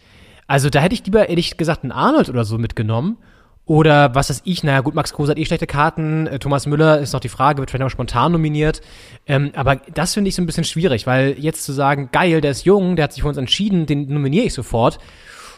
[0.49, 3.17] Also da hätte ich lieber ehrlich gesagt einen Arnold oder so mitgenommen.
[3.65, 6.97] Oder was weiß ich, naja gut, Max Kruse hat eh schlechte Karten, äh, Thomas Müller
[6.97, 8.81] ist noch die Frage, wird vielleicht spontan nominiert.
[9.27, 12.49] Ähm, aber das finde ich so ein bisschen schwierig, weil jetzt zu sagen, geil, der
[12.49, 14.97] ist jung, der hat sich für uns entschieden, den nominiere ich sofort.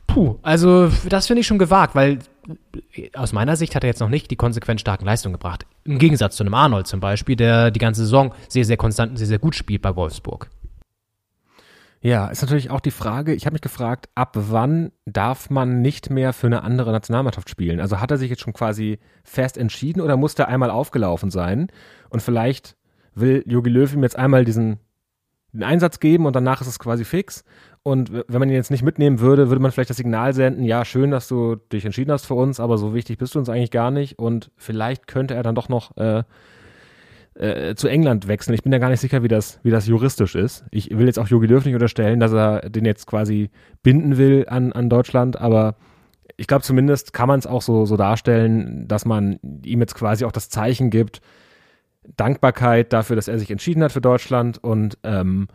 [0.07, 2.19] Puh, also das finde ich schon gewagt, weil
[2.93, 5.65] äh, aus meiner Sicht hat er jetzt noch nicht die konsequent starken Leistungen gebracht.
[5.85, 9.17] Im Gegensatz zu einem Arnold zum Beispiel, der die ganze Saison sehr, sehr konstant und
[9.17, 10.49] sehr, sehr gut spielt bei Wolfsburg.
[12.03, 16.09] Ja, ist natürlich auch die Frage, ich habe mich gefragt, ab wann darf man nicht
[16.09, 17.79] mehr für eine andere Nationalmannschaft spielen?
[17.79, 21.67] Also hat er sich jetzt schon quasi fest entschieden oder muss der einmal aufgelaufen sein?
[22.09, 22.75] Und vielleicht
[23.13, 24.79] will Jogi Löw ihm jetzt einmal diesen
[25.53, 27.43] den Einsatz geben und danach ist es quasi fix.
[27.83, 30.85] Und wenn man ihn jetzt nicht mitnehmen würde, würde man vielleicht das Signal senden, ja,
[30.85, 33.71] schön, dass du dich entschieden hast für uns, aber so wichtig bist du uns eigentlich
[33.71, 34.17] gar nicht.
[34.17, 36.23] Und vielleicht könnte er dann doch noch äh,
[37.35, 38.53] äh, zu England wechseln.
[38.53, 40.65] Ich bin ja gar nicht sicher, wie das, wie das juristisch ist.
[40.71, 43.49] Ich will jetzt auch Jogi Löw nicht unterstellen, dass er den jetzt quasi
[43.83, 45.75] binden will an, an Deutschland, aber
[46.37, 50.25] ich glaube zumindest kann man es auch so, so darstellen, dass man ihm jetzt quasi
[50.25, 51.21] auch das Zeichen gibt,
[52.17, 55.47] Dankbarkeit dafür, dass er sich entschieden hat für Deutschland und ähm,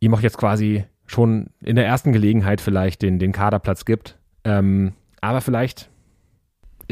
[0.00, 4.18] ihm auch jetzt quasi schon in der ersten Gelegenheit vielleicht den, den Kaderplatz gibt.
[4.44, 5.91] Ähm, aber vielleicht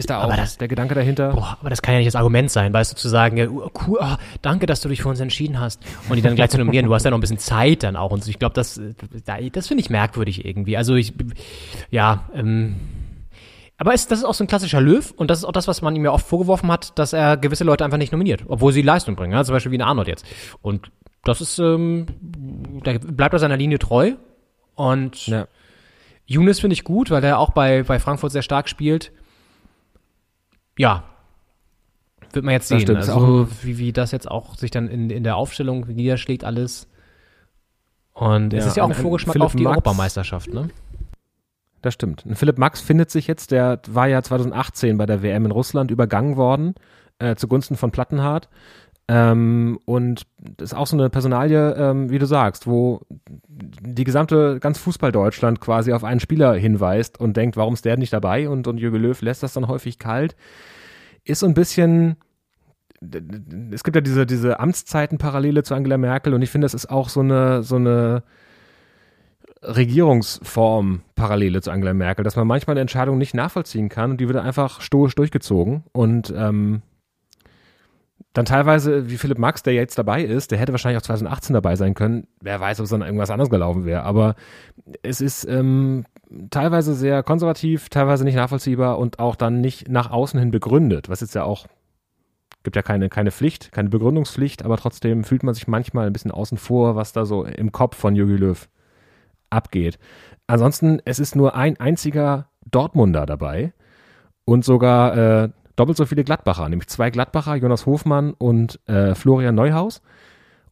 [0.01, 1.31] ist da auch das- der Gedanke dahinter.
[1.33, 3.71] Boah, aber das kann ja nicht das Argument sein, weißt du, zu sagen, ja, uh,
[3.87, 5.81] cool, ah, danke, dass du dich für uns entschieden hast.
[6.09, 8.11] Und die dann gleich zu nominieren, du hast ja noch ein bisschen Zeit dann auch
[8.11, 8.27] und.
[8.27, 8.81] Ich glaube, das,
[9.25, 10.77] da- das finde ich merkwürdig irgendwie.
[10.77, 11.13] Also ich,
[11.91, 12.77] ja, ähm,
[13.79, 15.81] aber es, das ist auch so ein klassischer Löw und das ist auch das, was
[15.81, 18.83] man ihm ja oft vorgeworfen hat, dass er gewisse Leute einfach nicht nominiert, obwohl sie
[18.83, 19.43] Leistung bringen, ja?
[19.45, 20.27] zum Beispiel wie ein Arnold jetzt.
[20.61, 20.91] Und
[21.25, 22.07] das ist, ähm,
[22.85, 24.13] da bleibt er seiner Linie treu
[24.75, 25.47] und Ja.
[26.27, 29.11] Younes finde ich gut, weil er auch bei, bei Frankfurt sehr stark spielt.
[30.81, 31.05] Ja.
[32.33, 32.81] Wird man jetzt sehen.
[32.81, 36.89] stimmt, also, wie, wie das jetzt auch sich dann in, in der Aufstellung niederschlägt, alles.
[38.15, 40.71] Und es Ja, ist ja auch ein Vorgeschmack Philipp auf die Max- Europameisterschaft, ne?
[41.83, 42.25] Das stimmt.
[42.25, 45.91] Und Philipp Max findet sich jetzt, der war ja 2018 bei der WM in Russland
[45.91, 46.75] übergangen worden,
[47.19, 48.49] äh, zugunsten von Plattenhardt.
[49.09, 53.01] Ähm, und das ist auch so eine Personalie, ähm, wie du sagst, wo
[53.49, 58.13] die gesamte, ganz Fußball-Deutschland quasi auf einen Spieler hinweist und denkt, warum ist der nicht
[58.13, 58.49] dabei?
[58.49, 60.37] Und, und Jürgen Löw lässt das dann häufig kalt.
[61.31, 62.17] Ist so ein bisschen,
[63.71, 67.09] es gibt ja diese, diese Amtszeiten-Parallele zu Angela Merkel und ich finde, das ist auch
[67.09, 68.23] so eine, so eine
[69.63, 74.27] Regierungsform Parallele zu Angela Merkel, dass man manchmal eine Entscheidung nicht nachvollziehen kann und die
[74.27, 76.83] wird einfach stoisch durchgezogen und ähm,
[78.33, 81.77] dann teilweise, wie Philipp Max, der jetzt dabei ist, der hätte wahrscheinlich auch 2018 dabei
[81.77, 82.27] sein können.
[82.41, 84.03] Wer weiß, ob es dann irgendwas anderes gelaufen wäre.
[84.03, 84.37] Aber
[85.03, 86.05] es ist ähm,
[86.51, 91.21] teilweise sehr konservativ, teilweise nicht nachvollziehbar und auch dann nicht nach außen hin begründet, was
[91.21, 91.67] jetzt ja auch
[92.63, 96.31] gibt ja keine, keine Pflicht, keine Begründungspflicht, aber trotzdem fühlt man sich manchmal ein bisschen
[96.31, 98.69] außen vor, was da so im Kopf von Jogi Löw
[99.49, 99.99] abgeht.
[100.47, 103.73] Ansonsten, es ist nur ein einziger Dortmunder dabei
[104.45, 105.49] und sogar äh,
[105.81, 110.03] doppelt so viele Gladbacher, nämlich zwei Gladbacher, Jonas Hofmann und äh, Florian Neuhaus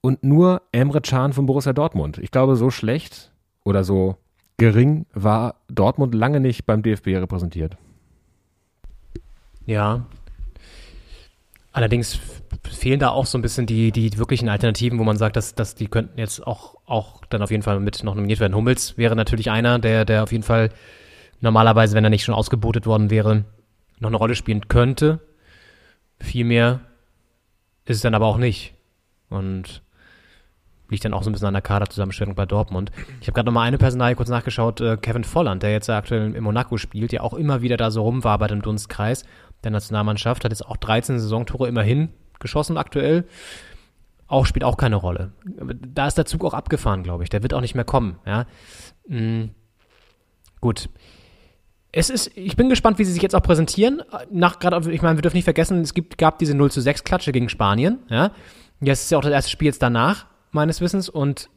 [0.02, 2.18] und nur Emre Can von Borussia Dortmund.
[2.18, 3.32] Ich glaube, so schlecht
[3.64, 4.16] oder so
[4.58, 7.78] gering war Dortmund lange nicht beim DFB repräsentiert.
[9.64, 10.04] Ja.
[11.72, 12.18] Allerdings
[12.68, 15.74] fehlen da auch so ein bisschen die, die wirklichen Alternativen, wo man sagt, dass, dass
[15.74, 18.54] die könnten jetzt auch, auch dann auf jeden Fall mit noch nominiert werden.
[18.54, 20.68] Hummels wäre natürlich einer, der, der auf jeden Fall
[21.40, 23.44] normalerweise, wenn er nicht schon ausgebotet worden wäre,
[24.00, 25.20] noch eine Rolle spielen könnte.
[26.20, 26.80] Viel mehr
[27.84, 28.74] ist es dann aber auch nicht.
[29.28, 29.82] Und
[30.88, 32.90] liegt dann auch so ein bisschen an der Kaderzusammenstellung bei Dortmund.
[33.20, 36.34] Ich habe gerade noch mal eine Personalie kurz nachgeschaut, äh, Kevin Volland, der jetzt aktuell
[36.34, 39.24] in Monaco spielt, der auch immer wieder da so rumwabert im Dunstkreis
[39.64, 43.24] der Nationalmannschaft, hat jetzt auch 13 Saisontore immerhin geschossen aktuell.
[44.26, 45.32] Auch spielt auch keine Rolle.
[45.44, 47.30] Da ist der Zug auch abgefahren, glaube ich.
[47.30, 48.18] Der wird auch nicht mehr kommen.
[48.26, 48.46] Ja,
[49.06, 49.50] mhm.
[50.60, 50.90] gut.
[51.98, 54.02] Es ist, ich bin gespannt, wie sie sich jetzt auch präsentieren.
[54.30, 57.02] Nach gerade, ich meine, wir dürfen nicht vergessen, es gibt, gab diese 0 zu 6
[57.02, 57.98] Klatsche gegen Spanien.
[58.08, 58.30] Ja,
[58.80, 61.08] jetzt ist ja auch das erste Spiel jetzt danach meines Wissens.
[61.08, 61.50] Und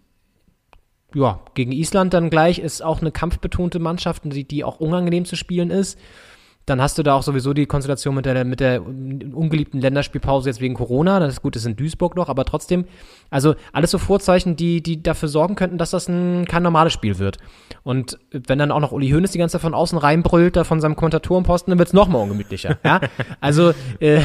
[1.14, 5.36] ja, gegen Island dann gleich ist auch eine kampfbetonte Mannschaft, die, die auch unangenehm zu
[5.36, 6.00] spielen ist.
[6.66, 10.62] Dann hast du da auch sowieso die Konstellation mit der, mit der ungeliebten Länderspielpause jetzt
[10.62, 11.20] wegen Corona.
[11.20, 12.86] Das ist gut, das ist in Duisburg noch, aber trotzdem,
[13.30, 17.18] also alles so Vorzeichen, die, die dafür sorgen könnten, dass das ein, kein normales Spiel
[17.18, 17.38] wird.
[17.84, 20.80] Und wenn dann auch noch Uli Hoeneß die ganze Zeit von außen reinbrüllt, da von
[20.80, 22.78] seinem Kommentatorenposten, dann wird es noch mal ungemütlicher.
[22.84, 23.00] ja?
[23.40, 24.22] Also, äh,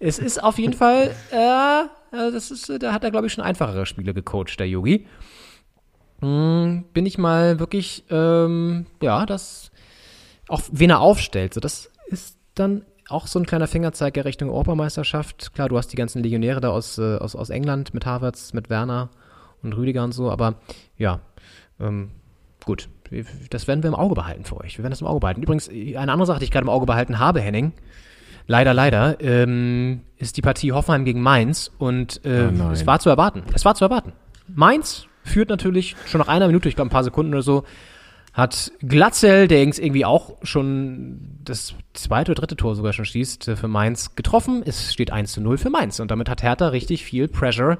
[0.00, 3.86] es ist auf jeden Fall, äh, das ist, da hat er, glaube ich, schon einfachere
[3.86, 5.06] Spiele gecoacht, der Yogi.
[6.20, 9.70] Hm, bin ich mal wirklich, ähm, ja, das
[10.48, 11.54] auch wen er aufstellt.
[11.54, 15.54] So, das ist dann auch so ein kleiner Fingerzeig Richtung Europameisterschaft.
[15.54, 18.70] Klar, du hast die ganzen Legionäre da aus, äh, aus, aus England mit Harvards, mit
[18.70, 19.10] Werner
[19.62, 20.56] und Rüdiger und so, aber
[20.96, 21.20] ja,
[21.80, 22.10] ähm,
[22.64, 22.88] gut.
[23.50, 24.78] Das werden wir im Auge behalten für euch.
[24.78, 25.42] Wir werden das im Auge behalten.
[25.42, 27.72] Übrigens, eine andere Sache, die ich gerade im Auge behalten habe, Henning,
[28.46, 33.10] leider, leider, ähm, ist die Partie Hoffenheim gegen Mainz und äh, oh es war zu
[33.10, 33.42] erwarten.
[33.52, 34.12] Es war zu erwarten.
[34.48, 37.64] Mainz führt natürlich schon nach einer Minute, ich glaube ein paar Sekunden oder so,
[38.34, 43.68] hat Glatzel, der irgendwie auch schon das zweite oder dritte Tor sogar schon schießt, für
[43.68, 44.62] Mainz getroffen.
[44.66, 46.00] Es steht 1 zu 0 für Mainz.
[46.00, 47.78] Und damit hat Hertha richtig viel Pressure,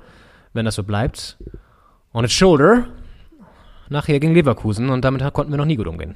[0.53, 1.39] wenn das so bleibt,
[2.13, 2.87] on its shoulder
[3.89, 4.91] nachher gegen Leverkusen.
[4.91, 6.15] Und damit konnten wir noch nie gut umgehen.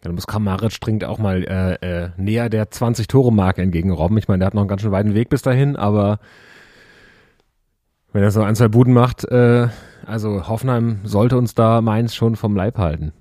[0.00, 1.74] Dann muss Kramaric dringend auch mal äh,
[2.04, 4.18] äh, näher der 20-Tore-Marke entgegenrobben.
[4.18, 6.18] Ich meine, der hat noch einen ganz schön weiten Weg bis dahin, aber
[8.12, 9.68] wenn er so ein, zwei Buden macht, äh,
[10.06, 13.12] also Hoffenheim sollte uns da Mainz schon vom Leib halten.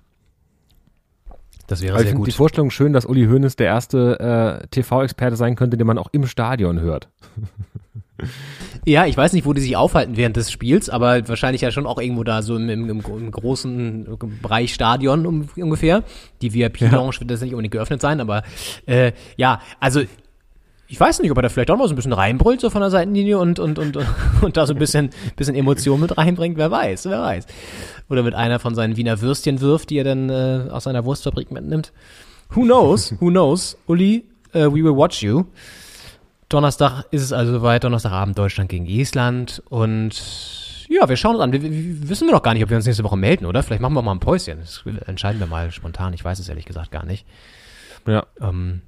[1.67, 2.27] Das wäre Aber sehr ich gut.
[2.27, 6.07] die Vorstellung schön, dass Uli Hoeneß der erste äh, TV-Experte sein könnte, den man auch
[6.11, 7.09] im Stadion hört.
[8.85, 11.85] Ja, ich weiß nicht, wo die sich aufhalten während des Spiels, aber wahrscheinlich ja schon
[11.85, 16.03] auch irgendwo da so im, im, im großen Bereich Stadion um, ungefähr.
[16.41, 18.43] Die VIP-Lounge wird das nicht unbedingt geöffnet sein, aber
[18.85, 20.01] äh, ja, also
[20.87, 22.81] ich weiß nicht, ob er da vielleicht auch mal so ein bisschen reinbrüllt, so von
[22.81, 23.97] der Seitenlinie und, und, und,
[24.41, 26.57] und da so ein bisschen, bisschen Emotion mit reinbringt.
[26.57, 27.45] Wer weiß, wer weiß.
[28.09, 31.51] Oder mit einer von seinen Wiener Würstchen wirft, die er dann äh, aus seiner Wurstfabrik
[31.51, 31.91] mitnimmt.
[32.51, 33.13] Who knows?
[33.19, 33.77] Who knows?
[33.87, 34.23] Uli,
[34.55, 35.43] uh, we will watch you.
[36.47, 40.13] Donnerstag ist es also soweit, Donnerstagabend Deutschland gegen Island und
[40.89, 41.51] ja, wir schauen uns an.
[41.51, 43.61] Wir, wir, wissen wir noch gar nicht, ob wir uns nächste Woche melden, oder?
[43.61, 44.59] Vielleicht machen wir mal ein Päuschen.
[44.59, 46.13] Das entscheiden wir mal spontan.
[46.13, 47.25] Ich weiß es ehrlich gesagt gar nicht.
[48.05, 48.25] Ja.
[48.39, 48.81] Ähm,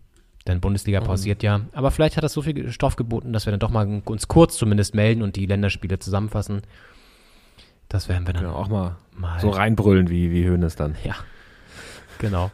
[0.48, 1.62] denn Bundesliga pausiert ja.
[1.74, 4.58] Aber vielleicht hat das so viel Stoff geboten, dass wir dann doch mal uns kurz
[4.58, 6.62] zumindest melden und die Länderspiele zusammenfassen.
[7.90, 10.96] Das werden wir dann Ja, auch mal, mal so reinbrüllen wie, wie Hoeneß dann.
[11.04, 11.16] Ja.
[12.20, 12.52] Genau.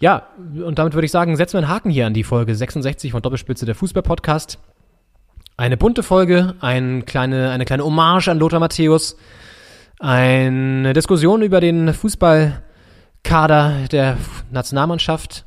[0.00, 0.28] Ja,
[0.64, 3.22] und damit würde ich sagen, setzen wir einen Haken hier an die Folge 66 von
[3.22, 4.58] Doppelspitze der Fußball-Podcast.
[5.56, 9.16] Eine bunte Folge, ein kleine, eine kleine Hommage an Lothar Matthäus,
[10.00, 14.16] eine Diskussion über den Fußballkader der
[14.50, 15.44] Nationalmannschaft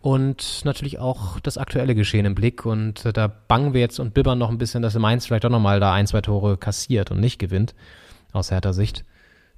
[0.00, 2.64] und natürlich auch das aktuelle Geschehen im Blick.
[2.64, 5.50] Und äh, da bangen wir jetzt und bibbern noch ein bisschen, dass Mainz vielleicht auch
[5.50, 7.74] nochmal da ein, zwei Tore kassiert und nicht gewinnt,
[8.32, 9.04] aus härter Sicht.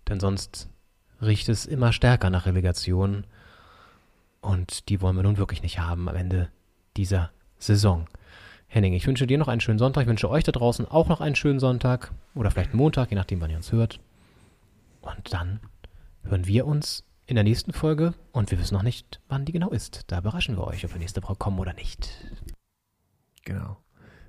[0.09, 0.69] Denn sonst
[1.20, 3.24] riecht es immer stärker nach Relegation.
[4.40, 6.48] Und die wollen wir nun wirklich nicht haben am Ende
[6.97, 8.06] dieser Saison.
[8.66, 10.02] Henning, ich wünsche dir noch einen schönen Sonntag.
[10.02, 12.12] Ich wünsche euch da draußen auch noch einen schönen Sonntag.
[12.35, 14.01] Oder vielleicht Montag, je nachdem, wann ihr uns hört.
[15.02, 15.60] Und dann
[16.24, 18.13] hören wir uns in der nächsten Folge.
[18.33, 20.03] Und wir wissen noch nicht, wann die genau ist.
[20.09, 22.11] Da überraschen wir euch, ob wir nächste Woche kommen oder nicht.
[23.47, 23.79] Genau.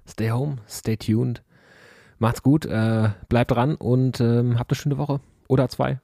[0.08, 1.44] Stay home, stay tuned.
[2.18, 5.20] Macht's gut, äh, bleibt dran und ähm, habt eine schöne Woche.
[5.50, 6.00] Oder zwei.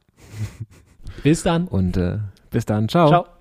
[1.24, 1.70] Bis dann.
[1.70, 2.20] Und äh,
[2.50, 2.90] bis dann.
[2.90, 3.08] Ciao.
[3.08, 3.39] Ciao.